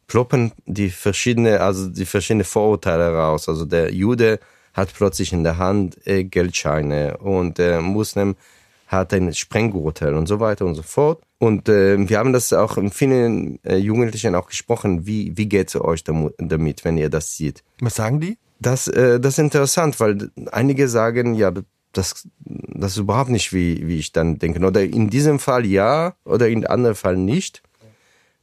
ploppen 0.08 0.54
die 0.66 0.90
verschiedene, 0.90 1.62
also 1.62 1.88
die 1.90 2.06
verschiedenen 2.06 2.46
Vorurteile 2.46 3.14
raus. 3.14 3.48
Also 3.48 3.66
der 3.66 3.94
Jude 3.94 4.40
hat 4.74 4.94
plötzlich 4.94 5.34
in 5.34 5.44
der 5.44 5.58
Hand 5.58 6.06
äh, 6.08 6.24
Geldscheine 6.24 7.18
und 7.18 7.60
der 7.60 7.82
Muslim 7.82 8.36
hat 8.88 9.14
ein 9.14 9.34
Sprenggurtel 9.34 10.16
und 10.16 10.28
so 10.28 10.40
weiter 10.40 10.66
und 10.66 10.76
so 10.76 10.82
fort. 10.82 11.22
Und 11.40 11.70
äh, 11.70 12.10
wir 12.10 12.18
haben 12.18 12.34
das 12.34 12.52
auch 12.54 12.78
in 12.78 12.90
vielen 12.90 13.64
äh, 13.64 13.76
Jugendlichen 13.76 14.34
auch 14.34 14.48
gesprochen. 14.48 15.06
Wie, 15.06 15.38
wie 15.38 15.48
geht 15.48 15.68
es 15.70 15.80
euch 15.80 16.04
damit, 16.04 16.86
wenn 16.86 16.98
ihr 16.98 17.10
das 17.10 17.36
seht? 17.36 17.64
Was 17.80 17.96
sagen 17.96 18.20
die? 18.20 18.38
Das, 18.60 18.88
äh, 18.88 19.20
das 19.20 19.34
ist 19.34 19.40
interessant, 19.40 20.00
weil 20.00 20.32
einige 20.52 20.88
sagen, 20.88 21.36
ja, 21.36 21.52
das, 21.92 22.28
das 22.40 22.92
ist 22.94 22.98
überhaupt 22.98 23.30
nicht, 23.30 23.54
wie, 23.54 23.88
wie 23.88 24.00
ich 24.00 24.14
dann 24.14 24.40
denke. 24.40 24.66
Oder 24.66 24.84
in 24.84 25.10
diesem 25.10 25.40
Fall 25.40 25.66
ja, 25.66 26.16
oder 26.24 26.48
in 26.48 26.66
anderen 26.66 26.96
Fall 26.96 27.18
nicht. 27.18 27.62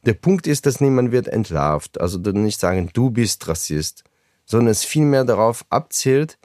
Der 0.05 0.13
Punkt 0.13 0.45
ist, 0.45 0.65
dass 0.65 0.79
niemand 0.79 1.11
wird 1.11 1.27
entlarvt. 1.27 1.99
Also 1.99 2.19
nicht 2.19 2.59
sagen, 2.59 2.91
du 2.93 3.09
bist 3.09 3.47
Rassist, 3.47 4.03
sondern 4.45 4.71
es 4.71 4.83
vielmehr 4.83 5.25
darauf 5.25 5.65
abzielt, 5.69 6.37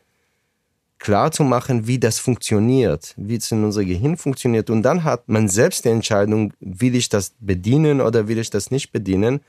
klar 1.01 1.33
zu 1.33 1.43
machen, 1.43 1.87
wie 1.89 1.99
das 1.99 2.21
funktioniert, 2.21 3.15
wie 3.17 3.37
es 3.37 3.51
in 3.51 3.65
unser 3.65 3.85
Gehirn 3.85 4.17
funktioniert. 4.17 4.71
Und 4.71 4.83
dann 4.83 5.03
hat 5.03 5.29
man 5.29 5.49
selbst 5.49 5.85
die 5.85 5.89
Entscheidung, 5.89 6.53
will 6.61 6.95
ich 6.95 7.09
das 7.09 7.33
bedienen 7.41 8.01
oder 8.01 8.29
will 8.29 8.39
ich 8.39 8.51
das 8.51 8.71
nicht 8.71 8.93
bedienen. 8.93 9.41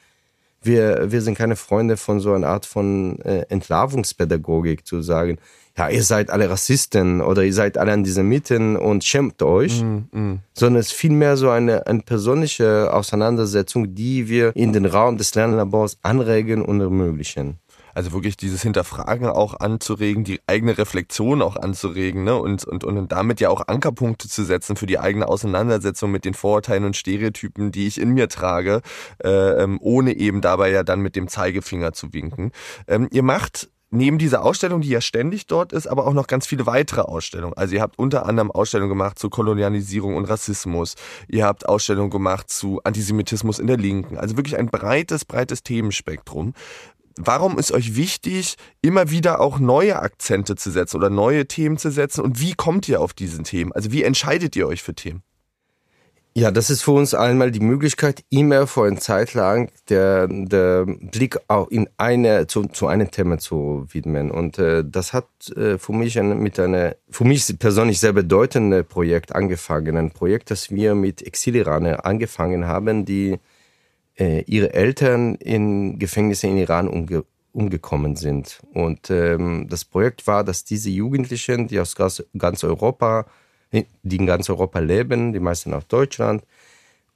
Wir, 0.64 1.12
wir 1.12 1.22
sind 1.22 1.38
keine 1.38 1.56
Freunde 1.56 1.98
von 1.98 2.20
so 2.20 2.34
einer 2.34 2.48
Art 2.48 2.66
von 2.66 3.20
äh, 3.22 3.46
Entlarvungspädagogik 3.50 4.88
zu 4.88 5.02
sagen, 5.02 5.38
ja, 5.78 5.90
ihr 5.90 6.04
seid 6.04 6.30
alle 6.30 6.50
Rassisten 6.50 7.22
oder 7.22 7.44
ihr 7.44 7.54
seid 7.54 7.78
alle 7.78 7.94
Antisemiten 7.94 8.76
und 8.76 9.04
schämt 9.04 9.42
euch, 9.42 9.82
mm, 9.82 10.18
mm. 10.18 10.40
sondern 10.54 10.80
es 10.80 10.88
ist 10.88 10.94
vielmehr 10.94 11.38
so 11.38 11.50
eine, 11.50 11.88
eine 11.88 12.02
persönliche 12.02 12.94
Auseinandersetzung, 12.94 13.96
die 13.96 14.28
wir 14.28 14.56
in 14.56 14.74
den 14.74 14.86
Raum 14.86 15.18
des 15.18 15.34
Lernlabors 15.34 15.98
anregen 16.02 16.62
und 16.62 16.82
ermöglichen. 16.82 17.58
Also 17.94 18.12
wirklich 18.14 18.38
dieses 18.38 18.62
Hinterfragen 18.62 19.28
auch 19.28 19.60
anzuregen, 19.60 20.24
die 20.24 20.40
eigene 20.48 20.78
Reflexion 20.78 21.42
auch 21.42 21.56
anzuregen 21.56 22.24
ne? 22.24 22.36
und, 22.36 22.66
und, 22.66 22.84
und 22.84 23.12
damit 23.12 23.40
ja 23.40 23.50
auch 23.50 23.68
Ankerpunkte 23.68 24.28
zu 24.28 24.44
setzen 24.44 24.76
für 24.76 24.86
die 24.86 25.00
eigene 25.00 25.28
Auseinandersetzung 25.28 26.12
mit 26.12 26.26
den 26.26 26.34
Vorurteilen 26.34 26.86
und 26.86 26.96
Stereotypen, 26.96 27.72
die 27.72 27.88
ich 27.88 28.00
in 28.00 28.12
mir 28.12 28.30
trage, 28.30 28.82
äh, 29.24 29.30
ähm, 29.64 29.80
ohne 29.82 30.14
eben 30.16 30.42
dabei 30.42 30.72
ja 30.72 30.84
dann 30.84 31.02
mit 31.02 31.16
dem 31.16 31.28
Zeigefinger 31.28 31.94
zu 31.94 32.14
winken. 32.14 32.52
Ähm, 32.88 33.08
ihr 33.12 33.24
macht 33.24 33.70
neben 33.92 34.18
dieser 34.18 34.44
Ausstellung, 34.44 34.82
die 34.82 34.90
ja 34.90 35.02
ständig 35.02 35.48
dort 35.48 35.74
ist, 35.74 35.86
aber 35.86 36.08
auch 36.08 36.14
noch 36.14 36.28
ganz 36.28 36.48
viele 36.48 36.66
weitere 36.66 37.02
Ausstellungen. 37.02 37.56
Also 37.58 37.76
ihr 37.76 37.82
habt 37.82 38.00
unter 38.00 38.26
anderem 38.26 38.50
Ausstellungen 38.50 38.90
gemacht 38.90 39.20
zu 39.20 39.30
Kolonialisierung 39.30 40.16
und 40.16 40.26
Rassismus. 40.26 40.96
Ihr 41.28 41.46
habt 41.46 41.68
Ausstellungen 41.68 42.10
gemacht 42.10 42.50
zu 42.50 42.82
Antisemitismus 42.84 43.60
in 43.60 43.68
der 43.68 43.78
Linken. 43.78 44.18
Also 44.18 44.38
wirklich 44.38 44.58
ein 44.58 44.68
breites, 44.68 45.26
breites 45.26 45.64
Themenspektrum. 45.64 46.54
Warum 47.26 47.58
ist 47.58 47.72
euch 47.72 47.96
wichtig, 47.96 48.56
immer 48.82 49.12
wieder 49.12 49.40
auch 49.40 49.60
neue 49.60 50.00
Akzente 50.00 50.56
zu 50.56 50.72
setzen 50.72 50.98
oder 50.98 51.10
neue 51.10 51.48
Themen 51.48 51.78
zu 51.78 51.92
setzen? 51.92 52.22
Und 52.22 52.40
wie 52.40 52.54
kommt 52.54 52.88
ihr 52.90 53.02
auf 53.02 53.14
diesen 53.14 53.44
Themen? 53.44 53.72
Also 53.72 53.92
wie 53.92 54.04
entscheidet 54.04 54.56
ihr 54.56 54.68
euch 54.68 54.84
für 54.84 54.96
Themen? 54.96 55.24
Ja, 56.34 56.50
das 56.50 56.70
ist 56.70 56.82
für 56.82 56.92
uns 56.92 57.14
einmal 57.14 57.52
die 57.52 57.60
Möglichkeit, 57.60 58.24
immer 58.30 58.66
vor 58.66 58.86
eine 58.86 58.98
Zeit 59.00 59.34
lang 59.34 59.70
der, 59.90 60.28
der 60.30 60.86
Blick 60.86 61.38
auch 61.50 61.68
in 61.68 61.90
eine, 61.98 62.48
zu, 62.48 62.68
zu 62.68 62.88
einem 62.88 63.12
Thema 63.12 63.38
zu 63.38 63.86
widmen. 63.92 64.32
Und 64.32 64.58
äh, 64.58 64.86
das 64.90 65.12
hat 65.12 65.28
äh, 65.58 65.78
für 65.78 65.92
mich 65.92 66.18
ein, 66.18 66.40
mit 66.40 66.58
einer, 66.58 66.96
für 67.10 67.26
mich 67.26 67.60
persönlich 67.60 68.00
sehr 68.00 68.14
bedeutende 68.14 68.86
Projekt 68.86 69.36
angefangen. 69.36 69.98
Ein 69.98 70.12
Projekt, 70.12 70.52
das 70.52 70.72
wir 70.72 70.96
mit 70.96 71.22
Exiliraner 71.22 72.06
angefangen 72.06 72.66
haben, 72.66 73.04
die 73.04 73.38
äh, 74.22 74.44
ihre 74.46 74.74
Eltern 74.74 75.36
in 75.36 75.98
Gefängnisse 75.98 76.48
in 76.48 76.58
Iran 76.58 76.88
umge 76.88 77.26
umgekommen 77.54 78.16
sind. 78.16 78.62
Und 78.74 79.10
ähm, 79.10 79.68
das 79.70 79.84
Projekt 79.84 80.26
war, 80.26 80.46
dass 80.46 80.64
diese 80.64 80.90
Jugendlichen, 80.90 81.68
die 81.68 81.82
aus 81.82 81.96
ganz, 81.98 82.64
Europa 82.64 83.26
die 83.74 84.16
in 84.16 84.26
ganz 84.26 84.50
Europa 84.50 84.80
leben, 84.80 85.34
die 85.34 85.40
meisten 85.42 85.74
auch 85.74 85.84
Deutschland, 85.84 86.44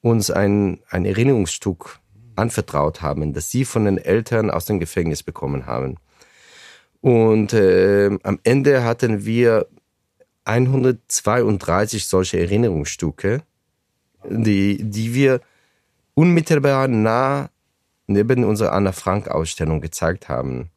uns 0.01 0.31
ein, 0.31 0.79
ein 0.89 1.05
Erinnerungsstück 1.05 1.99
anvertraut 2.35 3.01
haben, 3.01 3.31
das 3.33 3.49
sie 3.49 3.63
von 3.63 3.85
den 3.85 3.97
Eltern 3.97 4.49
aus 4.49 4.65
dem 4.65 4.79
Gefängnis 4.79 5.23
bekommen 5.23 5.67
haben. 5.67 5.97
Und 6.99 7.53
äh, 7.53 8.17
am 8.23 8.39
Ende 8.43 8.83
hatten 8.83 9.25
wir 9.25 9.67
132 10.43 12.05
solche 12.07 12.39
Erinnerungsstücke, 12.39 13.41
die, 14.29 14.83
die 14.83 15.13
wir 15.13 15.39
unmittelbar 16.15 16.87
nah 16.87 17.49
neben 18.07 18.43
unserer 18.43 18.73
Anna 18.73 18.91
Frank 18.91 19.27
Ausstellung 19.27 19.81
gezeigt 19.81 20.29
haben. 20.29 20.69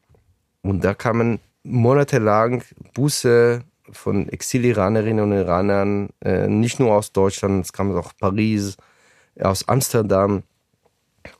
Und 0.63 0.85
da 0.85 0.95
kamen 0.95 1.41
monatelang 1.63 2.63
Busse 2.95 3.63
von 3.91 4.29
Exil-Iranerinnen 4.29 5.25
und 5.25 5.33
Iranern, 5.33 6.11
äh, 6.23 6.47
nicht 6.47 6.79
nur 6.79 6.95
aus 6.95 7.13
Deutschland, 7.13 7.65
es 7.65 7.73
kam 7.73 7.97
auch 7.97 8.13
Paris, 8.19 8.77
aus 9.41 9.67
Amsterdam, 9.69 10.43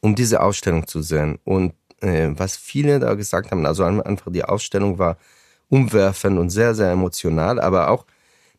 um 0.01 0.15
diese 0.15 0.41
Ausstellung 0.41 0.87
zu 0.87 1.03
sehen. 1.03 1.39
Und 1.45 1.75
äh, 2.01 2.31
was 2.33 2.57
viele 2.57 3.01
da 3.01 3.15
gesagt 3.15 3.51
haben, 3.51 3.67
also 3.67 3.85
einfach 3.85 4.33
die 4.33 4.45
Ausstellung 4.45 4.99
war 4.99 5.19
umwerfend 5.69 6.39
und 6.39 6.51
sehr, 6.51 6.75
sehr 6.75 6.91
emotional, 6.91 7.61
aber 7.61 7.91
auch, 7.91 8.07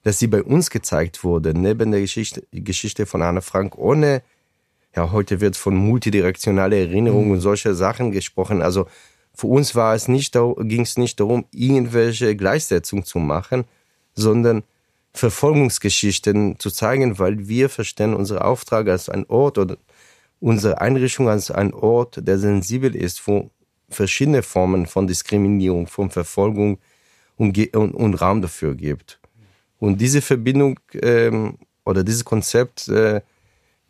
dass 0.03 0.19
sie 0.19 0.27
bei 0.27 0.43
uns 0.43 0.69
gezeigt 0.69 1.23
wurde, 1.23 1.53
neben 1.53 1.91
der 1.91 2.01
Geschichte, 2.01 2.43
Geschichte 2.51 3.05
von 3.05 3.21
Anne 3.21 3.41
Frank, 3.41 3.77
ohne, 3.77 4.21
ja, 4.95 5.11
heute 5.11 5.39
wird 5.41 5.55
von 5.55 5.75
multidirektionaler 5.75 6.77
Erinnerung 6.77 7.25
mhm. 7.25 7.31
und 7.31 7.39
solche 7.41 7.75
Sachen 7.75 8.11
gesprochen. 8.11 8.61
Also 8.61 8.87
für 9.35 9.47
uns 9.47 9.75
war 9.75 9.95
es 9.95 10.07
nicht, 10.07 10.33
ging 10.33 10.81
es 10.81 10.97
nicht 10.97 11.19
darum, 11.19 11.45
irgendwelche 11.51 12.35
Gleichsetzung 12.35 13.05
zu 13.05 13.19
machen, 13.19 13.65
sondern 14.15 14.63
Verfolgungsgeschichten 15.13 16.59
zu 16.59 16.71
zeigen, 16.71 17.19
weil 17.19 17.47
wir 17.47 17.69
verstehen 17.69 18.13
unseren 18.13 18.39
Auftrag 18.39 18.87
als 18.87 19.09
ein 19.09 19.25
Ort 19.27 19.57
oder 19.57 19.77
unsere 20.39 20.81
Einrichtung 20.81 21.29
als 21.29 21.51
ein 21.51 21.73
Ort, 21.73 22.19
der 22.27 22.37
sensibel 22.37 22.95
ist, 22.95 23.25
wo 23.27 23.49
verschiedene 23.89 24.43
Formen 24.43 24.85
von 24.85 25.07
Diskriminierung, 25.07 25.87
von 25.87 26.09
Verfolgung 26.09 26.79
und, 27.37 27.57
und, 27.75 27.93
und 27.93 28.13
Raum 28.15 28.41
dafür 28.41 28.75
gibt. 28.75 29.19
Und 29.79 29.99
diese 29.99 30.21
Verbindung 30.21 30.79
ähm, 30.93 31.57
oder 31.85 32.03
dieses 32.03 32.25
Konzept 32.25 32.87
äh, 32.89 33.21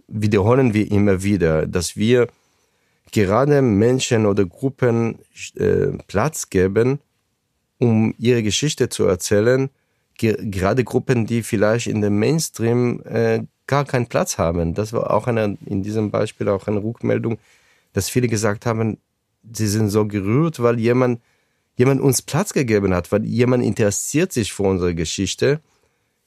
wiederholen 0.09 0.73
wir 0.73 0.91
immer 0.91 1.23
wieder, 1.23 1.65
dass 1.65 1.95
wir 1.95 2.27
gerade 3.11 3.61
Menschen 3.61 4.25
oder 4.25 4.45
Gruppen 4.45 5.19
äh, 5.55 5.87
Platz 6.07 6.49
geben, 6.49 6.99
um 7.79 8.13
ihre 8.17 8.43
Geschichte 8.43 8.89
zu 8.89 9.05
erzählen, 9.05 9.69
gerade 10.17 10.83
Gruppen, 10.83 11.25
die 11.25 11.43
vielleicht 11.43 11.87
in 11.87 12.01
dem 12.01 12.19
Mainstream 12.19 13.01
äh, 13.05 13.43
gar 13.67 13.85
keinen 13.85 14.07
Platz 14.07 14.37
haben. 14.37 14.73
Das 14.73 14.91
war 14.93 15.11
auch 15.11 15.27
eine, 15.27 15.57
in 15.65 15.83
diesem 15.83 16.11
Beispiel 16.11 16.49
auch 16.49 16.67
eine 16.67 16.83
Rückmeldung, 16.83 17.37
dass 17.93 18.09
viele 18.09 18.27
gesagt 18.27 18.65
haben, 18.65 18.97
sie 19.53 19.67
sind 19.67 19.89
so 19.89 20.05
gerührt, 20.05 20.61
weil 20.61 20.79
jemand, 20.79 21.21
jemand 21.77 22.01
uns 22.01 22.21
Platz 22.21 22.51
gegeben 22.53 22.93
hat, 22.93 23.11
weil 23.11 23.25
jemand 23.25 23.63
interessiert 23.63 24.33
sich 24.33 24.51
für 24.51 24.63
unsere 24.63 24.93
Geschichte 24.93 25.61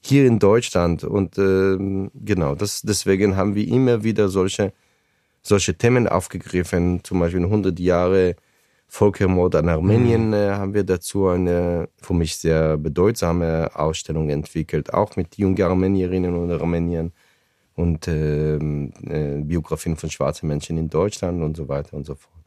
hier 0.02 0.26
in 0.26 0.38
Deutschland. 0.38 1.04
Und 1.04 1.38
äh, 1.38 2.10
genau, 2.14 2.54
das, 2.54 2.82
deswegen 2.82 3.36
haben 3.36 3.54
wir 3.54 3.66
immer 3.66 4.04
wieder 4.04 4.28
solche, 4.28 4.72
solche 5.42 5.74
Themen 5.74 6.08
aufgegriffen, 6.08 7.02
zum 7.04 7.20
Beispiel 7.20 7.42
100 7.42 7.78
Jahre 7.78 8.36
Völkermord 8.88 9.54
an 9.54 9.70
Armenien 9.70 10.28
mhm. 10.28 10.34
äh, 10.34 10.50
haben 10.50 10.74
wir 10.74 10.84
dazu 10.84 11.26
eine 11.28 11.88
für 11.96 12.12
mich 12.12 12.36
sehr 12.36 12.76
bedeutsame 12.76 13.70
Ausstellung 13.74 14.28
entwickelt, 14.28 14.92
auch 14.92 15.16
mit 15.16 15.38
jungen 15.38 15.62
Armenierinnen 15.62 16.36
und 16.36 16.50
Armeniern 16.50 17.10
und 17.74 18.06
äh, 18.06 18.56
äh, 18.56 19.40
Biografien 19.42 19.96
von 19.96 20.10
schwarzen 20.10 20.46
Menschen 20.46 20.76
in 20.76 20.90
Deutschland 20.90 21.42
und 21.42 21.56
so 21.56 21.68
weiter 21.68 21.96
und 21.96 22.04
so 22.04 22.14
fort. 22.16 22.41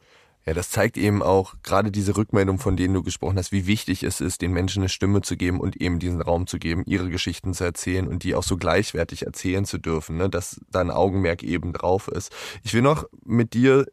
Ja, 0.46 0.54
das 0.54 0.70
zeigt 0.70 0.96
eben 0.96 1.24
auch 1.24 1.54
gerade 1.64 1.90
diese 1.90 2.16
Rückmeldung, 2.16 2.58
von 2.58 2.76
denen 2.76 2.94
du 2.94 3.02
gesprochen 3.02 3.36
hast, 3.36 3.50
wie 3.50 3.66
wichtig 3.66 4.04
es 4.04 4.20
ist, 4.20 4.42
den 4.42 4.52
Menschen 4.52 4.82
eine 4.82 4.88
Stimme 4.88 5.20
zu 5.20 5.36
geben 5.36 5.58
und 5.58 5.76
eben 5.80 5.98
diesen 5.98 6.22
Raum 6.22 6.46
zu 6.46 6.60
geben, 6.60 6.84
ihre 6.86 7.10
Geschichten 7.10 7.52
zu 7.52 7.64
erzählen 7.64 8.06
und 8.06 8.22
die 8.22 8.36
auch 8.36 8.44
so 8.44 8.56
gleichwertig 8.56 9.26
erzählen 9.26 9.64
zu 9.64 9.78
dürfen, 9.78 10.16
ne, 10.16 10.30
dass 10.30 10.60
da 10.70 10.80
ein 10.80 10.92
Augenmerk 10.92 11.42
eben 11.42 11.72
drauf 11.72 12.06
ist. 12.06 12.32
Ich 12.62 12.74
will 12.74 12.82
noch 12.82 13.06
mit 13.24 13.54
dir 13.54 13.86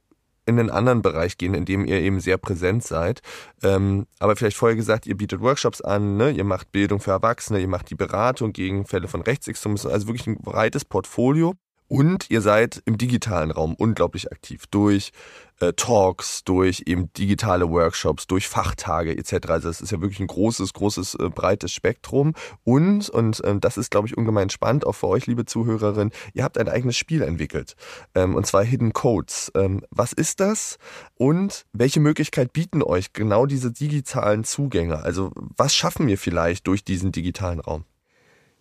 in 0.46 0.60
einen 0.60 0.70
anderen 0.70 1.02
Bereich 1.02 1.38
gehen, 1.38 1.56
in 1.56 1.66
dem 1.66 1.86
ihr 1.86 2.02
eben 2.02 2.20
sehr 2.20 2.38
präsent 2.38 2.84
seid. 2.84 3.22
Ähm, 3.64 4.06
aber 4.20 4.36
vielleicht 4.36 4.58
vorher 4.58 4.76
gesagt, 4.76 5.08
ihr 5.08 5.18
bietet 5.18 5.42
Workshops 5.42 5.82
an, 5.82 6.18
ne? 6.18 6.32
ihr 6.32 6.44
macht 6.44 6.72
Bildung 6.72 7.00
für 7.00 7.12
Erwachsene, 7.12 7.62
ihr 7.62 7.68
macht 7.68 7.90
die 7.90 7.96
Beratung 7.96 8.54
gegen 8.54 8.86
Fälle 8.86 9.08
von 9.08 9.22
Rechtsextremismus, 9.22 9.92
also 9.92 10.08
wirklich 10.08 10.28
ein 10.28 10.38
breites 10.38 10.86
Portfolio. 10.86 11.56
Und 11.94 12.32
ihr 12.32 12.42
seid 12.42 12.82
im 12.86 12.98
digitalen 12.98 13.52
Raum 13.52 13.76
unglaublich 13.76 14.32
aktiv 14.32 14.66
durch 14.72 15.12
äh, 15.60 15.74
Talks, 15.74 16.44
durch 16.44 16.86
eben 16.88 17.14
digitale 17.14 17.70
Workshops, 17.70 18.26
durch 18.26 18.48
Fachtage 18.48 19.16
etc. 19.16 19.50
Also 19.50 19.70
es 19.70 19.80
ist 19.80 19.92
ja 19.92 20.02
wirklich 20.02 20.20
ein 20.20 20.26
großes, 20.26 20.74
großes, 20.74 21.14
äh, 21.14 21.30
breites 21.30 21.72
Spektrum. 21.72 22.34
Und, 22.64 23.12
und 23.12 23.44
äh, 23.44 23.60
das 23.60 23.78
ist, 23.78 23.92
glaube 23.92 24.08
ich, 24.08 24.18
ungemein 24.18 24.50
spannend, 24.50 24.88
auch 24.88 24.94
für 24.94 25.08
euch, 25.08 25.28
liebe 25.28 25.46
Zuhörerin, 25.46 26.10
ihr 26.34 26.44
habt 26.44 26.58
ein 26.58 26.68
eigenes 26.68 26.98
Spiel 26.98 27.22
entwickelt. 27.22 27.76
Ähm, 28.16 28.34
und 28.34 28.48
zwar 28.48 28.64
Hidden 28.64 28.94
Codes. 28.94 29.52
Ähm, 29.54 29.86
was 29.92 30.14
ist 30.14 30.40
das? 30.40 30.80
Und 31.14 31.68
welche 31.74 32.00
Möglichkeit 32.00 32.54
bieten 32.54 32.82
euch 32.82 33.14
genau 33.14 33.46
diese 33.46 33.72
digitalen 33.72 34.46
Zugänge? 34.46 35.04
Also 35.04 35.32
was 35.36 35.76
schaffen 35.76 36.08
wir 36.08 36.18
vielleicht 36.18 36.66
durch 36.66 36.84
diesen 36.84 37.12
digitalen 37.12 37.60
Raum? 37.60 37.86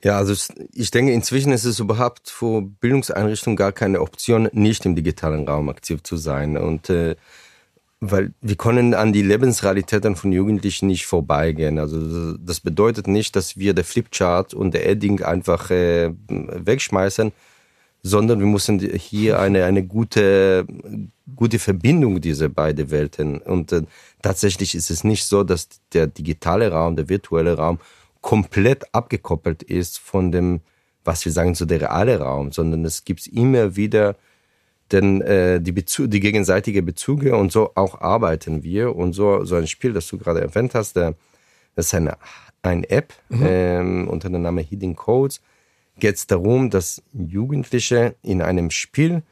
Ja, 0.04 0.18
also 0.18 0.34
ich 0.72 0.90
denke, 0.90 1.12
inzwischen 1.12 1.52
ist 1.52 1.64
es 1.64 1.78
überhaupt 1.78 2.28
für 2.28 2.62
Bildungseinrichtungen 2.62 3.56
gar 3.56 3.72
keine 3.72 4.00
Option, 4.00 4.48
nicht 4.52 4.84
im 4.84 4.96
digitalen 4.96 5.46
Raum 5.46 5.68
aktiv 5.68 6.02
zu 6.02 6.16
sein. 6.16 6.56
Und 6.56 6.90
äh, 6.90 7.14
weil 8.00 8.34
wir 8.40 8.56
können 8.56 8.94
an 8.94 9.12
die 9.12 9.22
Lebensrealitäten 9.22 10.16
von 10.16 10.32
Jugendlichen 10.32 10.88
nicht 10.88 11.06
vorbeigehen. 11.06 11.78
Also 11.78 12.36
das 12.36 12.59
bedeutet 12.59 13.07
nicht, 13.07 13.36
dass 13.36 13.57
wir 13.57 13.74
der 13.74 13.84
Flipchart 13.84 14.55
und 14.55 14.74
der 14.74 14.88
Edding 14.88 15.22
einfach 15.22 15.70
äh, 15.70 16.11
wegschmeißen, 16.28 17.30
sondern 18.03 18.40
wir 18.40 18.48
müssen 18.48 18.80
hier 18.80 19.38
eine, 19.38 19.64
eine 19.64 19.84
gute, 19.84 20.66
gute 21.36 21.61
Verbindung 21.61 22.20
dieser 22.20 22.48
beiden 22.48 22.90
Welten. 22.90 23.38
Und 23.38 23.70
äh, 23.70 23.82
tatsächlich 24.20 24.74
ist 24.74 24.90
es 24.90 25.05
nicht 25.05 25.24
so, 25.24 25.44
dass 25.44 25.68
der 25.92 26.09
digitale 26.09 26.72
Raum, 26.72 26.96
der 26.96 27.09
virtuelle 27.09 27.57
Raum 27.57 27.78
komplett 28.23 28.95
abgekoppelt 28.95 29.62
ist 29.62 29.99
von 29.99 30.33
dem, 30.33 30.62
was 31.05 31.25
wir 31.25 31.33
sagen, 31.33 31.55
so 31.55 31.66
der 31.66 31.83
reale 31.83 32.18
Raum, 32.20 32.53
sondern 32.53 32.85
es 32.87 33.05
gibt 33.05 33.27
immer 33.27 33.77
wieder 33.77 34.16
denn 34.93 35.20
äh, 35.23 35.61
die, 35.61 35.73
Bezu 35.73 36.07
die 36.07 36.20
gegenseitige 36.20 36.83
Bezüge 36.83 37.37
und 37.37 37.51
so 37.51 37.73
auch 37.75 38.01
arbeiten 38.01 38.62
wir 38.62 38.95
und 38.95 39.14
so 39.14 39.45
so 39.45 39.57
ein 39.57 39.66
Spiel, 39.66 39.93
das 39.93 40.07
du 40.07 40.18
gerade 40.18 40.41
erwähnt 40.41 40.75
hast, 40.75 40.97
der, 40.97 41.14
das 41.75 41.87
ist 41.87 41.95
eine, 41.95 42.16
eine 42.62 42.89
App 42.91 43.14
mhm. 43.29 43.47
ähm, 43.47 44.09
unter 44.09 44.29
dem 44.29 44.43
Namen 44.43 44.64
Hidden 44.64 44.95
Codes, 44.95 45.41
geht 45.99 46.16
es 46.16 46.27
darum, 46.27 46.70
dass 46.70 47.03
Jugendliche 47.12 48.14
in 48.23 48.43
einem 48.43 48.70
Spiel 48.70 49.23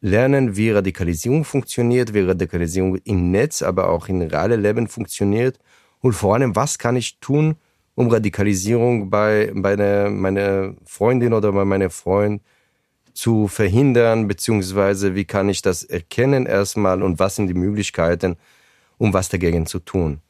lernen, 0.00 0.56
wie 0.56 0.70
Radikalisierung 0.70 1.44
funktioniert, 1.44 2.14
wie 2.14 2.20
Radikalisierung 2.20 2.96
im 3.04 3.30
Netz, 3.30 3.62
aber 3.62 3.90
auch 3.90 4.08
in 4.08 4.22
realen 4.22 4.62
Leben 4.62 4.88
funktioniert 4.88 5.58
und 6.00 6.14
vor 6.14 6.34
allem, 6.34 6.56
was 6.56 6.78
kann 6.78 6.96
ich 6.96 7.18
tun, 7.20 7.56
um 8.00 8.08
Radikalisierung 8.08 9.10
bei, 9.10 9.52
bei 9.54 9.76
der, 9.76 10.08
meiner 10.08 10.74
Freundin 10.86 11.34
oder 11.34 11.52
bei 11.52 11.66
meinem 11.66 11.90
Freund 11.90 12.40
zu 13.12 13.46
verhindern, 13.46 14.26
beziehungsweise 14.26 15.14
wie 15.14 15.26
kann 15.26 15.50
ich 15.50 15.60
das 15.60 15.82
erkennen 15.84 16.46
erstmal 16.46 17.02
und 17.02 17.18
was 17.18 17.36
sind 17.36 17.48
die 17.48 17.60
Möglichkeiten, 17.66 18.36
um 18.96 19.12
was 19.12 19.28
dagegen 19.28 19.66
zu 19.66 19.80
tun. 19.80 20.20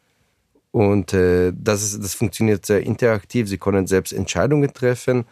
Und 0.72 1.14
äh, 1.14 1.52
das, 1.54 1.84
ist, 1.84 2.02
das 2.02 2.14
funktioniert 2.14 2.66
sehr 2.66 2.82
interaktiv. 2.82 3.48
Sie 3.48 3.58
können 3.58 3.86
selbst 3.86 4.12
Entscheidungen 4.12 4.72
treffen 4.74 5.24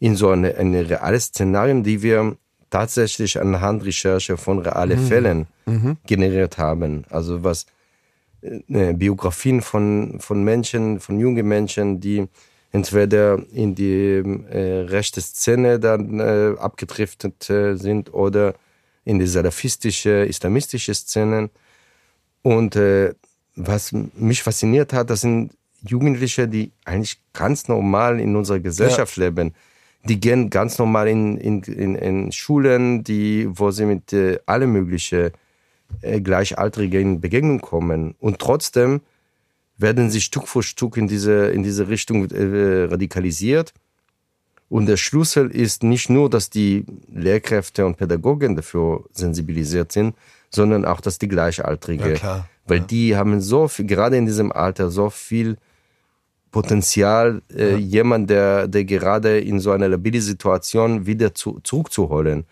in 0.00 0.16
so 0.16 0.30
eine, 0.30 0.54
eine 0.54 0.88
reale 0.88 1.20
Szenarien, 1.20 1.82
die 1.82 2.00
wir 2.02 2.38
tatsächlich 2.70 3.38
anhand 3.38 3.84
Recherche 3.84 4.38
von 4.38 4.60
realen 4.60 5.02
mhm. 5.02 5.06
Fällen 5.06 5.46
mhm. 5.66 5.98
generiert 6.06 6.56
haben. 6.56 7.04
Also 7.10 7.44
was 7.44 7.66
Biografien 8.68 9.62
von, 9.62 10.18
von 10.20 10.44
Menschen, 10.44 11.00
von 11.00 11.18
jungen 11.18 11.46
Menschen, 11.46 12.00
die 12.00 12.26
entweder 12.72 13.40
in 13.52 13.74
die 13.74 14.22
äh, 14.50 14.80
rechte 14.88 15.20
Szene 15.20 15.78
dann 15.78 16.18
äh, 16.18 16.54
abgedriftet 16.58 17.48
äh, 17.48 17.76
sind 17.76 18.12
oder 18.12 18.54
in 19.04 19.18
die 19.18 19.26
salafistische, 19.26 20.24
islamistische 20.24 20.92
Szene. 20.92 21.50
Und 22.42 22.76
äh, 22.76 23.14
was 23.54 23.92
mich 23.92 24.42
fasziniert 24.42 24.92
hat, 24.92 25.10
das 25.10 25.20
sind 25.20 25.52
Jugendliche, 25.86 26.48
die 26.48 26.72
eigentlich 26.84 27.20
ganz 27.32 27.68
normal 27.68 28.18
in 28.18 28.34
unserer 28.34 28.60
Gesellschaft 28.60 29.16
ja. 29.16 29.24
leben. 29.24 29.54
Die 30.04 30.18
gehen 30.18 30.50
ganz 30.50 30.78
normal 30.78 31.08
in, 31.08 31.36
in, 31.36 31.62
in, 31.62 31.94
in 31.94 32.32
Schulen, 32.32 33.04
die, 33.04 33.46
wo 33.48 33.70
sie 33.70 33.86
mit 33.86 34.12
äh, 34.12 34.38
alle 34.46 34.66
möglichen 34.66 35.30
äh, 36.00 36.20
Gleichaltrigen 36.20 37.00
in 37.00 37.20
Begegnung 37.20 37.60
kommen. 37.60 38.14
Und 38.18 38.38
trotzdem 38.38 39.00
werden 39.76 40.10
sie 40.10 40.20
Stück 40.20 40.48
für 40.48 40.62
Stück 40.62 40.96
in 40.96 41.08
diese, 41.08 41.48
in 41.48 41.62
diese 41.62 41.88
Richtung 41.88 42.30
äh, 42.30 42.84
radikalisiert. 42.84 43.72
Und 44.68 44.86
der 44.86 44.96
Schlüssel 44.96 45.50
ist 45.50 45.82
nicht 45.82 46.10
nur, 46.10 46.30
dass 46.30 46.50
die 46.50 46.84
Lehrkräfte 47.12 47.84
und 47.86 47.96
Pädagogen 47.96 48.56
dafür 48.56 49.04
sensibilisiert 49.12 49.92
sind, 49.92 50.16
sondern 50.50 50.84
auch, 50.84 51.00
dass 51.00 51.18
die 51.18 51.28
Gleichaltrige, 51.28 52.14
ja, 52.14 52.48
weil 52.66 52.78
ja. 52.78 52.84
die 52.84 53.16
haben 53.16 53.40
so 53.40 53.68
viel, 53.68 53.86
gerade 53.86 54.16
in 54.16 54.26
diesem 54.26 54.52
Alter, 54.52 54.90
so 54.90 55.10
viel 55.10 55.56
Potenzial, 56.50 57.42
äh, 57.54 57.72
ja. 57.72 57.76
jemand, 57.76 58.30
der, 58.30 58.68
der 58.68 58.84
gerade 58.84 59.40
in 59.40 59.60
so 59.60 59.72
einer 59.72 59.88
labile 59.88 60.20
Situation 60.20 61.04
wieder 61.04 61.34
zu, 61.34 61.60
zurückzuholen. 61.62 62.44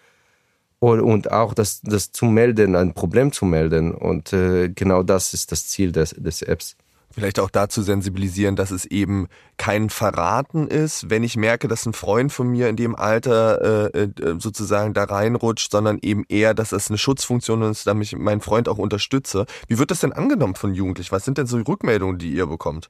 Und, 0.83 1.31
auch 1.31 1.55
das, 1.55 1.81
das 1.83 2.11
zu 2.11 2.25
melden, 2.25 2.75
ein 2.75 2.93
Problem 2.93 3.31
zu 3.31 3.45
melden. 3.45 3.95
Und 3.95 4.33
äh, 4.33 4.69
genau 4.69 5.05
das 5.05 5.33
ist 5.33 5.53
das 5.53 5.69
Ziel 5.69 5.93
des, 5.93 6.11
des 6.11 6.43
Apps 6.43 6.77
vielleicht 7.13 7.39
auch 7.41 7.51
dazu 7.51 7.83
sensibilisieren, 7.83 8.57
dass 8.57 8.71
es 8.71 8.87
eben 8.87 9.29
kein 9.59 9.91
Verraten 9.91 10.67
ist, 10.67 11.11
wenn 11.11 11.23
ich 11.23 11.37
merke, 11.37 11.69
dass 11.69 11.85
ein 11.85 11.93
Freund 11.93 12.33
von 12.33 12.49
mir 12.49 12.71
in 12.71 12.77
dem 12.77 12.97
Alter 12.97 13.93
äh, 13.95 14.03
äh 14.05 14.11
sozusagen 14.39 14.95
da 14.95 15.05
reinrutscht, 15.05 15.71
sondern 15.71 15.99
eben 16.01 16.25
eher, 16.31 16.55
dass 16.55 16.73
es 16.73 16.89
eine 16.89 16.97
Schutzfunktion 16.97 17.61
ist, 17.63 17.87
damit 17.87 18.07
ich 18.07 18.17
meinen 18.17 18.41
Freund 18.41 18.67
auch 18.67 18.79
unterstütze. 18.79 19.45
Wie 19.69 19.79
wird 19.79 19.91
das 19.91 20.01
denn 20.01 20.15
angenommen 20.15 20.55
von 20.55 20.75
Jugendlichen? 20.75 21.13
Was 21.13 21.27
sind 21.27 21.37
denn 21.37 21.47
so 21.47 21.59
die 21.59 21.71
Rückmeldungen, 21.71 22.17
die 22.17 22.33
ihr 22.33 22.47
bekommt? 22.47 22.89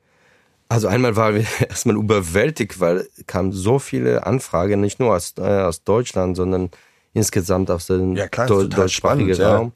Also 0.68 0.86
einmal 0.86 1.16
waren 1.16 1.34
wir 1.34 1.46
erstmal 1.68 1.96
überwältigt, 1.96 2.78
weil 2.78 3.08
kamen 3.26 3.50
so 3.50 3.80
viele 3.80 4.24
Anfragen, 4.24 4.80
nicht 4.80 5.00
nur 5.00 5.16
aus, 5.16 5.34
äh, 5.36 5.42
aus 5.42 5.82
Deutschland, 5.82 6.36
sondern 6.36 6.70
insgesamt 7.12 7.70
aus 7.70 7.86
dem 7.86 8.16
ja, 8.16 8.28
klar, 8.28 8.46
deutschsprachigen 8.46 9.34
Raum. 9.40 9.72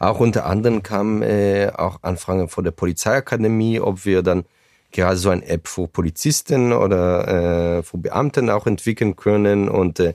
Ja. 0.00 0.10
Auch 0.10 0.20
unter 0.20 0.46
anderem 0.46 0.82
kamen 0.82 1.22
äh, 1.22 1.72
auch 1.74 2.02
Anfragen 2.02 2.48
von 2.48 2.64
der 2.64 2.70
Polizeiakademie, 2.70 3.80
ob 3.80 4.04
wir 4.04 4.22
dann 4.22 4.44
gerade 4.92 5.16
so 5.16 5.30
eine 5.30 5.46
App 5.46 5.68
für 5.68 5.88
Polizisten 5.88 6.72
oder 6.72 7.78
äh, 7.78 7.82
für 7.82 7.98
Beamten 7.98 8.50
auch 8.50 8.66
entwickeln 8.66 9.16
können 9.16 9.68
und 9.68 10.00
äh, 10.00 10.14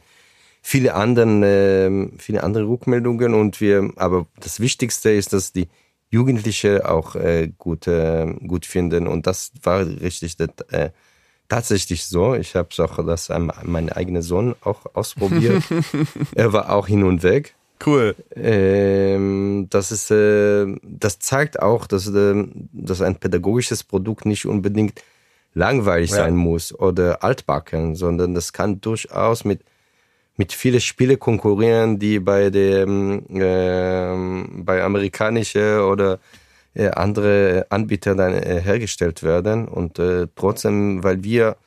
viele 0.62 0.94
anderen, 0.94 1.44
äh, 1.44 2.10
viele 2.18 2.44
andere 2.44 2.68
Rückmeldungen 2.68 3.34
und 3.34 3.60
wir, 3.60 3.92
aber 3.96 4.28
das 4.40 4.60
Wichtigste 4.60 5.12
ist, 5.12 5.34
dass 5.34 5.52
die 5.52 5.68
Jugendliche 6.10 6.90
auch 6.90 7.16
äh, 7.16 7.52
gut, 7.58 7.88
äh, 7.88 8.26
gut 8.46 8.66
finden 8.66 9.08
und 9.08 9.28
das 9.28 9.52
war 9.64 9.86
richtig 9.86 10.38
äh, 10.40 10.90
tatsächlich 11.52 12.06
so. 12.06 12.34
Ich 12.36 12.56
habe 12.56 12.70
auch 12.80 13.06
das 13.06 13.30
an 13.30 13.52
mein 13.64 13.89
eigener 13.89 14.22
Sohn 14.22 14.56
auch 14.62 14.82
ausprobiert. 14.93 15.64
er 16.36 16.54
war 16.54 16.72
auch 16.72 16.88
hin 16.88 17.04
und 17.04 17.24
weg 17.24 17.56
Cool. 17.86 18.16
Ähm, 18.36 19.68
das 19.70 19.91
ist, 19.91 20.12
äh, 20.12 20.68
das 20.84 21.20
zeigt 21.20 21.60
auch, 21.60 21.88
dass, 21.88 22.08
äh, 22.08 22.45
dass 22.72 23.02
ein 23.02 23.16
pädagogisches 23.16 23.84
Produkt 23.84 24.26
nicht 24.26 24.45
unbedingt 24.45 25.02
langweilig 25.54 26.12
ja. 26.12 26.18
sein 26.18 26.36
muss 26.36 26.78
oder 26.78 27.24
altbacken, 27.24 27.95
sondern 27.95 28.36
das 28.36 28.54
kann 28.54 28.82
durchaus 28.82 29.45
mit 29.45 29.62
mit 30.38 30.54
vielen 30.54 30.80
Spiele 30.80 31.18
konkurrieren, 31.18 31.99
die 31.99 32.20
bei 32.20 32.49
dem 32.49 33.26
äh, 33.30 34.64
bei 34.64 34.82
amerikanische 34.82 35.86
oder 35.86 36.20
andere 36.90 37.66
Anbieter 37.70 38.16
dann 38.16 38.34
äh, 38.34 38.62
hergestellt 38.62 39.24
werden. 39.24 39.68
Und 39.68 40.00
äh, 40.00 40.28
trotzdem, 40.36 41.04
weil 41.04 41.24
wir 41.24 41.58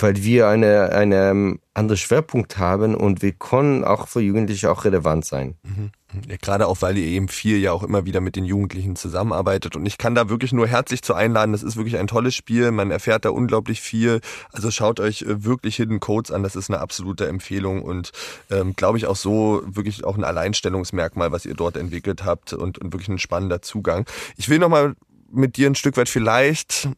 weil 0.00 0.16
wir 0.16 0.48
eine, 0.48 0.92
eine 0.92 1.30
ähm, 1.30 1.60
andere 1.74 1.96
Schwerpunkt 1.96 2.58
haben 2.58 2.94
und 2.94 3.22
wir 3.22 3.32
können 3.32 3.84
auch 3.84 4.08
für 4.08 4.20
Jugendliche 4.20 4.70
auch 4.70 4.84
relevant 4.84 5.24
sein. 5.24 5.56
Mhm. 5.62 5.90
Ja, 6.28 6.36
gerade 6.40 6.66
auch, 6.66 6.80
weil 6.80 6.96
ihr 6.96 7.06
eben 7.06 7.28
viel 7.28 7.58
ja 7.58 7.72
auch 7.72 7.82
immer 7.82 8.06
wieder 8.06 8.20
mit 8.20 8.36
den 8.36 8.44
Jugendlichen 8.44 8.96
zusammenarbeitet. 8.96 9.76
Und 9.76 9.84
ich 9.86 9.98
kann 9.98 10.14
da 10.14 10.28
wirklich 10.28 10.52
nur 10.52 10.66
herzlich 10.66 11.02
zu 11.02 11.14
einladen. 11.14 11.52
Das 11.52 11.62
ist 11.62 11.76
wirklich 11.76 11.98
ein 11.98 12.06
tolles 12.06 12.34
Spiel. 12.34 12.70
Man 12.70 12.90
erfährt 12.90 13.24
da 13.24 13.30
unglaublich 13.30 13.80
viel. 13.80 14.20
Also 14.52 14.70
schaut 14.70 15.00
euch 15.00 15.22
äh, 15.22 15.44
wirklich 15.44 15.76
Hidden 15.76 16.00
Codes 16.00 16.30
an. 16.30 16.42
Das 16.42 16.56
ist 16.56 16.70
eine 16.70 16.80
absolute 16.80 17.26
Empfehlung 17.26 17.82
und 17.82 18.12
ähm, 18.50 18.74
glaube 18.74 18.98
ich 18.98 19.06
auch 19.06 19.16
so 19.16 19.62
wirklich 19.66 20.04
auch 20.04 20.16
ein 20.16 20.24
Alleinstellungsmerkmal, 20.24 21.32
was 21.32 21.44
ihr 21.44 21.54
dort 21.54 21.76
entwickelt 21.76 22.24
habt 22.24 22.52
und, 22.52 22.78
und 22.78 22.92
wirklich 22.92 23.08
ein 23.08 23.18
spannender 23.18 23.60
Zugang. 23.60 24.06
Ich 24.36 24.48
will 24.48 24.58
nochmal 24.58 24.94
mit 25.30 25.56
dir 25.56 25.68
ein 25.68 25.74
Stück 25.74 25.96
weit 25.96 26.08
vielleicht 26.08 26.88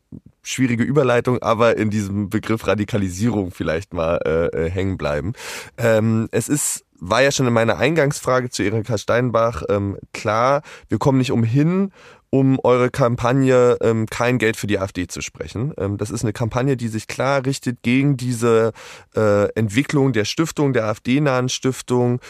schwierige 0.42 0.82
Überleitung, 0.82 1.42
aber 1.42 1.76
in 1.76 1.90
diesem 1.90 2.30
Begriff 2.30 2.66
Radikalisierung 2.66 3.50
vielleicht 3.50 3.92
mal 3.92 4.18
äh, 4.24 4.46
äh, 4.46 4.70
hängen 4.70 4.96
bleiben. 4.96 5.34
Ähm, 5.76 6.28
es 6.30 6.48
ist 6.48 6.84
war 7.00 7.22
ja 7.22 7.30
schon 7.30 7.46
in 7.46 7.52
meiner 7.52 7.78
Eingangsfrage 7.78 8.50
zu 8.50 8.64
Erika 8.64 8.98
Steinbach 8.98 9.62
ähm, 9.68 9.98
klar, 10.12 10.62
wir 10.88 10.98
kommen 10.98 11.18
nicht 11.18 11.30
umhin, 11.30 11.92
um 12.30 12.58
eure 12.62 12.90
Kampagne 12.90 13.76
ähm, 13.80 14.06
kein 14.06 14.38
Geld 14.38 14.56
für 14.56 14.66
die 14.66 14.78
AfD 14.78 15.06
zu 15.06 15.20
sprechen. 15.20 15.72
Ähm, 15.78 15.96
das 15.96 16.10
ist 16.10 16.24
eine 16.24 16.32
Kampagne, 16.32 16.76
die 16.76 16.88
sich 16.88 17.06
klar 17.06 17.46
richtet 17.46 17.82
gegen 17.82 18.16
diese 18.16 18.72
äh, 19.16 19.48
Entwicklung 19.52 20.12
der 20.12 20.24
Stiftung, 20.24 20.72
der 20.72 20.86
AfD-nahen 20.86 21.48
Stiftung, 21.48 22.20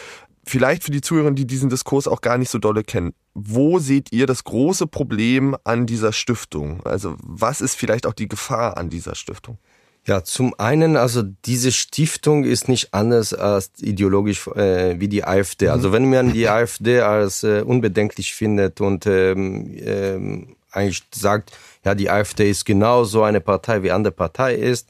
vielleicht 0.45 0.83
für 0.83 0.91
die 0.91 1.01
Zuhörer, 1.01 1.31
die 1.31 1.45
diesen 1.45 1.69
Diskurs 1.69 2.07
auch 2.07 2.21
gar 2.21 2.37
nicht 2.37 2.49
so 2.49 2.59
dolle 2.59 2.83
kennen, 2.83 3.13
wo 3.45 3.79
seht 3.79 4.11
ihr 4.11 4.27
das 4.27 4.43
große 4.43 4.87
Problem 4.87 5.55
an 5.63 5.85
dieser 5.85 6.13
Stiftung? 6.13 6.81
Also 6.85 7.15
was 7.21 7.61
ist 7.61 7.75
vielleicht 7.75 8.05
auch 8.05 8.13
die 8.13 8.27
Gefahr 8.27 8.77
an 8.77 8.89
dieser 8.89 9.15
Stiftung? 9.15 9.57
Ja, 10.05 10.23
zum 10.23 10.55
einen, 10.57 10.97
also 10.97 11.23
diese 11.45 11.71
Stiftung 11.71 12.43
ist 12.43 12.67
nicht 12.67 12.93
anders 12.93 13.33
als 13.33 13.71
ideologisch 13.79 14.47
äh, 14.47 14.99
wie 14.99 15.07
die 15.07 15.23
AfD. 15.23 15.65
Mhm. 15.65 15.71
Also 15.71 15.91
wenn 15.91 16.09
man 16.09 16.33
die 16.33 16.47
AfD 16.49 17.01
als 17.01 17.43
äh, 17.43 17.61
unbedenklich 17.61 18.33
findet 18.33 18.81
und 18.81 19.05
ähm, 19.05 19.77
ähm, 19.79 20.55
eigentlich 20.71 21.03
sagt, 21.13 21.51
ja, 21.85 21.95
die 21.95 22.09
AfD 22.09 22.49
ist 22.49 22.65
genauso 22.65 23.23
eine 23.23 23.41
Partei 23.41 23.83
wie 23.83 23.91
andere 23.91 24.13
Partei 24.13 24.55
ist, 24.55 24.89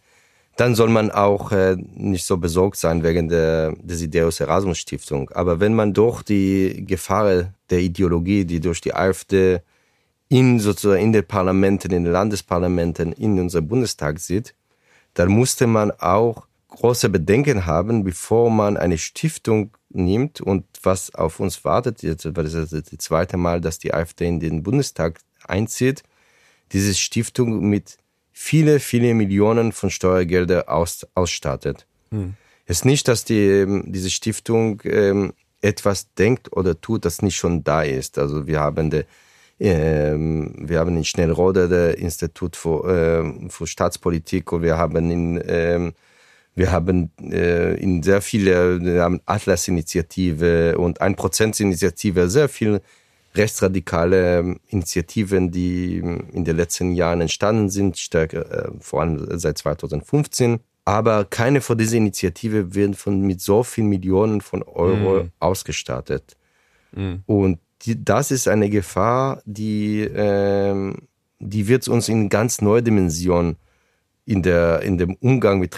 dann 0.59 0.75
soll 0.75 0.89
man 0.89 1.09
auch 1.09 1.53
äh, 1.53 1.77
nicht 1.95 2.25
so 2.25 2.35
besorgt 2.35 2.75
sein 2.75 3.01
wegen 3.01 3.29
der 3.29 3.73
Desiderius 3.81 4.41
Erasmus 4.41 4.77
Stiftung. 4.77 5.29
Aber 5.29 5.61
wenn 5.61 5.73
man 5.73 5.93
doch 5.93 6.21
die 6.21 6.83
Gefahr 6.85 7.53
der 7.69 7.79
Ideologie, 7.79 8.43
die 8.43 8.59
durch 8.59 8.81
die 8.81 8.93
AfD 8.93 9.61
in 10.27 10.59
sozusagen 10.59 11.01
in 11.01 11.13
den 11.13 11.25
Parlamenten, 11.25 11.93
in 11.93 12.03
den 12.03 12.11
Landesparlamenten, 12.11 13.13
in 13.13 13.39
unserem 13.39 13.69
Bundestag 13.69 14.19
sieht, 14.19 14.53
dann 15.13 15.29
musste 15.29 15.65
man 15.65 15.91
auch 15.91 16.45
große 16.67 17.07
Bedenken 17.07 17.65
haben, 17.65 18.03
bevor 18.03 18.51
man 18.51 18.75
eine 18.75 18.97
Stiftung 18.97 19.71
nimmt 19.87 20.41
und 20.41 20.65
was 20.83 21.15
auf 21.15 21.39
uns 21.39 21.63
wartet. 21.63 22.03
Jetzt 22.03 22.25
war 22.35 22.43
das 22.43 22.69
das 22.69 22.83
zweite 22.97 23.37
Mal, 23.37 23.61
dass 23.61 23.79
die 23.79 23.93
AfD 23.93 24.27
in 24.27 24.41
den 24.41 24.61
Bundestag 24.61 25.21
einzieht. 25.47 26.03
Diese 26.73 26.93
Stiftung 26.93 27.61
mit 27.61 27.97
viele, 28.41 28.79
viele 28.79 29.13
Millionen 29.13 29.73
von 29.73 29.89
Steuergelder 29.89 30.69
aus, 30.69 31.05
ausstattet. 31.13 31.85
Hm. 32.11 32.35
Es 32.65 32.77
ist 32.77 32.85
nicht, 32.85 33.09
dass 33.09 33.25
die, 33.25 33.45
ähm, 33.45 33.83
diese 33.87 34.09
Stiftung 34.09 34.81
ähm, 34.85 35.33
etwas 35.61 36.13
denkt 36.13 36.55
oder 36.55 36.79
tut, 36.79 37.03
das 37.03 37.21
nicht 37.21 37.35
schon 37.35 37.65
da 37.65 37.83
ist. 37.83 38.17
Also 38.17 38.47
wir 38.47 38.61
haben 38.61 38.89
de, 38.91 39.03
ähm, 39.59 40.55
wir 40.57 40.79
haben 40.79 40.95
in 40.95 41.03
Schnellrode 41.03 41.67
das 41.67 41.95
Institut 41.95 42.55
für, 42.55 42.87
äh, 42.87 43.49
für 43.49 43.67
Staatspolitik 43.67 44.53
und 44.53 44.61
wir 44.61 44.77
haben 44.77 45.11
in 45.11 45.43
ähm, 45.45 45.93
wir 46.55 46.71
haben 46.71 47.11
äh, 47.21 47.75
in 47.75 48.03
sehr 48.03 48.21
viele, 48.21 48.81
wir 48.81 49.03
haben 49.03 49.21
Atlas-Initiative 49.25 50.77
und 50.77 51.01
ein 51.01 51.15
Prozent-Initiative, 51.15 52.29
sehr 52.29 52.49
viele 52.49 52.81
rechtsradikale 53.35 54.57
Initiativen, 54.67 55.51
die 55.51 55.97
in 55.97 56.45
den 56.45 56.57
letzten 56.57 56.93
Jahren 56.93 57.21
entstanden 57.21 57.69
sind, 57.69 57.97
stärker, 57.97 58.67
äh, 58.67 58.71
vor 58.79 59.01
allem 59.01 59.37
seit 59.37 59.57
2015. 59.57 60.59
Aber 60.85 61.25
keine 61.25 61.61
von 61.61 61.77
diesen 61.77 61.97
Initiativen 61.97 62.73
werden 62.73 62.95
von, 62.95 63.21
mit 63.21 63.41
so 63.41 63.63
vielen 63.63 63.89
Millionen 63.89 64.41
von 64.41 64.63
Euro 64.63 65.23
mm. 65.23 65.31
ausgestattet. 65.39 66.35
Mm. 66.93 67.15
Und 67.27 67.59
die, 67.83 68.03
das 68.03 68.31
ist 68.31 68.47
eine 68.47 68.69
Gefahr, 68.69 69.41
die, 69.45 70.01
äh, 70.01 70.93
die 71.39 71.67
wird 71.67 71.87
uns 71.87 72.09
in 72.09 72.29
ganz 72.29 72.61
neue 72.61 72.81
Dimensionen 72.81 73.57
in, 74.25 74.41
der, 74.41 74.81
in 74.81 74.97
dem 74.97 75.15
Umgang 75.15 75.59
mit 75.59 75.71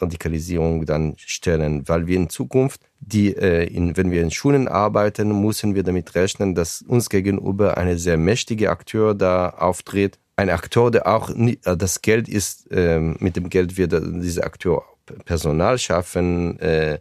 Rechtsradikalisierung 0.00 0.86
dann 0.86 1.14
stellen, 1.16 1.88
weil 1.88 2.06
wir 2.06 2.16
in 2.16 2.28
Zukunft, 2.28 2.80
die, 3.00 3.36
äh, 3.36 3.64
in, 3.64 3.96
wenn 3.96 4.10
wir 4.10 4.22
in 4.22 4.30
Schulen 4.30 4.68
arbeiten, 4.68 5.40
müssen 5.40 5.74
wir 5.74 5.82
damit 5.82 6.14
rechnen, 6.14 6.54
dass 6.54 6.82
uns 6.82 7.08
gegenüber 7.08 7.76
eine 7.76 7.98
sehr 7.98 8.16
mächtige 8.16 8.70
Akteur 8.70 9.14
da 9.14 9.50
auftritt, 9.50 10.18
ein 10.36 10.50
Akteur, 10.50 10.90
der 10.90 11.06
auch 11.06 11.30
äh, 11.30 11.56
das 11.76 12.02
Geld 12.02 12.28
ist, 12.28 12.68
ähm, 12.70 13.16
mit 13.20 13.36
dem 13.36 13.50
Geld 13.50 13.76
wird 13.76 13.92
dieser 13.92 14.44
Akteur 14.44 14.84
Personal 15.24 15.78
schaffen, 15.78 16.58
äh, 16.60 16.98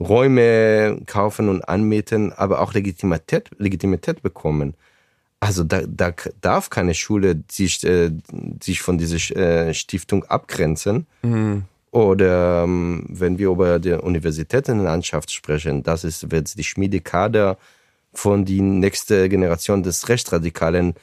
Räume 0.00 1.02
kaufen 1.06 1.48
und 1.48 1.62
anmieten, 1.68 2.32
aber 2.32 2.60
auch 2.60 2.72
Legitimität, 2.72 3.50
Legitimität 3.58 4.22
bekommen. 4.22 4.74
Also 5.38 5.64
da, 5.64 5.82
da 5.86 6.12
darf 6.40 6.70
keine 6.70 6.94
Schule 6.94 7.42
sich, 7.50 7.84
äh, 7.84 8.10
sich 8.62 8.80
von 8.80 8.96
dieser 8.96 9.36
äh, 9.36 9.74
Stiftung 9.74 10.24
abgrenzen. 10.24 11.06
Mhm. 11.22 11.64
Oder 11.92 12.64
ähm, 12.64 13.04
wenn 13.08 13.38
wir 13.38 13.50
über 13.50 13.78
die 13.78 13.92
Universitätenlandschaft 13.92 15.30
sprechen, 15.30 15.82
das 15.82 16.04
ist 16.04 16.30
wird 16.30 16.56
die 16.56 16.64
Schmiedekader 16.64 17.58
von 18.14 18.46
die 18.46 18.62
nächste 18.62 19.28
Generation 19.28 19.82
des 19.82 20.08
Rechtsradikalen 20.08 20.94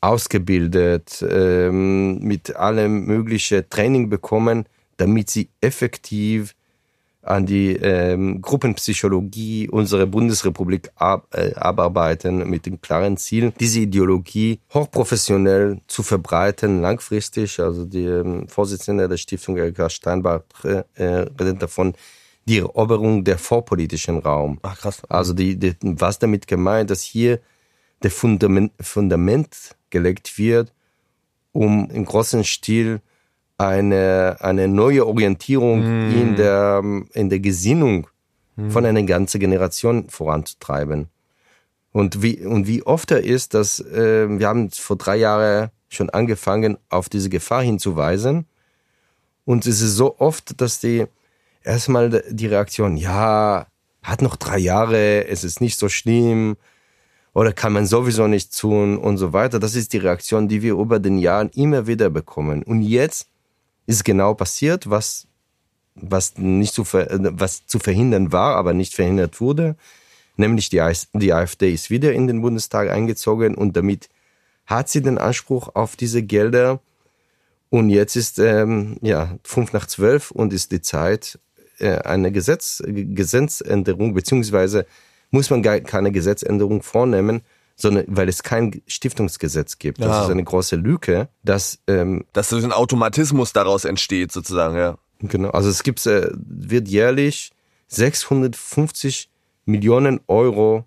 ausgebildet, 0.00 1.24
ähm, 1.28 2.20
mit 2.20 2.54
allem 2.54 3.04
möglichen 3.06 3.68
Training 3.68 4.08
bekommen, 4.08 4.66
damit 4.96 5.28
sie 5.28 5.48
effektiv 5.60 6.54
an 7.28 7.44
die 7.44 7.76
ähm, 7.76 8.40
Gruppenpsychologie 8.40 9.68
unserer 9.68 10.06
Bundesrepublik 10.06 10.90
ab, 10.96 11.28
äh, 11.32 11.54
abarbeiten 11.54 12.48
mit 12.48 12.64
dem 12.64 12.80
klaren 12.80 13.18
Ziel, 13.18 13.52
diese 13.60 13.80
Ideologie 13.80 14.60
hochprofessionell 14.72 15.80
zu 15.88 16.02
verbreiten, 16.02 16.80
langfristig. 16.80 17.60
Also 17.60 17.84
die 17.84 18.04
ähm, 18.04 18.48
Vorsitzende 18.48 19.08
der 19.08 19.18
Stiftung 19.18 19.58
Erika 19.58 19.90
Steinbach 19.90 20.42
äh, 20.64 20.84
redet 20.96 21.62
davon, 21.62 21.94
die 22.46 22.58
Eroberung 22.58 23.24
der 23.24 23.36
vorpolitischen 23.36 24.18
Raum. 24.18 24.58
Ach 24.62 24.78
krass. 24.78 25.02
Also 25.10 25.34
die, 25.34 25.58
die, 25.58 25.76
was 25.82 26.18
damit 26.18 26.46
gemeint, 26.46 26.88
dass 26.88 27.02
hier 27.02 27.40
der 28.02 28.10
Fundament, 28.10 28.72
Fundament 28.80 29.76
gelegt 29.90 30.38
wird, 30.38 30.72
um 31.52 31.90
im 31.90 32.06
großen 32.06 32.42
Stil 32.44 33.02
eine, 33.58 34.36
eine 34.40 34.68
neue 34.68 35.06
Orientierung 35.06 35.80
mm. 35.80 36.10
in, 36.12 36.36
der, 36.36 36.82
in 37.12 37.28
der 37.28 37.40
Gesinnung 37.40 38.06
mm. 38.56 38.70
von 38.70 38.86
einer 38.86 39.02
ganzen 39.02 39.40
Generation 39.40 40.08
voranzutreiben. 40.08 41.08
Und 41.92 42.22
wie, 42.22 42.46
und 42.46 42.68
wie 42.68 42.84
oft 42.84 43.10
er 43.10 43.24
ist, 43.24 43.54
dass 43.54 43.80
äh, 43.80 44.28
wir 44.28 44.46
haben 44.46 44.70
vor 44.70 44.96
drei 44.96 45.16
Jahren 45.16 45.70
schon 45.88 46.10
angefangen, 46.10 46.78
auf 46.88 47.08
diese 47.08 47.30
Gefahr 47.30 47.62
hinzuweisen. 47.62 48.46
Und 49.44 49.66
es 49.66 49.80
ist 49.80 49.96
so 49.96 50.18
oft, 50.18 50.60
dass 50.60 50.78
die 50.78 51.06
erstmal 51.64 52.22
die 52.30 52.46
Reaktion, 52.46 52.96
ja, 52.96 53.66
hat 54.02 54.22
noch 54.22 54.36
drei 54.36 54.58
Jahre, 54.58 55.26
es 55.26 55.42
ist 55.44 55.60
nicht 55.60 55.78
so 55.78 55.88
schlimm, 55.88 56.56
oder 57.34 57.52
kann 57.52 57.72
man 57.72 57.86
sowieso 57.86 58.26
nicht 58.26 58.56
tun 58.56 58.98
und 58.98 59.16
so 59.16 59.32
weiter. 59.32 59.58
Das 59.58 59.74
ist 59.74 59.92
die 59.92 59.98
Reaktion, 59.98 60.48
die 60.48 60.62
wir 60.62 60.74
über 60.74 60.98
den 60.98 61.18
Jahren 61.18 61.48
immer 61.50 61.86
wieder 61.86 62.10
bekommen. 62.10 62.62
Und 62.62 62.82
jetzt 62.82 63.28
ist 63.88 64.04
genau 64.04 64.34
passiert, 64.34 64.90
was, 64.90 65.26
was 65.94 66.36
nicht 66.36 66.74
zu, 66.74 66.84
was 66.84 67.66
zu 67.66 67.78
verhindern 67.78 68.32
war, 68.32 68.54
aber 68.56 68.74
nicht 68.74 68.94
verhindert 68.94 69.40
wurde. 69.40 69.76
Nämlich 70.36 70.68
die, 70.68 70.82
die 71.14 71.32
AfD 71.32 71.72
ist 71.72 71.88
wieder 71.88 72.12
in 72.12 72.26
den 72.26 72.42
Bundestag 72.42 72.90
eingezogen 72.90 73.54
und 73.54 73.76
damit 73.76 74.10
hat 74.66 74.90
sie 74.90 75.00
den 75.00 75.16
Anspruch 75.16 75.74
auf 75.74 75.96
diese 75.96 76.22
Gelder. 76.22 76.80
Und 77.70 77.88
jetzt 77.88 78.14
ist 78.14 78.38
ähm, 78.38 78.98
ja 79.00 79.38
fünf 79.42 79.72
nach 79.72 79.86
zwölf 79.86 80.30
und 80.30 80.52
ist 80.52 80.70
die 80.70 80.82
Zeit, 80.82 81.38
äh, 81.78 81.96
eine 82.00 82.30
Gesetz, 82.30 82.82
Gesetzänderung 82.86 84.12
beziehungsweise 84.12 84.84
muss 85.30 85.48
man 85.48 85.62
gar 85.62 85.80
keine 85.80 86.12
Gesetzänderung 86.12 86.82
vornehmen, 86.82 87.40
sondern 87.80 88.04
weil 88.08 88.28
es 88.28 88.42
kein 88.42 88.82
Stiftungsgesetz 88.86 89.78
gibt. 89.78 90.00
Das 90.00 90.08
ja. 90.08 90.24
ist 90.24 90.30
eine 90.30 90.44
große 90.44 90.76
Lücke, 90.76 91.28
dass 91.44 91.78
ähm, 91.86 92.24
dass 92.32 92.50
so 92.50 92.56
ein 92.56 92.72
Automatismus 92.72 93.52
daraus 93.52 93.84
entsteht 93.84 94.32
sozusagen, 94.32 94.76
ja. 94.76 94.98
Genau, 95.20 95.50
also 95.50 95.68
es 95.68 95.82
gibt 95.82 96.04
äh, 96.06 96.30
wird 96.34 96.88
jährlich 96.88 97.52
650 97.86 99.30
Millionen 99.64 100.20
Euro 100.26 100.84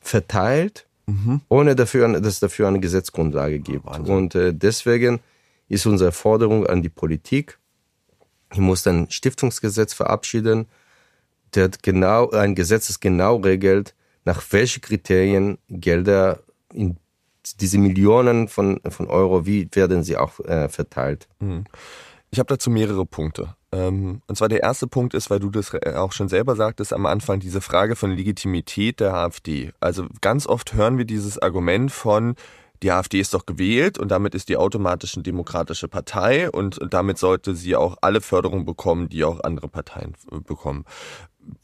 verteilt, 0.00 0.86
mhm. 1.06 1.40
ohne 1.48 1.74
dafür, 1.74 2.08
dass 2.20 2.34
es 2.34 2.40
dafür 2.40 2.68
eine 2.68 2.80
Gesetzgrundlage 2.80 3.58
gibt. 3.58 3.86
Oh, 3.86 4.12
Und 4.12 4.34
äh, 4.34 4.54
deswegen 4.54 5.20
ist 5.68 5.86
unsere 5.86 6.12
Forderung 6.12 6.66
an 6.66 6.82
die 6.82 6.88
Politik, 6.88 7.58
ich 8.52 8.58
muss 8.58 8.86
ein 8.86 9.10
Stiftungsgesetz 9.10 9.94
verabschieden, 9.94 10.66
der 11.54 11.70
genau, 11.82 12.30
ein 12.30 12.54
Gesetz, 12.54 12.88
das 12.88 13.00
genau 13.00 13.36
regelt, 13.36 13.94
nach 14.24 14.42
welchen 14.50 14.80
Kriterien 14.80 15.58
Gelder 15.68 16.40
in 16.72 16.96
diese 17.60 17.78
Millionen 17.78 18.48
von, 18.48 18.80
von 18.88 19.08
Euro, 19.08 19.46
wie 19.46 19.68
werden 19.72 20.04
sie 20.04 20.16
auch 20.16 20.38
äh, 20.40 20.68
verteilt? 20.68 21.28
Mhm. 21.40 21.64
Ich 22.30 22.38
habe 22.38 22.48
dazu 22.48 22.70
mehrere 22.70 23.04
Punkte. 23.04 23.56
Ähm, 23.72 24.22
und 24.26 24.36
zwar 24.36 24.48
der 24.48 24.62
erste 24.62 24.86
Punkt 24.86 25.12
ist, 25.12 25.28
weil 25.28 25.40
du 25.40 25.50
das 25.50 25.74
auch 25.94 26.12
schon 26.12 26.28
selber 26.28 26.56
sagtest 26.56 26.92
am 26.92 27.06
Anfang, 27.06 27.40
diese 27.40 27.60
Frage 27.60 27.96
von 27.96 28.12
Legitimität 28.12 29.00
der 29.00 29.14
AfD. 29.14 29.72
Also 29.80 30.06
ganz 30.20 30.46
oft 30.46 30.74
hören 30.74 30.98
wir 30.98 31.04
dieses 31.04 31.38
Argument 31.40 31.90
von, 31.90 32.34
die 32.82 32.90
AfD 32.90 33.20
ist 33.20 33.32
doch 33.32 33.46
gewählt 33.46 33.98
und 33.98 34.08
damit 34.10 34.34
ist 34.34 34.48
die 34.48 34.56
automatisch 34.56 35.14
eine 35.14 35.22
demokratische 35.22 35.88
Partei 35.88 36.50
und, 36.50 36.78
und 36.78 36.92
damit 36.92 37.16
sollte 37.18 37.54
sie 37.54 37.76
auch 37.76 37.96
alle 38.00 38.20
Förderung 38.20 38.64
bekommen, 38.64 39.08
die 39.08 39.24
auch 39.24 39.40
andere 39.40 39.68
Parteien 39.68 40.14
äh, 40.30 40.40
bekommen. 40.40 40.84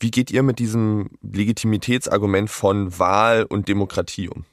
Wie 0.00 0.10
geht 0.10 0.30
ihr 0.30 0.42
mit 0.42 0.58
diesem 0.58 1.10
Legitimitätsargument 1.22 2.50
von 2.50 2.98
Wahl 2.98 3.44
und 3.44 3.68
Demokratie 3.68 4.28
um? 4.28 4.44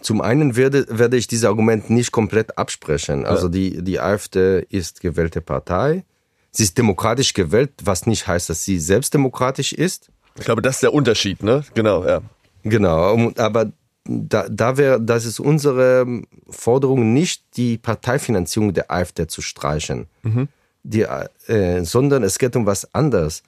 Zum 0.00 0.20
einen 0.20 0.56
werde, 0.56 0.86
werde 0.88 1.16
ich 1.16 1.28
dieses 1.28 1.44
Argument 1.44 1.88
nicht 1.88 2.10
komplett 2.10 2.58
absprechen. 2.58 3.24
Also 3.24 3.48
die, 3.48 3.82
die 3.82 4.00
AfD 4.00 4.66
ist 4.68 5.00
gewählte 5.00 5.40
Partei. 5.40 6.04
Sie 6.50 6.64
ist 6.64 6.76
demokratisch 6.76 7.32
gewählt, 7.32 7.70
was 7.82 8.06
nicht 8.06 8.26
heißt, 8.26 8.50
dass 8.50 8.64
sie 8.64 8.78
selbst 8.78 9.14
demokratisch 9.14 9.72
ist. 9.72 10.10
Ich 10.36 10.44
glaube, 10.44 10.60
das 10.60 10.76
ist 10.76 10.82
der 10.82 10.92
Unterschied, 10.92 11.42
ne? 11.42 11.64
Genau, 11.74 12.04
ja. 12.04 12.20
Genau, 12.64 13.32
aber 13.36 13.72
da, 14.04 14.48
da 14.48 14.76
wäre, 14.76 15.00
das 15.00 15.24
ist 15.24 15.40
unsere 15.40 16.22
Forderung, 16.48 17.12
nicht 17.12 17.44
die 17.56 17.78
Parteifinanzierung 17.78 18.72
der 18.72 18.90
AfD 18.90 19.26
zu 19.26 19.42
streichen, 19.42 20.06
mhm. 20.22 20.48
die, 20.82 21.02
äh, 21.02 21.84
sondern 21.84 22.22
es 22.22 22.38
geht 22.38 22.56
um 22.56 22.66
was 22.66 22.92
anderes. 22.94 23.42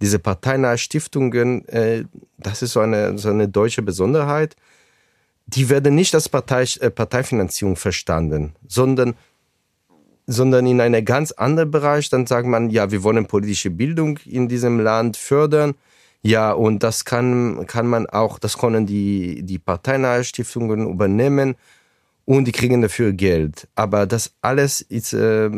Diese 0.00 0.18
parteinahe 0.18 0.78
Stiftungen, 0.78 1.66
äh, 1.68 2.04
das 2.38 2.62
ist 2.62 2.72
so 2.72 2.80
eine, 2.80 3.18
so 3.18 3.28
eine 3.30 3.48
deutsche 3.48 3.82
Besonderheit, 3.82 4.56
die 5.46 5.68
werden 5.68 5.94
nicht 5.94 6.14
als 6.14 6.28
Partei, 6.28 6.64
äh, 6.80 6.90
Parteifinanzierung 6.90 7.76
verstanden, 7.76 8.54
sondern 8.66 9.14
sondern 10.26 10.64
in 10.66 10.80
einem 10.80 11.04
ganz 11.04 11.32
anderen 11.32 11.72
Bereich, 11.72 12.08
dann 12.08 12.24
sagt 12.24 12.46
man, 12.46 12.70
ja, 12.70 12.92
wir 12.92 13.02
wollen 13.02 13.26
politische 13.26 13.68
Bildung 13.68 14.18
in 14.26 14.48
diesem 14.48 14.78
Land 14.78 15.16
fördern 15.16 15.74
ja, 16.22 16.52
und 16.52 16.82
das 16.82 17.04
kann, 17.04 17.66
kann 17.66 17.86
man 17.86 18.06
auch, 18.06 18.38
das 18.38 18.58
können 18.58 18.86
die, 18.86 19.42
die 19.42 19.58
parteinahe 19.58 20.22
Stiftungen 20.24 20.86
übernehmen 20.88 21.56
und 22.26 22.44
die 22.44 22.52
kriegen 22.52 22.82
dafür 22.82 23.12
Geld. 23.12 23.68
Aber 23.74 24.06
das 24.06 24.34
alles 24.42 24.82
ist 24.82 25.14
äh, 25.14 25.50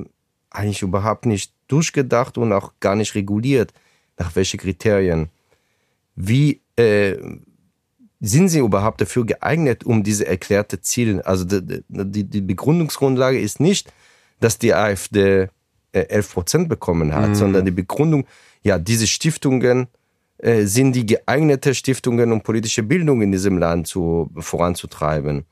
eigentlich 0.50 0.82
überhaupt 0.82 1.26
nicht 1.26 1.52
durchgedacht 1.66 2.38
und 2.38 2.52
auch 2.52 2.72
gar 2.78 2.94
nicht 2.94 3.14
reguliert. 3.16 3.72
Nach 4.18 4.34
welchen 4.36 4.58
Kriterien? 4.58 5.28
Wie 6.14 6.60
äh, 6.76 7.16
sind 8.20 8.48
sie 8.48 8.60
überhaupt 8.60 9.00
dafür 9.00 9.26
geeignet, 9.26 9.84
um 9.84 10.02
diese 10.02 10.26
erklärte 10.26 10.80
Ziele? 10.80 11.26
Also 11.26 11.44
die, 11.44 11.82
die, 11.88 12.24
die 12.24 12.40
Begründungsgrundlage 12.40 13.40
ist 13.40 13.60
nicht, 13.60 13.92
dass 14.40 14.58
die 14.58 14.74
AfD 14.74 15.48
11 15.92 16.10
äh, 16.10 16.32
Prozent 16.32 16.68
bekommen 16.68 17.14
hat, 17.14 17.30
mhm. 17.30 17.34
sondern 17.34 17.64
die 17.64 17.72
Begründung, 17.72 18.26
ja, 18.62 18.78
diese 18.78 19.06
Stiftungen 19.06 19.88
äh, 20.38 20.64
sind 20.64 20.92
die 20.92 21.06
geeignete 21.06 21.74
Stiftungen, 21.74 22.32
um 22.32 22.40
politische 22.40 22.82
Bildung 22.82 23.22
in 23.22 23.32
diesem 23.32 23.58
Land 23.58 23.86
zu, 23.86 24.30
voranzutreiben. 24.36 25.44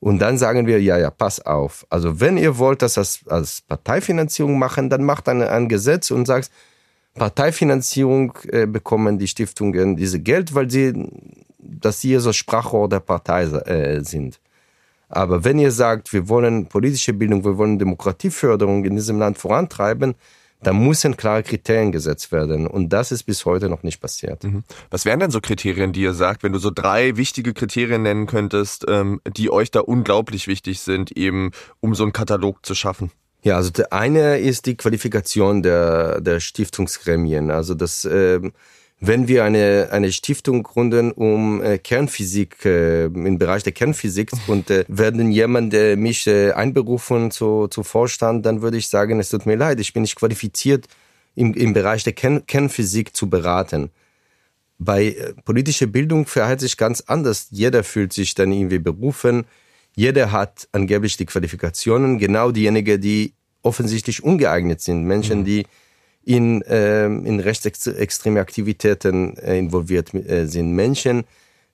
Und 0.00 0.18
dann 0.18 0.38
sagen 0.38 0.66
wir, 0.66 0.80
ja, 0.80 0.98
ja, 0.98 1.10
pass 1.10 1.44
auf. 1.44 1.86
Also 1.88 2.20
wenn 2.20 2.36
ihr 2.36 2.58
wollt 2.58 2.82
das 2.82 2.98
als, 2.98 3.62
Parteifinanzierung 3.62 4.58
machen, 4.58 4.90
dann 4.90 5.04
macht 5.04 5.28
ein, 5.28 5.42
ein 5.42 5.68
Gesetz 5.68 6.10
und 6.10 6.26
sagt, 6.26 6.50
Parteifinanzierung 7.16 8.32
äh, 8.48 8.66
bekommen 8.66 9.18
die 9.18 9.28
Stiftungen 9.28 9.96
diese 9.96 10.20
Geld, 10.20 10.54
weil 10.54 10.70
sie, 10.70 10.92
dass 11.58 12.00
sie 12.00 12.18
so 12.18 12.32
Sprachrohr 12.32 12.88
der 12.88 13.00
Partei 13.00 13.42
äh, 13.42 14.04
sind. 14.04 14.40
Aber 15.08 15.44
wenn 15.44 15.58
ihr 15.58 15.70
sagt, 15.70 16.12
wir 16.12 16.28
wollen 16.28 16.66
politische 16.66 17.12
Bildung, 17.12 17.44
wir 17.44 17.58
wollen 17.58 17.78
Demokratieförderung 17.78 18.84
in 18.84 18.96
diesem 18.96 19.18
Land 19.18 19.38
vorantreiben, 19.38 20.14
da 20.62 20.72
müssen 20.72 21.16
klare 21.16 21.42
Kriterien 21.42 21.92
gesetzt 21.92 22.32
werden. 22.32 22.66
Und 22.66 22.88
das 22.92 23.12
ist 23.12 23.24
bis 23.24 23.44
heute 23.44 23.68
noch 23.68 23.82
nicht 23.82 24.00
passiert. 24.00 24.42
Mhm. 24.42 24.64
Was 24.90 25.04
wären 25.04 25.20
denn 25.20 25.30
so 25.30 25.40
Kriterien, 25.40 25.92
die 25.92 26.00
ihr 26.00 26.14
sagt, 26.14 26.42
wenn 26.42 26.52
du 26.52 26.58
so 26.58 26.70
drei 26.70 27.16
wichtige 27.16 27.52
Kriterien 27.52 28.02
nennen 28.02 28.26
könntest, 28.26 28.84
ähm, 28.88 29.20
die 29.36 29.50
euch 29.50 29.70
da 29.70 29.80
unglaublich 29.80 30.48
wichtig 30.48 30.80
sind, 30.80 31.12
eben 31.12 31.50
um 31.80 31.94
so 31.94 32.02
einen 32.02 32.12
Katalog 32.12 32.64
zu 32.64 32.74
schaffen? 32.74 33.10
Ja, 33.46 33.54
also 33.58 33.70
der 33.70 33.92
eine 33.92 34.38
ist 34.38 34.66
die 34.66 34.76
Qualifikation 34.76 35.62
der, 35.62 36.20
der 36.20 36.40
Stiftungsgremien. 36.40 37.52
Also 37.52 37.74
das 37.74 38.04
ähm, 38.04 38.52
wenn 38.98 39.28
wir 39.28 39.44
eine, 39.44 39.90
eine 39.92 40.10
Stiftung 40.10 40.64
gründen 40.64 41.12
um 41.12 41.62
äh, 41.62 41.78
Kernphysik, 41.78 42.64
äh, 42.64 43.04
im 43.04 43.38
Bereich 43.38 43.62
der 43.62 43.72
Kernphysik 43.72 44.32
und 44.48 44.68
äh, 44.70 44.84
werden 44.88 45.30
jemand 45.30 45.74
äh, 45.74 45.94
mich 45.94 46.26
äh, 46.26 46.50
einberufen 46.50 47.30
zu, 47.30 47.68
zu 47.68 47.84
Vorstand, 47.84 48.44
dann 48.46 48.62
würde 48.62 48.78
ich 48.78 48.88
sagen, 48.88 49.20
es 49.20 49.28
tut 49.28 49.46
mir 49.46 49.54
leid, 49.54 49.78
ich 49.78 49.92
bin 49.92 50.02
nicht 50.02 50.16
qualifiziert, 50.16 50.86
im, 51.36 51.54
im 51.54 51.72
Bereich 51.72 52.02
der 52.02 52.14
Kern, 52.14 52.44
Kernphysik 52.46 53.14
zu 53.14 53.30
beraten. 53.30 53.90
Bei 54.78 55.04
äh, 55.04 55.34
politischer 55.44 55.86
Bildung 55.86 56.26
verhält 56.26 56.58
sich 56.58 56.76
ganz 56.76 57.02
anders. 57.02 57.46
Jeder 57.50 57.84
fühlt 57.84 58.12
sich 58.12 58.34
dann 58.34 58.50
irgendwie 58.50 58.80
berufen. 58.80 59.44
Jeder 59.94 60.30
hat 60.30 60.68
angeblich 60.72 61.16
die 61.16 61.24
Qualifikationen, 61.24 62.18
genau 62.18 62.50
diejenigen, 62.50 63.00
die 63.00 63.35
offensichtlich 63.66 64.24
ungeeignet 64.24 64.80
sind. 64.80 65.04
Menschen, 65.04 65.40
mhm. 65.40 65.44
die 65.44 65.66
in, 66.24 66.62
äh, 66.62 67.06
in 67.06 67.40
rechtsextreme 67.40 68.40
Aktivitäten 68.40 69.36
äh, 69.36 69.58
involviert 69.58 70.14
äh, 70.14 70.46
sind. 70.46 70.72
Menschen, 70.72 71.24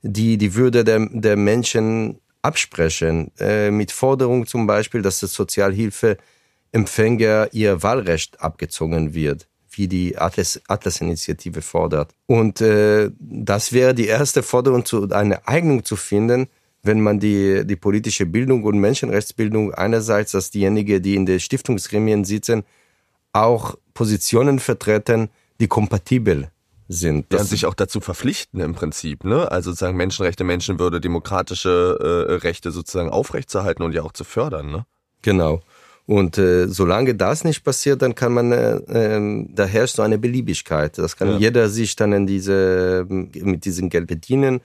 die 0.03 0.37
die 0.37 0.55
Würde 0.55 0.85
der, 0.85 1.09
der 1.11 1.37
Menschen 1.37 2.19
absprechen, 2.43 3.31
äh, 3.39 3.71
mit 3.71 3.91
Forderung 3.93 4.47
zum 4.47 4.67
Beispiel, 4.67 5.01
dass 5.01 5.21
das 5.21 5.33
Sozialhilfeempfänger 5.33 7.49
ihr 7.53 7.83
Wahlrecht 7.83 8.39
abgezogen 8.41 9.15
wird 9.15 9.49
wie 9.75 9.89
die 9.89 10.19
Atlas-Initiative 10.19 11.61
Atlas 11.61 11.71
fordert. 11.71 12.15
Und 12.27 12.61
äh, 12.61 13.11
das 13.19 13.73
wäre 13.73 13.95
die 13.95 14.07
erste 14.07 14.43
Forderung, 14.43 14.85
zu, 14.85 15.11
eine 15.11 15.49
Eignung 15.49 15.83
zu 15.83 15.97
finden, 15.97 16.49
wenn 16.83 17.01
man 17.01 17.21
die, 17.21 17.65
die 17.65 17.77
politische 17.77 18.27
Bildung 18.27 18.65
und 18.65 18.79
Menschenrechtsbildung 18.79 19.73
einerseits, 19.75 20.33
dass 20.33 20.51
diejenigen, 20.51 21.03
die 21.03 21.15
in 21.15 21.27
den 21.27 21.41
Stiftungsgremien 21.41 22.25
sitzen, 22.25 22.65
auch 23.33 23.77
Positionen 23.95 24.59
vertreten, 24.59 25.29
die 25.61 25.69
kompatibel 25.69 26.51
sind. 26.89 27.33
Ja, 27.33 27.43
sich 27.45 27.67
auch 27.67 27.75
dazu 27.75 28.01
verpflichten 28.01 28.61
im 28.61 28.75
Prinzip, 28.75 29.25
ne? 29.25 29.51
Also 29.51 29.71
sozusagen 29.71 29.97
Menschenrechte, 29.97 30.45
Menschenwürde, 30.45 31.01
demokratische 31.01 32.27
äh, 32.29 32.33
Rechte 32.35 32.71
sozusagen 32.71 33.11
aufrechtzuerhalten 33.11 33.83
und 33.83 33.95
ja 33.95 34.03
auch 34.03 34.13
zu 34.13 34.25
fördern, 34.25 34.71
ne? 34.71 34.87
Genau. 35.23 35.63
Und 36.05 36.37
äh, 36.37 36.67
solange 36.67 37.15
das 37.15 37.45
nicht 37.45 37.63
passiert, 37.63 38.03
dann 38.03 38.15
kann 38.15 38.33
man, 38.33 38.51
äh, 38.51 38.75
äh, 38.75 39.47
da 39.55 39.65
herrscht 39.65 39.97
so 39.97 40.03
eine 40.03 40.19
Beliebigkeit. 40.19 40.99
Das 40.99 41.17
kann 41.17 41.29
ja. 41.29 41.39
jeder 41.39 41.69
sich 41.69 41.95
dann 41.95 42.13
in 42.13 42.27
diese, 42.27 43.07
mit 43.09 43.65
diesem 43.65 43.89
Geld 43.89 44.09
bedienen. 44.09 44.61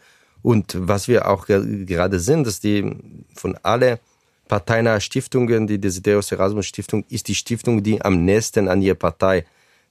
Und 0.47 0.77
was 0.79 1.09
wir 1.09 1.27
auch 1.27 1.45
gerade 1.45 2.21
sind, 2.21 2.47
dass 2.47 2.61
die 2.61 2.95
von 3.35 3.57
alle 3.63 3.99
parteinahe 4.47 5.01
Stiftungen, 5.01 5.67
die 5.67 5.77
Desiderius 5.77 6.31
Erasmus 6.31 6.67
Stiftung 6.67 7.03
ist 7.09 7.27
die 7.27 7.35
Stiftung, 7.35 7.83
die 7.83 8.01
am 8.01 8.23
nächsten 8.23 8.69
an 8.69 8.81
ihrer 8.81 8.95
Partei 8.95 9.43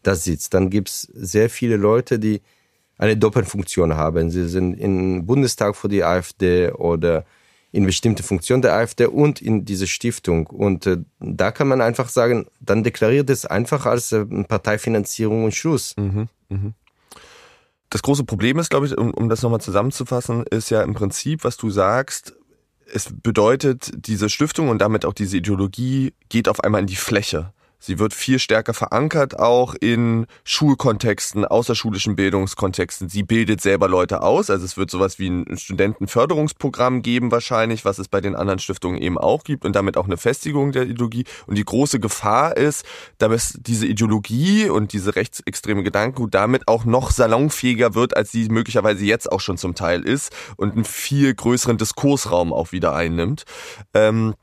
da 0.02 0.14
sitzt. 0.14 0.54
Dann 0.54 0.70
gibt's 0.70 1.02
sehr 1.12 1.50
viele 1.50 1.76
Leute, 1.76 2.18
die 2.18 2.40
eine 2.96 3.18
Doppelfunktion 3.18 3.96
haben. 3.96 4.30
Sie 4.30 4.48
sind 4.48 4.80
im 4.80 5.26
Bundestag 5.26 5.76
für 5.76 5.90
die 5.90 6.02
AfD 6.02 6.70
oder 6.70 7.26
in 7.70 7.84
bestimmte 7.84 8.22
Funktionen 8.22 8.62
der 8.62 8.76
AfD 8.76 9.04
und 9.04 9.42
in 9.42 9.66
diese 9.66 9.86
Stiftung. 9.86 10.46
Und 10.46 10.86
äh, 10.86 10.96
da 11.20 11.50
kann 11.50 11.68
man 11.68 11.82
einfach 11.82 12.08
sagen, 12.08 12.46
dann 12.60 12.82
deklariert 12.82 13.28
es 13.28 13.44
einfach 13.44 13.84
als 13.84 14.10
äh, 14.12 14.24
Parteifinanzierung 14.24 15.44
und 15.44 15.54
Schluss. 15.54 15.94
Mhm, 15.98 16.28
mh. 16.48 16.72
Das 17.96 18.02
große 18.02 18.24
Problem 18.24 18.58
ist, 18.58 18.68
glaube 18.68 18.84
ich, 18.84 18.98
um, 18.98 19.14
um 19.14 19.30
das 19.30 19.40
nochmal 19.40 19.62
zusammenzufassen, 19.62 20.44
ist 20.50 20.68
ja 20.68 20.82
im 20.82 20.92
Prinzip, 20.92 21.44
was 21.44 21.56
du 21.56 21.70
sagst, 21.70 22.34
es 22.92 23.08
bedeutet, 23.10 23.90
diese 23.96 24.28
Stiftung 24.28 24.68
und 24.68 24.82
damit 24.82 25.06
auch 25.06 25.14
diese 25.14 25.38
Ideologie 25.38 26.12
geht 26.28 26.50
auf 26.50 26.62
einmal 26.62 26.82
in 26.82 26.86
die 26.86 26.94
Fläche. 26.94 27.54
Sie 27.78 27.98
wird 27.98 28.14
viel 28.14 28.38
stärker 28.38 28.74
verankert 28.74 29.38
auch 29.38 29.74
in 29.80 30.26
Schulkontexten, 30.44 31.44
außerschulischen 31.44 32.16
Bildungskontexten. 32.16 33.08
Sie 33.08 33.22
bildet 33.22 33.60
selber 33.60 33.88
Leute 33.88 34.22
aus. 34.22 34.50
Also 34.50 34.64
es 34.64 34.76
wird 34.76 34.90
sowas 34.90 35.18
wie 35.18 35.28
ein 35.28 35.56
Studentenförderungsprogramm 35.56 37.02
geben 37.02 37.30
wahrscheinlich, 37.30 37.84
was 37.84 37.98
es 37.98 38.08
bei 38.08 38.20
den 38.20 38.34
anderen 38.34 38.58
Stiftungen 38.58 39.00
eben 39.00 39.18
auch 39.18 39.44
gibt 39.44 39.64
und 39.64 39.76
damit 39.76 39.96
auch 39.96 40.06
eine 40.06 40.16
Festigung 40.16 40.72
der 40.72 40.84
Ideologie. 40.84 41.24
Und 41.46 41.56
die 41.56 41.64
große 41.64 42.00
Gefahr 42.00 42.56
ist, 42.56 42.84
dass 43.18 43.58
diese 43.60 43.86
Ideologie 43.86 44.68
und 44.68 44.92
diese 44.92 45.14
rechtsextreme 45.14 45.82
Gedankengut 45.82 46.34
damit 46.34 46.68
auch 46.68 46.84
noch 46.84 47.10
salonfähiger 47.10 47.94
wird, 47.94 48.16
als 48.16 48.32
sie 48.32 48.48
möglicherweise 48.48 49.04
jetzt 49.04 49.30
auch 49.30 49.40
schon 49.40 49.58
zum 49.58 49.74
Teil 49.74 50.02
ist 50.02 50.32
und 50.56 50.72
einen 50.72 50.84
viel 50.84 51.34
größeren 51.34 51.78
Diskursraum 51.78 52.52
auch 52.52 52.72
wieder 52.72 52.94
einnimmt. 52.94 53.44
Ähm, 53.94 54.34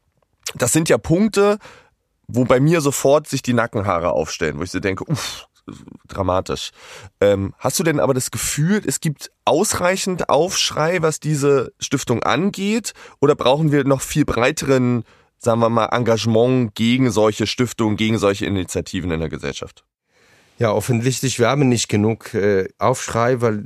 das 0.55 0.71
sind 0.71 0.89
ja 0.89 0.97
Punkte, 0.97 1.57
wo 2.27 2.45
bei 2.45 2.59
mir 2.59 2.81
sofort 2.81 3.27
sich 3.27 3.41
die 3.41 3.53
Nackenhaare 3.53 4.11
aufstellen, 4.11 4.59
wo 4.59 4.63
ich 4.63 4.71
so 4.71 4.79
denke, 4.79 5.03
uff, 5.05 5.47
dramatisch. 6.07 6.71
Ähm, 7.21 7.53
hast 7.57 7.79
du 7.79 7.83
denn 7.83 7.99
aber 7.99 8.13
das 8.13 8.31
Gefühl, 8.31 8.81
es 8.85 8.99
gibt 8.99 9.31
ausreichend 9.45 10.29
Aufschrei, 10.29 11.01
was 11.01 11.19
diese 11.19 11.71
Stiftung 11.79 12.23
angeht? 12.23 12.93
Oder 13.21 13.35
brauchen 13.35 13.71
wir 13.71 13.83
noch 13.85 14.01
viel 14.01 14.25
breiteren, 14.25 15.03
sagen 15.37 15.59
wir 15.59 15.69
mal, 15.69 15.87
Engagement 15.87 16.75
gegen 16.75 17.11
solche 17.11 17.47
Stiftungen, 17.47 17.97
gegen 17.97 18.17
solche 18.17 18.45
Initiativen 18.45 19.11
in 19.11 19.19
der 19.19 19.29
Gesellschaft? 19.29 19.85
Ja, 20.59 20.71
offensichtlich, 20.71 21.39
wir 21.39 21.49
haben 21.49 21.67
nicht 21.67 21.89
genug 21.89 22.33
äh, 22.35 22.67
Aufschrei, 22.77 23.41
weil 23.41 23.63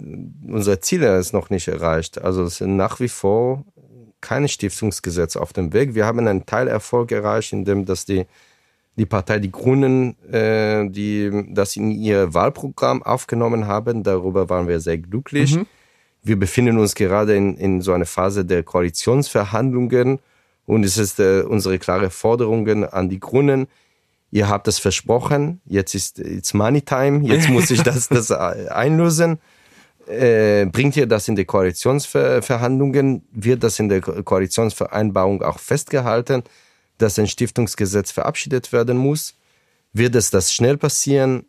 unsere 0.47 0.79
Ziele 0.79 1.17
ist 1.17 1.33
noch 1.33 1.49
nicht 1.49 1.67
erreicht. 1.67 2.21
Also 2.21 2.43
es 2.43 2.57
sind 2.57 2.77
nach 2.77 2.99
wie 2.99 3.09
vor 3.09 3.65
keine 4.21 4.47
Stiftungsgesetz 4.47 5.35
auf 5.35 5.53
dem 5.53 5.73
Weg. 5.73 5.95
Wir 5.95 6.05
haben 6.05 6.19
einen 6.19 6.45
Teilerfolg 6.45 7.11
erreicht, 7.11 7.53
indem 7.53 7.85
dass 7.85 8.05
die 8.05 8.25
die 8.97 9.05
Partei 9.05 9.39
Die 9.39 9.51
Grünen, 9.51 10.17
äh, 10.31 10.89
die 10.89 11.45
das 11.51 11.75
in 11.75 11.91
ihr 11.91 12.33
Wahlprogramm 12.33 13.03
aufgenommen 13.03 13.67
haben. 13.67 14.03
Darüber 14.03 14.49
waren 14.49 14.67
wir 14.67 14.79
sehr 14.79 14.97
glücklich. 14.97 15.55
Mhm. 15.55 15.67
Wir 16.23 16.37
befinden 16.37 16.77
uns 16.79 16.95
gerade 16.95 17.35
in, 17.35 17.55
in 17.57 17.81
so 17.81 17.93
einer 17.93 18.07
Phase 18.07 18.43
der 18.43 18.63
Koalitionsverhandlungen 18.63 20.19
und 20.65 20.83
es 20.83 20.97
ist 20.97 21.19
äh, 21.19 21.41
unsere 21.41 21.79
klare 21.79 22.09
Forderungen 22.09 22.83
an 22.83 23.07
die 23.07 23.19
Grünen. 23.19 23.67
Ihr 24.31 24.49
habt 24.49 24.67
das 24.67 24.79
versprochen, 24.79 25.61
jetzt 25.65 25.95
ist 25.95 26.19
it's 26.19 26.53
Money 26.53 26.81
Time, 26.81 27.25
jetzt 27.25 27.49
muss 27.49 27.71
ich 27.71 27.81
das, 27.83 28.07
das 28.09 28.31
einlösen. 28.31 29.39
Äh, 30.07 30.65
bringt 30.65 30.95
ihr 30.95 31.05
das 31.05 31.27
in 31.27 31.35
die 31.35 31.45
Koalitionsverhandlungen? 31.45 33.27
Wird 33.31 33.63
das 33.63 33.79
in 33.79 33.89
der 33.89 34.01
Koalitionsvereinbarung 34.01 35.41
auch 35.43 35.59
festgehalten? 35.59 36.43
dass 36.97 37.19
ein 37.19 37.27
Stiftungsgesetz 37.27 38.11
verabschiedet 38.11 38.73
werden 38.73 38.97
muss. 38.97 39.35
Wird 39.93 40.15
es 40.15 40.31
das 40.31 40.53
schnell 40.53 40.77
passieren? 40.77 41.45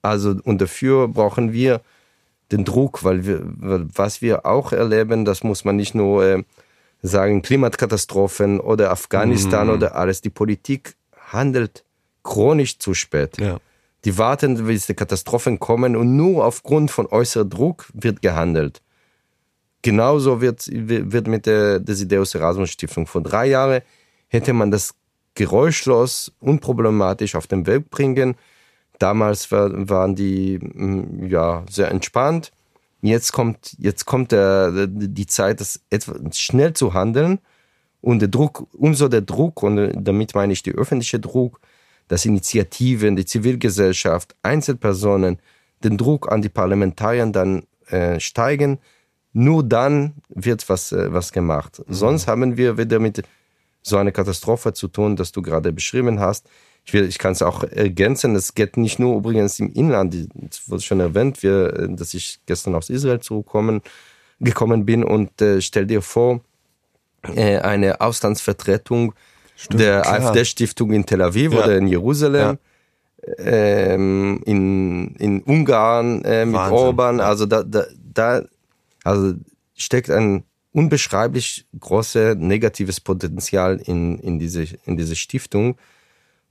Also, 0.00 0.36
und 0.44 0.60
dafür 0.60 1.08
brauchen 1.08 1.52
wir 1.52 1.80
den 2.50 2.64
Druck, 2.64 3.04
weil 3.04 3.24
wir, 3.24 3.40
was 3.44 4.20
wir 4.20 4.46
auch 4.46 4.72
erleben, 4.72 5.24
das 5.24 5.42
muss 5.42 5.64
man 5.64 5.76
nicht 5.76 5.94
nur 5.94 6.24
äh, 6.24 6.42
sagen, 7.02 7.42
Klimakatastrophen 7.42 8.60
oder 8.60 8.90
Afghanistan 8.90 9.68
mhm. 9.68 9.74
oder 9.74 9.94
alles. 9.96 10.20
Die 10.20 10.30
Politik 10.30 10.96
handelt 11.28 11.84
chronisch 12.22 12.78
zu 12.78 12.94
spät. 12.94 13.38
Ja. 13.38 13.58
Die 14.04 14.18
warten, 14.18 14.66
bis 14.66 14.86
die 14.86 14.94
Katastrophen 14.94 15.60
kommen 15.60 15.96
und 15.96 16.16
nur 16.16 16.44
aufgrund 16.44 16.90
von 16.90 17.06
äußerem 17.06 17.48
Druck 17.48 17.86
wird 17.94 18.20
gehandelt. 18.20 18.82
Genauso 19.82 20.40
wird, 20.40 20.68
wird 20.70 21.26
mit 21.26 21.46
der 21.46 21.80
Desideus 21.80 22.34
Erasmus 22.34 22.70
Stiftung 22.70 23.06
vor 23.06 23.22
drei 23.22 23.46
Jahren 23.46 23.82
hätte 24.28 24.52
man 24.52 24.70
das 24.70 24.94
geräuschlos, 25.34 26.32
unproblematisch 26.40 27.34
auf 27.34 27.46
den 27.46 27.66
Weg 27.66 27.90
bringen. 27.90 28.36
Damals 28.98 29.50
war, 29.50 29.70
waren 29.88 30.14
die 30.14 30.58
mm, 30.58 31.26
ja 31.26 31.64
sehr 31.68 31.90
entspannt. 31.90 32.52
Jetzt 33.02 33.32
kommt, 33.32 33.76
jetzt 33.78 34.04
kommt 34.04 34.32
der, 34.32 34.86
die 34.86 35.26
Zeit, 35.26 35.60
das 35.60 35.80
etwas 35.90 36.38
schnell 36.38 36.72
zu 36.72 36.94
handeln 36.94 37.40
und 38.00 38.20
der 38.20 38.28
Druck, 38.28 38.66
umso 38.72 39.08
der 39.08 39.22
Druck, 39.22 39.62
und 39.62 39.92
damit 39.96 40.34
meine 40.34 40.52
ich 40.52 40.62
der 40.62 40.74
öffentliche 40.74 41.18
Druck, 41.18 41.60
dass 42.08 42.24
Initiativen, 42.24 43.16
die 43.16 43.24
Zivilgesellschaft, 43.24 44.34
Einzelpersonen 44.42 45.38
den 45.82 45.96
Druck 45.96 46.30
an 46.30 46.42
die 46.42 46.48
Parlamentarier 46.48 47.26
dann 47.26 47.64
äh, 47.88 48.20
steigen, 48.20 48.78
nur 49.32 49.64
dann 49.64 50.14
wird 50.28 50.68
was, 50.68 50.92
äh, 50.92 51.12
was 51.12 51.32
gemacht. 51.32 51.82
Mhm. 51.86 51.94
Sonst 51.94 52.26
haben 52.26 52.56
wir 52.56 52.78
wieder 52.78 52.98
mit 52.98 53.22
so 53.82 53.96
einer 53.96 54.12
Katastrophe 54.12 54.72
zu 54.72 54.88
tun, 54.88 55.16
dass 55.16 55.32
du 55.32 55.42
gerade 55.42 55.72
beschrieben 55.72 56.20
hast. 56.20 56.48
Ich, 56.84 56.92
will, 56.92 57.08
ich 57.08 57.18
kann 57.18 57.32
es 57.32 57.42
auch 57.42 57.64
ergänzen, 57.64 58.34
es 58.34 58.54
geht 58.54 58.76
nicht 58.76 58.98
nur 58.98 59.16
übrigens 59.16 59.58
im 59.60 59.72
Inland, 59.72 60.14
es 60.50 60.68
wurde 60.68 60.82
schon 60.82 61.00
erwähnt, 61.00 61.42
wir, 61.42 61.72
äh, 61.74 61.94
dass 61.94 62.14
ich 62.14 62.40
gestern 62.46 62.74
aus 62.74 62.90
Israel 62.90 63.20
zurückgekommen 63.20 63.82
gekommen 64.42 64.84
bin 64.84 65.04
und 65.04 65.40
äh, 65.40 65.60
stell 65.60 65.86
dir 65.86 66.02
vor, 66.02 66.40
äh, 67.22 67.58
eine 67.58 68.00
Auslandsvertretung 68.00 69.14
Stimmt, 69.62 69.80
der 69.80 70.06
AfD-Stiftung 70.10 70.92
in 70.92 71.06
Tel 71.06 71.22
Aviv 71.22 71.52
ja. 71.52 71.64
oder 71.64 71.76
in 71.76 71.86
Jerusalem. 71.86 72.58
Ja. 72.58 73.34
Ähm, 73.38 74.42
in, 74.44 75.14
in 75.14 75.42
Ungarn 75.42 76.24
äh, 76.24 76.44
mit 76.44 76.56
Wahnsinn. 76.56 76.76
Orban, 76.76 77.20
also 77.20 77.46
da, 77.46 77.62
da, 77.62 77.84
da 78.12 78.42
also 79.04 79.34
steckt 79.76 80.10
ein 80.10 80.42
unbeschreiblich 80.72 81.66
großes 81.78 82.36
negatives 82.38 83.00
Potenzial 83.00 83.80
in, 83.84 84.18
in, 84.18 84.40
diese, 84.40 84.64
in 84.84 84.96
diese 84.96 85.14
Stiftung. 85.14 85.76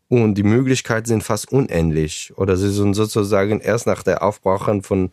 Und 0.07 0.35
die 0.35 0.43
Möglichkeiten 0.43 1.07
sind 1.07 1.23
fast 1.23 1.51
unendlich. 1.51 2.31
Oder 2.37 2.55
sie 2.55 2.69
sind 2.69 2.93
sozusagen 2.93 3.59
erst 3.59 3.87
nach 3.87 4.03
der 4.03 4.23
Aufbrauchen 4.23 4.81
von 4.83 5.11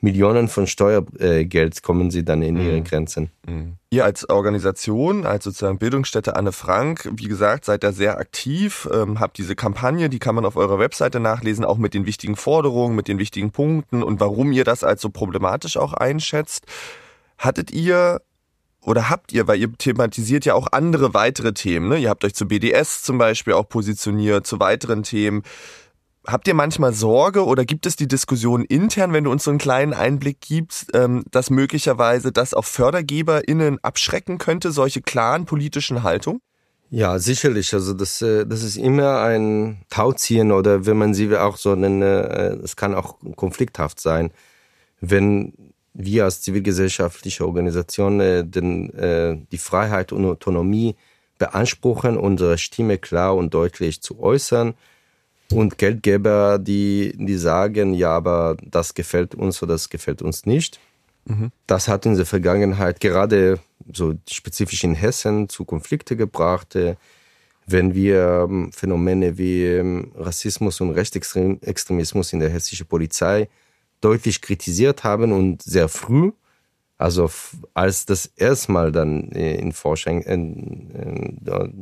Millionen 0.00 0.46
von 0.46 0.68
Steuergeld 0.68 1.82
kommen 1.82 2.10
sie 2.10 2.24
dann 2.24 2.42
in 2.42 2.54
mhm. 2.54 2.60
ihre 2.60 2.82
Grenzen. 2.82 3.30
Mhm. 3.46 3.74
Ihr 3.90 4.04
als 4.04 4.28
Organisation, 4.28 5.26
als 5.26 5.44
sozusagen 5.44 5.78
Bildungsstätte 5.78 6.36
Anne 6.36 6.52
Frank, 6.52 7.10
wie 7.14 7.26
gesagt, 7.26 7.64
seid 7.64 7.82
da 7.82 7.90
sehr 7.90 8.18
aktiv, 8.18 8.88
ähm, 8.92 9.18
habt 9.18 9.38
diese 9.38 9.56
Kampagne, 9.56 10.08
die 10.08 10.20
kann 10.20 10.36
man 10.36 10.44
auf 10.44 10.56
eurer 10.56 10.78
Webseite 10.78 11.18
nachlesen, 11.18 11.64
auch 11.64 11.78
mit 11.78 11.94
den 11.94 12.06
wichtigen 12.06 12.36
Forderungen, 12.36 12.94
mit 12.94 13.08
den 13.08 13.18
wichtigen 13.18 13.50
Punkten 13.50 14.02
und 14.02 14.20
warum 14.20 14.52
ihr 14.52 14.64
das 14.64 14.84
als 14.84 15.02
so 15.02 15.10
problematisch 15.10 15.76
auch 15.76 15.94
einschätzt. 15.94 16.66
Hattet 17.36 17.72
ihr 17.72 18.20
oder 18.82 19.10
habt 19.10 19.32
ihr, 19.32 19.48
weil 19.48 19.58
ihr 19.58 19.72
thematisiert 19.76 20.44
ja 20.44 20.54
auch 20.54 20.68
andere 20.70 21.12
weitere 21.12 21.52
Themen, 21.52 21.88
ne? 21.88 21.98
Ihr 21.98 22.08
habt 22.08 22.24
euch 22.24 22.34
zu 22.34 22.46
BDS 22.46 23.02
zum 23.02 23.18
Beispiel 23.18 23.54
auch 23.54 23.68
positioniert, 23.68 24.46
zu 24.46 24.60
weiteren 24.60 25.02
Themen. 25.02 25.42
Habt 26.28 26.46
ihr 26.46 26.52
manchmal 26.52 26.92
Sorge 26.92 27.46
oder 27.46 27.64
gibt 27.64 27.86
es 27.86 27.96
die 27.96 28.06
Diskussion 28.06 28.62
intern, 28.62 29.14
wenn 29.14 29.24
du 29.24 29.30
uns 29.30 29.44
so 29.44 29.50
einen 29.50 29.58
kleinen 29.58 29.94
Einblick 29.94 30.42
gibst, 30.42 30.90
ähm, 30.92 31.24
dass 31.30 31.48
möglicherweise 31.48 32.32
das 32.32 32.52
auch 32.52 32.66
FördergeberInnen 32.66 33.82
abschrecken 33.82 34.36
könnte, 34.36 34.70
solche 34.70 35.00
klaren 35.00 35.46
politischen 35.46 36.02
Haltungen? 36.02 36.42
Ja, 36.90 37.18
sicherlich. 37.18 37.72
Also 37.72 37.94
das, 37.94 38.20
äh, 38.20 38.44
das 38.44 38.62
ist 38.62 38.76
immer 38.76 39.22
ein 39.22 39.80
Tauziehen 39.88 40.52
oder 40.52 40.84
wenn 40.84 40.98
man 40.98 41.14
sie 41.14 41.34
auch 41.34 41.56
so 41.56 41.74
nennt, 41.74 42.02
äh, 42.02 42.56
es 42.62 42.76
kann 42.76 42.94
auch 42.94 43.16
konflikthaft 43.36 43.98
sein, 43.98 44.30
wenn 45.00 45.54
wir 45.94 46.24
als 46.24 46.42
zivilgesellschaftliche 46.42 47.46
Organisation 47.46 48.20
äh, 48.20 48.44
den, 48.44 48.92
die 49.50 49.58
Freiheit 49.58 50.12
und 50.12 50.26
Autonomie 50.26 50.94
beanspruchen, 51.38 52.18
unsere 52.18 52.58
Stimme 52.58 52.98
klar 52.98 53.34
und 53.34 53.54
deutlich 53.54 54.02
zu 54.02 54.20
äußern 54.20 54.74
und 55.52 55.78
Geldgeber, 55.78 56.58
die, 56.58 57.14
die 57.16 57.36
sagen, 57.36 57.94
ja, 57.94 58.10
aber 58.10 58.56
das 58.62 58.94
gefällt 58.94 59.34
uns 59.34 59.62
oder 59.62 59.74
das 59.74 59.88
gefällt 59.88 60.22
uns 60.22 60.44
nicht. 60.44 60.78
Mhm. 61.24 61.50
Das 61.66 61.88
hat 61.88 62.06
in 62.06 62.16
der 62.16 62.26
Vergangenheit 62.26 63.00
gerade 63.00 63.58
so 63.92 64.14
spezifisch 64.28 64.84
in 64.84 64.94
Hessen 64.94 65.48
zu 65.48 65.64
Konflikte 65.64 66.16
gebracht. 66.16 66.76
Wenn 67.66 67.94
wir 67.94 68.46
ähm, 68.48 68.72
Phänomene 68.72 69.36
wie 69.38 69.64
ähm, 69.64 70.12
Rassismus 70.16 70.80
und 70.80 70.90
Rechtsextremismus 70.90 72.32
in 72.32 72.40
der 72.40 72.50
hessischen 72.50 72.86
Polizei 72.86 73.48
deutlich 74.00 74.40
kritisiert 74.40 75.04
haben 75.04 75.32
und 75.32 75.62
sehr 75.62 75.88
früh, 75.88 76.32
also 76.98 77.30
als 77.74 78.06
das 78.06 78.26
erstmal 78.36 78.90
dann 78.90 79.30
äh, 79.32 79.56
in 79.56 79.72
Forschung 79.72 80.24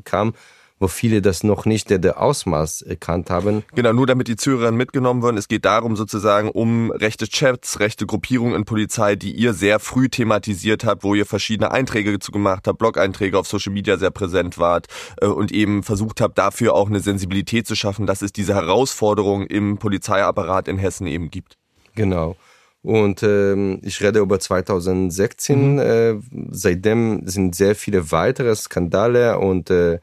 kam, 0.04 0.34
wo 0.78 0.88
viele 0.88 1.22
das 1.22 1.42
noch 1.42 1.64
nicht 1.64 1.88
der, 1.88 1.98
der 1.98 2.20
Ausmaß 2.20 2.82
erkannt 2.82 3.30
haben. 3.30 3.64
Genau, 3.74 3.92
nur 3.92 4.06
damit 4.06 4.28
die 4.28 4.36
Zuhörerinnen 4.36 4.76
mitgenommen 4.76 5.22
werden. 5.22 5.38
Es 5.38 5.48
geht 5.48 5.64
darum 5.64 5.96
sozusagen 5.96 6.50
um 6.50 6.90
rechte 6.90 7.26
Chats, 7.26 7.80
rechte 7.80 8.04
Gruppierungen 8.04 8.54
in 8.54 8.64
Polizei, 8.64 9.16
die 9.16 9.32
ihr 9.32 9.54
sehr 9.54 9.78
früh 9.78 10.08
thematisiert 10.08 10.84
habt, 10.84 11.02
wo 11.02 11.14
ihr 11.14 11.24
verschiedene 11.24 11.70
Einträge 11.70 12.12
dazu 12.12 12.30
gemacht 12.30 12.66
habt, 12.68 12.78
Blog-Einträge 12.78 13.38
auf 13.38 13.46
Social 13.46 13.72
Media 13.72 13.96
sehr 13.96 14.10
präsent 14.10 14.58
wart 14.58 14.86
äh, 15.20 15.26
und 15.26 15.50
eben 15.50 15.82
versucht 15.82 16.20
habt, 16.20 16.36
dafür 16.36 16.74
auch 16.74 16.88
eine 16.88 17.00
Sensibilität 17.00 17.66
zu 17.66 17.74
schaffen, 17.74 18.06
dass 18.06 18.20
es 18.20 18.32
diese 18.32 18.54
Herausforderung 18.54 19.46
im 19.46 19.78
Polizeiapparat 19.78 20.68
in 20.68 20.76
Hessen 20.76 21.06
eben 21.06 21.30
gibt. 21.30 21.56
Genau. 21.94 22.36
Und 22.82 23.24
ähm, 23.24 23.80
ich 23.82 24.00
rede 24.00 24.20
über 24.20 24.38
2016. 24.38 25.72
Mhm. 25.72 25.78
Äh, 25.80 26.14
seitdem 26.50 27.26
sind 27.26 27.56
sehr 27.56 27.74
viele 27.74 28.12
weitere 28.12 28.54
Skandale 28.54 29.38
und 29.38 29.70
äh, 29.70 29.98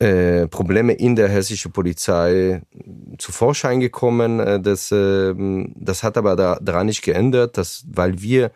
äh, 0.00 0.48
Probleme 0.48 0.94
in 0.94 1.14
der 1.14 1.28
hessischen 1.28 1.72
Polizei 1.72 2.62
zu 3.18 3.32
Vorschein 3.32 3.80
gekommen. 3.80 4.40
Äh, 4.40 4.58
das, 4.58 4.90
äh, 4.90 5.34
das 5.76 6.02
hat 6.02 6.16
aber 6.16 6.36
da, 6.36 6.58
daran 6.60 6.86
nicht 6.86 7.02
geändert, 7.02 7.58
dass, 7.58 7.84
weil 7.86 8.20
wir 8.22 8.50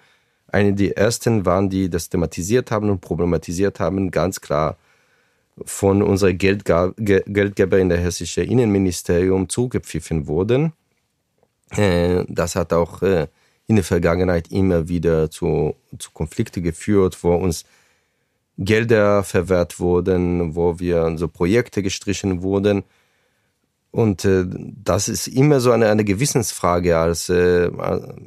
eine 0.49 0.73
der 0.73 0.97
ersten 0.97 1.45
waren, 1.45 1.69
die 1.69 1.91
das 1.91 2.09
thematisiert 2.09 2.71
haben 2.71 2.89
und 2.89 3.03
problematisiert 3.03 3.79
haben, 3.79 4.11
ganz 4.11 4.41
klar 4.41 4.79
von 5.67 6.03
unserer 6.03 6.33
Geldga 6.33 6.95
Geldgeber 6.97 7.79
in 7.79 7.91
der 7.91 7.99
hessischen 7.99 8.45
Innenministerium 8.45 9.49
zugepfiffen 9.49 10.27
wurden. 10.27 10.73
Äh, 11.77 12.25
das 12.27 12.57
hat 12.57 12.73
auch 12.73 13.03
in 13.03 13.77
der 13.77 13.85
Vergangenheit 13.85 14.51
immer 14.51 14.89
wieder 14.89 15.31
zu, 15.31 15.75
zu 15.99 16.11
Konflikten 16.13 16.63
geführt, 16.63 17.19
wo 17.23 17.35
uns 17.35 17.65
Gelder 18.59 19.25
verwehrt 19.25 19.81
wurden, 19.81 20.55
wo 20.55 20.79
wir 20.79 21.15
so 21.17 21.29
Projekte 21.29 21.83
gestrichen 21.83 22.43
wurden. 22.43 22.85
Und 23.95 24.25
äh, 24.25 24.45
das 24.49 25.09
ist 25.09 25.29
immer 25.29 25.61
so 25.61 25.71
eine, 25.71 25.89
eine 25.89 26.05
Gewissensfrage. 26.05 26.97
Als, 26.97 27.29
äh, 27.29 27.71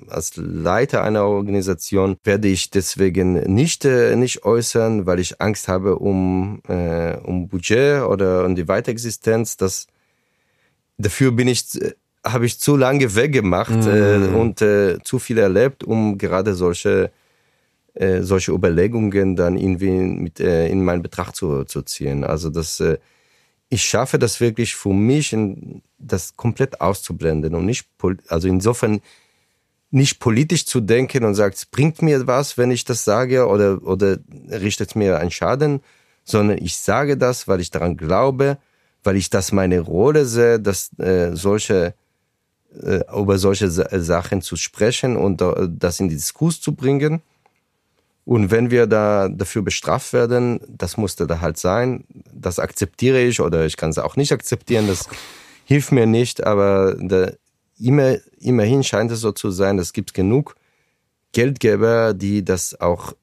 als 0.08 0.38
Leiter 0.38 1.04
einer 1.04 1.26
Organisation 1.26 2.16
werde 2.24 2.48
ich 2.48 2.72
deswegen 2.72 3.34
nicht, 3.54 3.84
äh, 3.84 4.16
nicht 4.16 4.46
äußern, 4.46 5.06
weil 5.06 5.20
ich 5.20 5.42
Angst 5.42 5.68
habe 5.68 5.98
um, 5.98 6.62
äh, 6.70 7.18
um 7.18 7.50
Budget 7.50 8.04
oder 8.04 8.46
um 8.46 8.56
die 8.56 8.70
Weiterexistenz. 8.70 9.58
Das, 9.58 9.88
dafür 10.98 11.34
bin 11.34 11.50
ich, 11.50 11.82
äh, 11.82 11.96
habe 12.26 12.46
ich 12.46 12.62
zu 12.62 12.78
lange 12.78 13.16
weggemacht 13.16 13.72
mhm. 13.72 13.88
äh, 13.88 14.38
und 14.38 14.62
äh, 14.62 15.00
zu 15.04 15.20
viel 15.20 15.38
erlebt, 15.38 15.84
um 15.84 16.18
gerade 16.18 16.54
solche 16.54 17.12
äh, 18.00 18.22
solche 18.22 18.52
Überlegungen 18.52 19.36
dann 19.36 19.58
irgendwie 19.58 19.92
mit 19.92 20.40
äh, 20.40 20.68
in 20.68 20.84
meinen 20.84 21.02
Betracht 21.02 21.36
zu, 21.36 21.64
zu 21.66 21.82
ziehen. 21.82 22.24
Also 22.24 22.50
das, 22.50 22.80
äh, 22.80 22.98
ich 23.70 23.84
schaffe 23.84 24.20
das 24.20 24.40
wirklich 24.40 24.76
für 24.76 24.94
mich, 24.94 25.34
in, 25.34 25.82
das 25.98 26.36
komplett 26.36 26.80
auszublenden 26.82 27.56
und 27.56 27.66
nicht, 27.66 27.88
also 28.28 28.48
insofern 28.48 29.02
nicht 29.90 30.20
politisch 30.20 30.66
zu 30.66 30.82
denken 30.82 31.24
und 31.24 31.36
sagt, 31.36 31.56
es 31.56 31.66
bringt 31.66 32.02
mir 32.02 32.28
was, 32.28 32.58
wenn 32.58 32.72
ich 32.72 32.86
das 32.86 33.04
sage 33.04 33.48
oder, 33.48 33.82
oder 33.84 34.18
richtet 34.52 34.96
mir 34.96 35.18
einen 35.18 35.32
Schaden, 35.32 35.82
sondern 36.24 36.58
ich 36.58 36.76
sage 36.76 37.18
das, 37.18 37.48
weil 37.48 37.62
ich 37.62 37.72
daran 37.72 37.96
glaube, 37.96 38.58
weil 39.04 39.16
ich 39.16 39.30
das 39.30 39.52
meine 39.52 39.80
Rolle 39.80 40.26
sehe, 40.26 40.60
dass 40.60 40.92
äh, 41.00 41.32
solche 41.34 41.94
äh, 42.82 43.02
über 43.18 43.38
solche 43.38 43.70
Sachen 43.70 44.42
zu 44.42 44.56
sprechen 44.56 45.16
und 45.16 45.42
äh, 45.42 45.68
das 45.70 46.00
in 46.00 46.10
den 46.10 46.18
Diskurs 46.18 46.60
zu 46.60 46.76
bringen. 46.76 47.22
Und 48.28 48.52
wenn 48.52 48.72
wir 48.72 48.88
da 48.88 49.30
dafür 49.30 49.62
bestraft 49.62 50.12
werden, 50.12 50.60
das 50.68 50.98
musste 50.98 51.28
da 51.28 51.40
halt 51.40 51.58
sein. 51.58 52.04
Das 52.34 52.60
akzeptiere 52.60 53.22
ich 53.22 53.40
oder 53.40 53.66
ich 53.66 53.78
kann 53.78 53.90
es 53.90 53.98
auch 53.98 54.18
nicht 54.18 54.34
akzeptieren. 54.34 54.86
Das 54.86 55.08
hilft 55.64 55.94
mir 55.94 56.06
nicht. 56.06 56.46
Aber 56.46 56.98
da, 57.00 57.32
immer, 57.80 58.18
immerhin 58.38 58.84
scheint 58.84 59.14
es 59.14 59.22
so 59.22 59.32
zu 59.32 59.50
sein, 59.50 59.80
es 59.80 59.94
gibt 59.94 60.14
genug 60.14 60.58
Geldgeber, 61.32 62.14
die 62.14 62.44
das 62.44 62.78
auch 62.82 63.14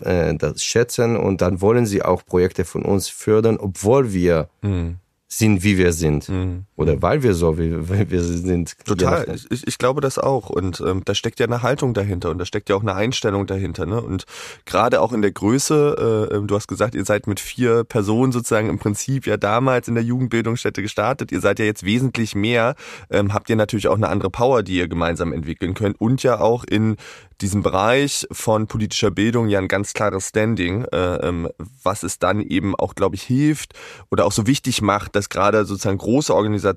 äh, 0.00 0.34
das 0.34 0.64
schätzen 0.64 1.16
und 1.16 1.42
dann 1.42 1.60
wollen 1.60 1.86
sie 1.86 2.02
auch 2.02 2.26
Projekte 2.26 2.64
von 2.64 2.82
uns 2.82 3.08
fördern, 3.08 3.56
obwohl 3.56 4.12
wir 4.12 4.48
mhm. 4.62 4.96
sind, 5.28 5.62
wie 5.62 5.78
wir 5.78 5.92
sind. 5.92 6.28
Mhm. 6.28 6.64
Oder 6.80 7.02
weil 7.02 7.22
wir 7.22 7.34
so, 7.34 7.58
weil 7.58 8.10
wir 8.10 8.22
sind. 8.22 8.74
Total. 8.86 9.36
Ich, 9.50 9.66
ich 9.66 9.76
glaube 9.76 10.00
das 10.00 10.18
auch. 10.18 10.48
Und 10.48 10.80
ähm, 10.80 11.02
da 11.04 11.14
steckt 11.14 11.38
ja 11.38 11.44
eine 11.44 11.62
Haltung 11.62 11.92
dahinter 11.92 12.30
und 12.30 12.38
da 12.38 12.46
steckt 12.46 12.70
ja 12.70 12.76
auch 12.76 12.80
eine 12.80 12.94
Einstellung 12.94 13.46
dahinter. 13.46 13.84
Ne? 13.84 14.00
Und 14.00 14.24
gerade 14.64 15.02
auch 15.02 15.12
in 15.12 15.20
der 15.20 15.30
Größe, 15.30 16.28
äh, 16.30 16.34
ähm, 16.34 16.46
du 16.46 16.54
hast 16.54 16.68
gesagt, 16.68 16.94
ihr 16.94 17.04
seid 17.04 17.26
mit 17.26 17.38
vier 17.38 17.84
Personen 17.84 18.32
sozusagen 18.32 18.70
im 18.70 18.78
Prinzip 18.78 19.26
ja 19.26 19.36
damals 19.36 19.88
in 19.88 19.94
der 19.94 20.04
Jugendbildungsstätte 20.04 20.80
gestartet. 20.80 21.32
Ihr 21.32 21.42
seid 21.42 21.58
ja 21.58 21.66
jetzt 21.66 21.84
wesentlich 21.84 22.34
mehr. 22.34 22.74
Ähm, 23.10 23.34
habt 23.34 23.50
ihr 23.50 23.56
natürlich 23.56 23.88
auch 23.88 23.96
eine 23.96 24.08
andere 24.08 24.30
Power, 24.30 24.62
die 24.62 24.76
ihr 24.76 24.88
gemeinsam 24.88 25.34
entwickeln 25.34 25.74
könnt 25.74 26.00
und 26.00 26.22
ja 26.22 26.40
auch 26.40 26.64
in 26.64 26.96
diesem 27.40 27.62
Bereich 27.62 28.26
von 28.30 28.66
politischer 28.66 29.10
Bildung 29.10 29.48
ja 29.48 29.58
ein 29.58 29.68
ganz 29.68 29.94
klares 29.94 30.28
Standing, 30.28 30.84
äh, 30.92 31.16
ähm, 31.26 31.48
was 31.82 32.02
es 32.02 32.18
dann 32.18 32.40
eben 32.40 32.74
auch, 32.74 32.94
glaube 32.94 33.16
ich, 33.16 33.22
hilft 33.22 33.74
oder 34.10 34.26
auch 34.26 34.32
so 34.32 34.46
wichtig 34.46 34.82
macht, 34.82 35.16
dass 35.16 35.28
gerade 35.28 35.64
sozusagen 35.64 35.98
große 35.98 36.34
Organisationen 36.34 36.69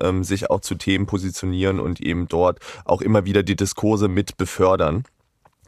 ähm, 0.00 0.24
sich 0.24 0.50
auch 0.50 0.60
zu 0.60 0.74
Themen 0.74 1.06
positionieren 1.06 1.80
und 1.80 2.00
eben 2.00 2.28
dort 2.28 2.58
auch 2.84 3.00
immer 3.00 3.24
wieder 3.24 3.42
die 3.42 3.56
Diskurse 3.56 4.08
mit 4.08 4.36
befördern. 4.36 5.04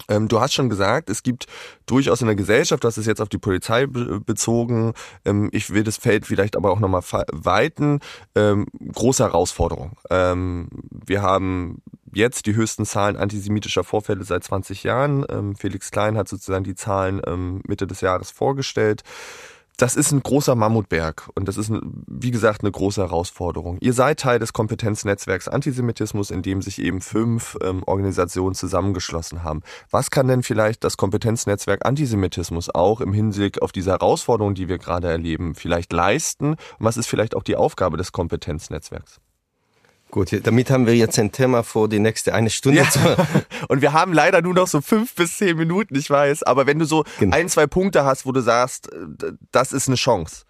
Ähm, 0.08 0.28
du 0.28 0.40
hast 0.40 0.54
schon 0.54 0.68
gesagt, 0.68 1.10
es 1.10 1.22
gibt 1.22 1.46
durchaus 1.86 2.20
in 2.20 2.26
der 2.26 2.36
Gesellschaft, 2.36 2.84
hast 2.84 2.96
es 2.96 3.06
jetzt 3.06 3.20
auf 3.20 3.28
die 3.28 3.38
Polizei 3.38 3.86
bezogen, 3.86 4.94
ähm, 5.24 5.48
ich 5.52 5.70
will 5.70 5.84
das 5.84 5.96
Feld 5.96 6.26
vielleicht 6.26 6.56
aber 6.56 6.70
auch 6.70 6.80
nochmal 6.80 7.02
weiten, 7.32 8.00
ähm, 8.34 8.66
große 8.92 9.22
Herausforderung. 9.22 9.92
Wir 10.08 11.22
haben 11.22 11.82
jetzt 12.12 12.46
die 12.46 12.54
höchsten 12.54 12.84
Zahlen 12.84 13.16
antisemitischer 13.16 13.84
Vorfälle 13.84 14.24
seit 14.24 14.44
20 14.44 14.82
Jahren. 14.82 15.54
Felix 15.56 15.90
Klein 15.90 16.16
hat 16.16 16.28
sozusagen 16.28 16.64
die 16.64 16.74
Zahlen 16.74 17.62
Mitte 17.66 17.86
des 17.86 18.00
Jahres 18.00 18.30
vorgestellt. 18.30 19.02
Das 19.76 19.96
ist 19.96 20.12
ein 20.12 20.22
großer 20.22 20.54
Mammutberg 20.54 21.28
und 21.34 21.48
das 21.48 21.56
ist, 21.56 21.72
wie 22.06 22.30
gesagt, 22.30 22.62
eine 22.62 22.70
große 22.70 23.00
Herausforderung. 23.00 23.78
Ihr 23.80 23.94
seid 23.94 24.20
Teil 24.20 24.38
des 24.38 24.52
Kompetenznetzwerks 24.52 25.48
Antisemitismus, 25.48 26.30
in 26.30 26.42
dem 26.42 26.62
sich 26.62 26.80
eben 26.80 27.00
fünf 27.00 27.56
ähm, 27.62 27.82
Organisationen 27.86 28.54
zusammengeschlossen 28.54 29.42
haben. 29.42 29.62
Was 29.90 30.10
kann 30.10 30.28
denn 30.28 30.42
vielleicht 30.42 30.84
das 30.84 30.96
Kompetenznetzwerk 30.96 31.84
Antisemitismus 31.86 32.72
auch 32.72 33.00
im 33.00 33.12
Hinblick 33.12 33.62
auf 33.62 33.72
diese 33.72 33.90
Herausforderungen, 33.90 34.54
die 34.54 34.68
wir 34.68 34.78
gerade 34.78 35.08
erleben, 35.08 35.54
vielleicht 35.54 35.92
leisten? 35.92 36.50
Und 36.50 36.58
was 36.78 36.96
ist 36.96 37.06
vielleicht 37.06 37.34
auch 37.34 37.42
die 37.42 37.56
Aufgabe 37.56 37.96
des 37.96 38.12
Kompetenznetzwerks? 38.12 39.20
Gut, 40.12 40.46
damit 40.46 40.70
haben 40.70 40.86
wir 40.86 40.94
jetzt 40.94 41.18
ein 41.18 41.32
Thema 41.32 41.62
vor 41.62 41.88
die 41.88 41.98
nächste 41.98 42.34
eine 42.34 42.50
Stunde. 42.50 42.82
Ja. 42.82 43.16
Und 43.68 43.80
wir 43.80 43.94
haben 43.94 44.12
leider 44.12 44.42
nur 44.42 44.52
noch 44.52 44.68
so 44.68 44.82
fünf 44.82 45.14
bis 45.14 45.38
zehn 45.38 45.56
Minuten, 45.56 45.96
ich 45.96 46.10
weiß. 46.10 46.42
Aber 46.42 46.66
wenn 46.66 46.78
du 46.78 46.84
so 46.84 47.04
genau. 47.18 47.34
ein, 47.34 47.48
zwei 47.48 47.66
Punkte 47.66 48.04
hast, 48.04 48.26
wo 48.26 48.32
du 48.32 48.42
sagst, 48.42 48.90
das 49.52 49.72
ist 49.72 49.88
eine 49.88 49.96
Chance. 49.96 50.44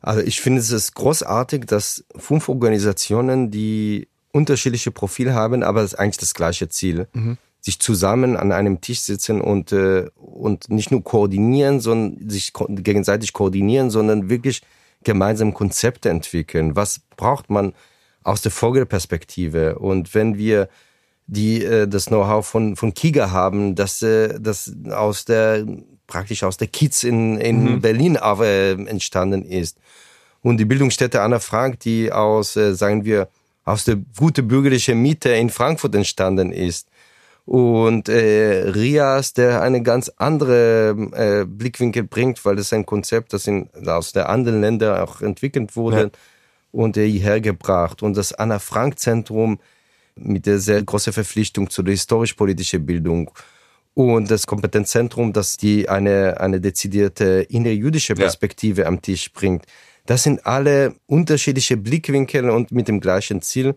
Also 0.00 0.22
ich 0.22 0.40
finde 0.40 0.62
es 0.62 0.94
großartig, 0.94 1.66
dass 1.66 2.06
fünf 2.16 2.48
Organisationen, 2.48 3.50
die 3.50 4.08
unterschiedliche 4.32 4.90
Profile 4.90 5.34
haben, 5.34 5.62
aber 5.62 5.82
es 5.82 5.92
ist 5.92 5.98
eigentlich 5.98 6.16
das 6.16 6.32
gleiche 6.32 6.70
Ziel, 6.70 7.06
mhm. 7.12 7.36
sich 7.60 7.80
zusammen 7.80 8.34
an 8.38 8.50
einem 8.50 8.80
Tisch 8.80 9.00
sitzen 9.00 9.42
und, 9.42 9.72
äh, 9.72 10.08
und 10.16 10.70
nicht 10.70 10.90
nur 10.90 11.04
koordinieren, 11.04 11.80
sondern 11.80 12.30
sich 12.30 12.54
gegenseitig 12.54 13.34
koordinieren, 13.34 13.90
sondern 13.90 14.30
wirklich 14.30 14.62
gemeinsam 15.04 15.52
Konzepte 15.52 16.08
entwickeln. 16.08 16.76
Was 16.76 17.02
braucht 17.18 17.50
man? 17.50 17.74
Aus 18.24 18.42
der 18.42 18.52
Vogelperspektive. 18.52 19.78
Und 19.78 20.14
wenn 20.14 20.36
wir 20.36 20.68
die 21.26 21.64
äh, 21.64 21.88
das 21.88 22.06
Know-how 22.06 22.46
von 22.46 22.76
von 22.76 22.94
Kiga 22.94 23.30
haben, 23.30 23.74
dass 23.74 24.02
äh, 24.02 24.38
das 24.40 24.72
aus 24.90 25.24
der 25.24 25.66
praktisch 26.06 26.42
aus 26.44 26.56
der 26.56 26.68
Kiez 26.68 27.04
in 27.04 27.38
in 27.38 27.64
mhm. 27.64 27.80
Berlin 27.80 28.16
äh, 28.16 28.72
entstanden 28.72 29.44
ist 29.44 29.78
und 30.42 30.58
die 30.58 30.64
Bildungsstätte 30.64 31.22
Anna 31.22 31.38
Frank, 31.38 31.80
die 31.80 32.12
aus 32.12 32.56
äh, 32.56 32.74
sagen 32.74 33.04
wir 33.04 33.28
aus 33.64 33.84
der 33.84 33.96
gute 34.18 34.42
bürgerliche 34.42 34.94
Miete 34.94 35.30
in 35.30 35.50
Frankfurt 35.50 35.94
entstanden 35.94 36.52
ist 36.52 36.88
und 37.44 38.08
äh, 38.08 38.68
Rias, 38.70 39.32
der 39.32 39.62
eine 39.62 39.82
ganz 39.82 40.10
andere 40.16 40.96
äh, 41.12 41.44
Blickwinkel 41.44 42.04
bringt, 42.04 42.44
weil 42.44 42.56
das 42.56 42.72
ein 42.72 42.86
Konzept, 42.86 43.32
das 43.32 43.46
in, 43.46 43.68
aus 43.86 44.12
der 44.12 44.28
anderen 44.28 44.60
Länder 44.60 45.02
auch 45.02 45.20
entwickelt 45.22 45.76
wurde. 45.76 46.02
Ja 46.02 46.10
und 46.72 46.96
hierher 46.96 47.40
gebracht. 47.40 48.02
Und 48.02 48.16
das 48.16 48.32
Anna-Frank-Zentrum 48.32 49.60
mit 50.16 50.46
der 50.46 50.58
sehr 50.58 50.82
großen 50.82 51.12
Verpflichtung 51.12 51.70
zu 51.70 51.82
der 51.82 51.92
historisch-politischen 51.92 52.84
Bildung 52.84 53.30
und 53.94 54.30
das 54.30 54.46
Kompetenzzentrum, 54.46 55.32
das 55.32 55.56
die 55.56 55.88
eine, 55.88 56.40
eine 56.40 56.60
dezidierte 56.60 57.46
innerjüdische 57.48 58.14
Perspektive 58.14 58.82
ja. 58.82 58.88
am 58.88 59.02
Tisch 59.02 59.32
bringt. 59.32 59.66
Das 60.06 60.22
sind 60.22 60.44
alle 60.46 60.94
unterschiedliche 61.06 61.76
Blickwinkel 61.76 62.50
und 62.50 62.72
mit 62.72 62.88
dem 62.88 63.00
gleichen 63.00 63.42
Ziel. 63.42 63.74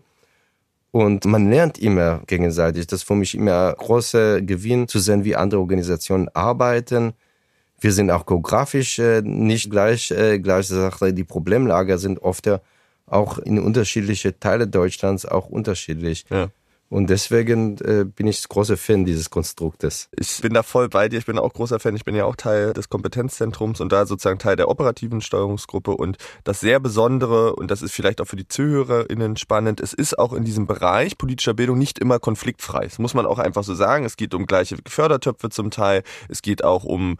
Und 0.90 1.26
man 1.26 1.50
lernt 1.50 1.78
immer 1.78 2.22
gegenseitig. 2.26 2.86
Das 2.86 3.00
ist 3.00 3.06
für 3.06 3.14
mich 3.14 3.34
immer 3.34 3.68
ein 3.68 3.74
großer 3.74 4.40
Gewinn 4.40 4.88
zu 4.88 4.98
sehen, 4.98 5.24
wie 5.24 5.36
andere 5.36 5.60
Organisationen 5.60 6.28
arbeiten. 6.32 7.12
Wir 7.78 7.92
sind 7.92 8.10
auch 8.10 8.24
geografisch 8.24 8.98
äh, 8.98 9.20
nicht 9.20 9.70
gleich, 9.70 10.10
äh, 10.10 10.38
gleich 10.38 10.68
Sache. 10.68 11.12
Die 11.12 11.24
Problemlager 11.24 11.98
sind 11.98 12.20
oft 12.22 12.46
auch 13.06 13.38
in 13.38 13.58
unterschiedliche 13.58 14.38
Teile 14.38 14.66
Deutschlands 14.66 15.26
auch 15.26 15.46
unterschiedlich. 15.46 16.24
Ja. 16.30 16.48
Und 16.88 17.10
deswegen 17.10 17.78
äh, 17.78 18.04
bin 18.04 18.28
ich 18.28 18.48
großer 18.48 18.76
Fan 18.76 19.04
dieses 19.04 19.28
Konstruktes. 19.28 20.08
Ich 20.16 20.40
bin 20.40 20.54
da 20.54 20.62
voll 20.62 20.88
bei 20.88 21.08
dir. 21.08 21.18
Ich 21.18 21.26
bin 21.26 21.36
auch 21.38 21.52
großer 21.52 21.80
Fan. 21.80 21.96
Ich 21.96 22.04
bin 22.04 22.14
ja 22.14 22.24
auch 22.24 22.36
Teil 22.36 22.72
des 22.74 22.88
Kompetenzzentrums 22.88 23.80
und 23.80 23.90
da 23.90 24.06
sozusagen 24.06 24.38
Teil 24.38 24.54
der 24.54 24.68
operativen 24.68 25.20
Steuerungsgruppe. 25.20 25.90
Und 25.90 26.16
das 26.44 26.60
sehr 26.60 26.78
Besondere, 26.78 27.56
und 27.56 27.72
das 27.72 27.82
ist 27.82 27.92
vielleicht 27.92 28.20
auch 28.20 28.26
für 28.26 28.36
die 28.36 28.46
ZuhörerInnen 28.46 29.36
spannend, 29.36 29.80
es 29.80 29.92
ist 29.92 30.16
auch 30.16 30.32
in 30.32 30.44
diesem 30.44 30.68
Bereich 30.68 31.18
politischer 31.18 31.54
Bildung 31.54 31.76
nicht 31.76 31.98
immer 31.98 32.20
konfliktfrei. 32.20 32.84
Das 32.84 33.00
muss 33.00 33.14
man 33.14 33.26
auch 33.26 33.40
einfach 33.40 33.64
so 33.64 33.74
sagen. 33.74 34.04
Es 34.04 34.16
geht 34.16 34.32
um 34.32 34.46
gleiche 34.46 34.76
Fördertöpfe 34.86 35.50
zum 35.50 35.72
Teil. 35.72 36.04
Es 36.28 36.40
geht 36.40 36.62
auch 36.62 36.84
um, 36.84 37.16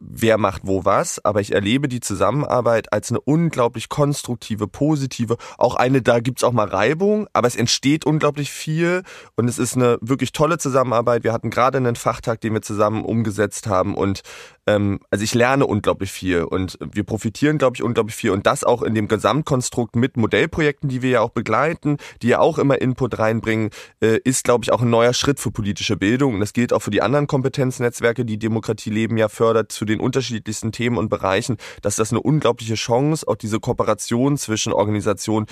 wer 0.00 0.38
macht 0.38 0.62
wo 0.64 0.86
was. 0.86 1.22
Aber 1.22 1.42
ich 1.42 1.52
erlebe 1.52 1.88
die 1.88 2.00
Zusammenarbeit 2.00 2.90
als 2.92 3.10
eine 3.10 3.20
unglaublich 3.20 3.90
konstruktive, 3.90 4.66
positive, 4.66 5.36
auch 5.58 5.74
eine, 5.74 6.00
da 6.00 6.20
gibt's 6.20 6.42
auch 6.42 6.52
mal 6.52 6.68
Reibung, 6.68 7.28
aber 7.34 7.48
es 7.48 7.56
entsteht 7.56 8.06
unglaublich 8.06 8.50
viel 8.50 9.02
und 9.36 9.48
es 9.48 9.58
ist 9.58 9.76
eine 9.76 9.98
wirklich 10.00 10.32
tolle 10.32 10.58
Zusammenarbeit. 10.58 11.24
Wir 11.24 11.32
hatten 11.32 11.50
gerade 11.50 11.78
einen 11.78 11.96
Fachtag, 11.96 12.40
den 12.40 12.54
wir 12.54 12.62
zusammen 12.62 13.04
umgesetzt 13.04 13.66
haben. 13.66 13.94
Und 13.94 14.20
ähm, 14.66 15.00
also 15.10 15.24
ich 15.24 15.34
lerne 15.34 15.66
unglaublich 15.66 16.12
viel 16.12 16.44
und 16.44 16.78
wir 16.80 17.04
profitieren, 17.04 17.58
glaube 17.58 17.76
ich, 17.76 17.82
unglaublich 17.82 18.16
viel. 18.16 18.30
Und 18.30 18.46
das 18.46 18.64
auch 18.64 18.82
in 18.82 18.94
dem 18.94 19.08
Gesamtkonstrukt 19.08 19.96
mit 19.96 20.16
Modellprojekten, 20.16 20.88
die 20.88 21.02
wir 21.02 21.10
ja 21.10 21.20
auch 21.20 21.30
begleiten, 21.30 21.96
die 22.22 22.28
ja 22.28 22.40
auch 22.40 22.58
immer 22.58 22.80
Input 22.80 23.18
reinbringen, 23.18 23.70
äh, 24.00 24.18
ist, 24.24 24.44
glaube 24.44 24.64
ich, 24.64 24.72
auch 24.72 24.82
ein 24.82 24.90
neuer 24.90 25.14
Schritt 25.14 25.40
für 25.40 25.50
politische 25.50 25.96
Bildung. 25.96 26.34
Und 26.34 26.40
das 26.40 26.52
gilt 26.52 26.72
auch 26.72 26.80
für 26.80 26.90
die 26.90 27.02
anderen 27.02 27.26
Kompetenznetzwerke, 27.26 28.24
die 28.24 28.38
Demokratie 28.38 28.90
leben 28.90 29.16
ja 29.16 29.28
fördert 29.28 29.72
zu 29.72 29.84
den 29.84 30.00
unterschiedlichsten 30.00 30.72
Themen 30.72 30.98
und 30.98 31.08
Bereichen, 31.08 31.56
dass 31.82 31.96
das 31.96 32.10
eine 32.10 32.20
unglaubliche 32.20 32.74
Chance, 32.74 33.26
auch 33.26 33.36
diese 33.36 33.60
Kooperation 33.60 34.36
zwischen 34.36 34.72
Organisationen, 34.72 35.46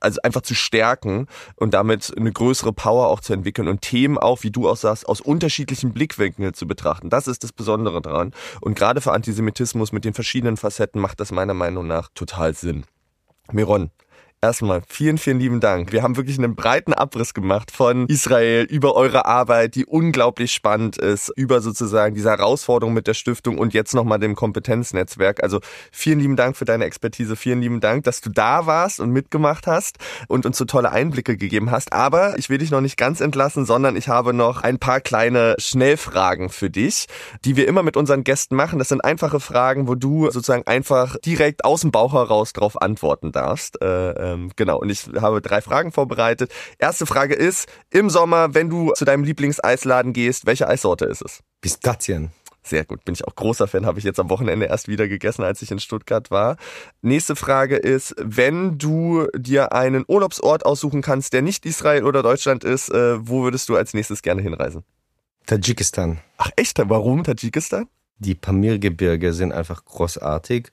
also 0.00 0.20
einfach 0.22 0.42
zu 0.42 0.54
stärken 0.54 1.26
und 1.56 1.74
damit 1.74 2.12
eine 2.16 2.32
größere 2.32 2.72
Power 2.72 3.08
auch 3.08 3.20
zu 3.20 3.32
entwickeln 3.32 3.68
und 3.68 3.82
Themen 3.82 4.18
auch, 4.18 4.42
wie 4.42 4.50
du 4.50 4.68
auch 4.68 4.76
sagst, 4.76 5.08
aus 5.08 5.20
unterschiedlichen 5.20 5.92
Blickwinkeln 5.92 6.54
zu 6.54 6.66
betrachten. 6.66 7.10
Das 7.10 7.28
ist 7.28 7.44
das 7.44 7.52
Besondere 7.52 8.00
daran. 8.00 8.32
Und 8.60 8.74
gerade 8.74 9.00
für 9.00 9.12
Antisemitismus 9.12 9.92
mit 9.92 10.04
den 10.04 10.14
verschiedenen 10.14 10.56
Facetten 10.56 11.00
macht 11.00 11.20
das 11.20 11.32
meiner 11.32 11.54
Meinung 11.54 11.86
nach 11.86 12.08
total 12.14 12.54
Sinn. 12.54 12.84
Miron, 13.52 13.90
Erstmal 14.42 14.80
vielen, 14.88 15.18
vielen 15.18 15.38
lieben 15.38 15.60
Dank. 15.60 15.92
Wir 15.92 16.02
haben 16.02 16.16
wirklich 16.16 16.38
einen 16.38 16.54
breiten 16.54 16.94
Abriss 16.94 17.34
gemacht 17.34 17.70
von 17.70 18.06
Israel 18.06 18.64
über 18.64 18.96
eure 18.96 19.26
Arbeit, 19.26 19.74
die 19.74 19.84
unglaublich 19.84 20.54
spannend 20.54 20.96
ist, 20.96 21.30
über 21.36 21.60
sozusagen 21.60 22.14
diese 22.14 22.30
Herausforderung 22.30 22.94
mit 22.94 23.06
der 23.06 23.12
Stiftung 23.12 23.58
und 23.58 23.74
jetzt 23.74 23.94
nochmal 23.94 24.18
dem 24.18 24.34
Kompetenznetzwerk. 24.34 25.42
Also 25.42 25.60
vielen 25.92 26.20
lieben 26.20 26.36
Dank 26.36 26.56
für 26.56 26.64
deine 26.64 26.86
Expertise. 26.86 27.36
Vielen 27.36 27.60
lieben 27.60 27.80
Dank, 27.80 28.04
dass 28.04 28.22
du 28.22 28.30
da 28.30 28.64
warst 28.64 28.98
und 28.98 29.10
mitgemacht 29.10 29.66
hast 29.66 29.98
und 30.26 30.46
uns 30.46 30.56
so 30.56 30.64
tolle 30.64 30.90
Einblicke 30.90 31.36
gegeben 31.36 31.70
hast. 31.70 31.92
Aber 31.92 32.38
ich 32.38 32.48
will 32.48 32.56
dich 32.56 32.70
noch 32.70 32.80
nicht 32.80 32.96
ganz 32.96 33.20
entlassen, 33.20 33.66
sondern 33.66 33.94
ich 33.94 34.08
habe 34.08 34.32
noch 34.32 34.62
ein 34.62 34.78
paar 34.78 35.02
kleine 35.02 35.54
Schnellfragen 35.58 36.48
für 36.48 36.70
dich, 36.70 37.08
die 37.44 37.56
wir 37.56 37.68
immer 37.68 37.82
mit 37.82 37.98
unseren 37.98 38.24
Gästen 38.24 38.56
machen. 38.56 38.78
Das 38.78 38.88
sind 38.88 39.04
einfache 39.04 39.38
Fragen, 39.38 39.86
wo 39.86 39.96
du 39.96 40.30
sozusagen 40.30 40.66
einfach 40.66 41.18
direkt 41.18 41.66
aus 41.66 41.82
dem 41.82 41.90
Bauch 41.90 42.14
heraus 42.14 42.54
drauf 42.54 42.80
antworten 42.80 43.32
darfst. 43.32 43.82
Äh, 43.82 44.29
ähm, 44.34 44.50
genau, 44.56 44.78
und 44.78 44.90
ich 44.90 45.08
habe 45.20 45.40
drei 45.40 45.60
Fragen 45.60 45.92
vorbereitet. 45.92 46.52
Erste 46.78 47.06
Frage 47.06 47.34
ist, 47.34 47.68
im 47.90 48.10
Sommer, 48.10 48.54
wenn 48.54 48.68
du 48.68 48.92
zu 48.92 49.04
deinem 49.04 49.24
Lieblingseisladen 49.24 50.12
gehst, 50.12 50.46
welche 50.46 50.68
Eissorte 50.68 51.04
ist 51.06 51.22
es? 51.22 51.40
Pistazien. 51.60 52.30
Sehr 52.62 52.84
gut, 52.84 53.04
bin 53.04 53.14
ich 53.14 53.26
auch 53.26 53.34
großer 53.34 53.66
Fan, 53.66 53.86
habe 53.86 53.98
ich 53.98 54.04
jetzt 54.04 54.20
am 54.20 54.28
Wochenende 54.28 54.66
erst 54.66 54.86
wieder 54.86 55.08
gegessen, 55.08 55.42
als 55.42 55.62
ich 55.62 55.70
in 55.70 55.80
Stuttgart 55.80 56.30
war. 56.30 56.56
Nächste 57.00 57.34
Frage 57.34 57.76
ist, 57.76 58.14
wenn 58.18 58.76
du 58.76 59.26
dir 59.34 59.72
einen 59.72 60.04
Urlaubsort 60.06 60.66
aussuchen 60.66 61.00
kannst, 61.00 61.32
der 61.32 61.40
nicht 61.40 61.64
Israel 61.64 62.04
oder 62.04 62.22
Deutschland 62.22 62.62
ist, 62.62 62.90
äh, 62.90 63.26
wo 63.26 63.42
würdest 63.42 63.68
du 63.70 63.76
als 63.76 63.94
nächstes 63.94 64.20
gerne 64.20 64.42
hinreisen? 64.42 64.84
Tadschikistan. 65.46 66.20
Ach 66.36 66.50
echt? 66.56 66.78
Warum 66.78 67.24
Tadschikistan? 67.24 67.88
Die 68.18 68.34
Pamir-Gebirge 68.34 69.32
sind 69.32 69.52
einfach 69.52 69.84
großartig 69.86 70.68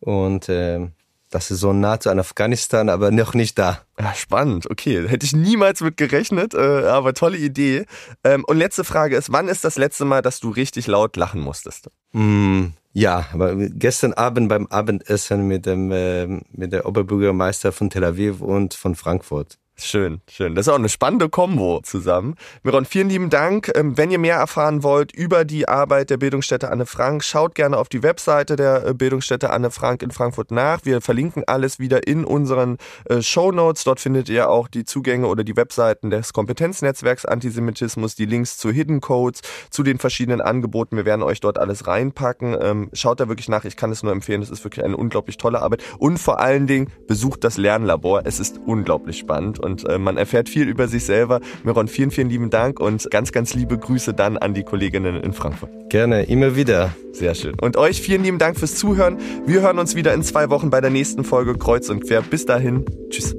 und 0.00 0.48
äh, 0.48 0.88
das 1.30 1.50
ist 1.50 1.60
so 1.60 1.72
nah 1.72 2.00
zu 2.00 2.10
Afghanistan, 2.10 2.88
aber 2.88 3.10
noch 3.10 3.34
nicht 3.34 3.58
da. 3.58 3.80
Ja, 3.98 4.14
spannend, 4.14 4.70
okay. 4.70 5.06
Hätte 5.06 5.26
ich 5.26 5.34
niemals 5.34 5.80
mit 5.80 5.96
gerechnet, 5.96 6.54
äh, 6.54 6.58
aber 6.58 7.14
tolle 7.14 7.36
Idee. 7.36 7.84
Ähm, 8.24 8.44
und 8.46 8.56
letzte 8.56 8.84
Frage 8.84 9.16
ist, 9.16 9.32
wann 9.32 9.48
ist 9.48 9.64
das 9.64 9.76
letzte 9.76 10.04
Mal, 10.04 10.22
dass 10.22 10.40
du 10.40 10.50
richtig 10.50 10.86
laut 10.86 11.16
lachen 11.16 11.40
musstest? 11.40 11.90
Mm, 12.12 12.66
ja, 12.92 13.26
aber 13.32 13.54
gestern 13.56 14.14
Abend 14.14 14.48
beim 14.48 14.66
Abendessen 14.66 15.46
mit 15.46 15.66
dem 15.66 15.92
äh, 15.92 16.26
mit 16.50 16.72
der 16.72 16.86
Oberbürgermeister 16.86 17.72
von 17.72 17.90
Tel 17.90 18.04
Aviv 18.04 18.40
und 18.40 18.74
von 18.74 18.94
Frankfurt. 18.94 19.58
Schön, 19.80 20.22
schön. 20.28 20.56
Das 20.56 20.66
ist 20.66 20.72
auch 20.72 20.78
eine 20.78 20.88
spannende 20.88 21.28
Kombo 21.28 21.80
zusammen. 21.84 22.34
Miron, 22.64 22.84
vielen 22.84 23.08
lieben 23.08 23.30
Dank. 23.30 23.70
Ähm, 23.76 23.96
wenn 23.96 24.10
ihr 24.10 24.18
mehr 24.18 24.34
erfahren 24.34 24.82
wollt 24.82 25.12
über 25.14 25.44
die 25.44 25.68
Arbeit 25.68 26.10
der 26.10 26.16
Bildungsstätte 26.16 26.68
Anne 26.72 26.84
Frank, 26.84 27.22
schaut 27.22 27.54
gerne 27.54 27.78
auf 27.78 27.88
die 27.88 28.02
Webseite 28.02 28.56
der 28.56 28.84
äh, 28.84 28.92
Bildungsstätte 28.92 29.50
Anne 29.50 29.70
Frank 29.70 30.02
in 30.02 30.10
Frankfurt 30.10 30.50
nach. 30.50 30.80
Wir 30.82 31.00
verlinken 31.00 31.44
alles 31.46 31.78
wieder 31.78 32.08
in 32.08 32.24
unseren 32.24 32.78
äh, 33.04 33.22
Show 33.22 33.52
Notes. 33.52 33.84
Dort 33.84 34.00
findet 34.00 34.28
ihr 34.28 34.50
auch 34.50 34.66
die 34.66 34.84
Zugänge 34.84 35.28
oder 35.28 35.44
die 35.44 35.56
Webseiten 35.56 36.10
des 36.10 36.32
Kompetenznetzwerks 36.32 37.24
Antisemitismus, 37.24 38.16
die 38.16 38.26
Links 38.26 38.58
zu 38.58 38.72
Hidden 38.72 39.00
Codes, 39.00 39.42
zu 39.70 39.84
den 39.84 40.00
verschiedenen 40.00 40.40
Angeboten. 40.40 40.96
Wir 40.96 41.04
werden 41.04 41.22
euch 41.22 41.38
dort 41.38 41.56
alles 41.56 41.86
reinpacken. 41.86 42.56
Ähm, 42.60 42.90
schaut 42.94 43.20
da 43.20 43.28
wirklich 43.28 43.48
nach. 43.48 43.64
Ich 43.64 43.76
kann 43.76 43.92
es 43.92 44.02
nur 44.02 44.10
empfehlen. 44.10 44.42
Es 44.42 44.50
ist 44.50 44.64
wirklich 44.64 44.84
eine 44.84 44.96
unglaublich 44.96 45.36
tolle 45.36 45.62
Arbeit. 45.62 45.84
Und 45.98 46.18
vor 46.18 46.40
allen 46.40 46.66
Dingen 46.66 46.90
besucht 47.06 47.44
das 47.44 47.58
Lernlabor. 47.58 48.22
Es 48.24 48.40
ist 48.40 48.58
unglaublich 48.66 49.18
spannend 49.18 49.60
und 49.68 49.88
äh, 49.88 49.98
man 49.98 50.16
erfährt 50.16 50.48
viel 50.48 50.68
über 50.68 50.88
sich 50.88 51.04
selber. 51.04 51.40
Miron, 51.62 51.88
vielen, 51.88 52.10
vielen 52.10 52.30
lieben 52.30 52.50
Dank 52.50 52.80
und 52.80 53.10
ganz, 53.10 53.32
ganz 53.32 53.54
liebe 53.54 53.78
Grüße 53.78 54.14
dann 54.14 54.36
an 54.38 54.54
die 54.54 54.64
Kolleginnen 54.64 55.22
in 55.22 55.32
Frankfurt. 55.32 55.70
Gerne, 55.90 56.24
immer 56.24 56.56
wieder. 56.56 56.94
Sehr 57.12 57.34
schön. 57.34 57.54
Und 57.60 57.76
euch 57.76 58.00
vielen 58.00 58.22
lieben 58.22 58.38
Dank 58.38 58.58
fürs 58.58 58.74
Zuhören. 58.76 59.18
Wir 59.46 59.60
hören 59.60 59.78
uns 59.78 59.94
wieder 59.94 60.14
in 60.14 60.22
zwei 60.22 60.50
Wochen 60.50 60.70
bei 60.70 60.80
der 60.80 60.90
nächsten 60.90 61.24
Folge 61.24 61.54
Kreuz 61.54 61.88
und 61.88 62.06
Quer. 62.06 62.22
Bis 62.22 62.46
dahin, 62.46 62.84
tschüss. 63.10 63.34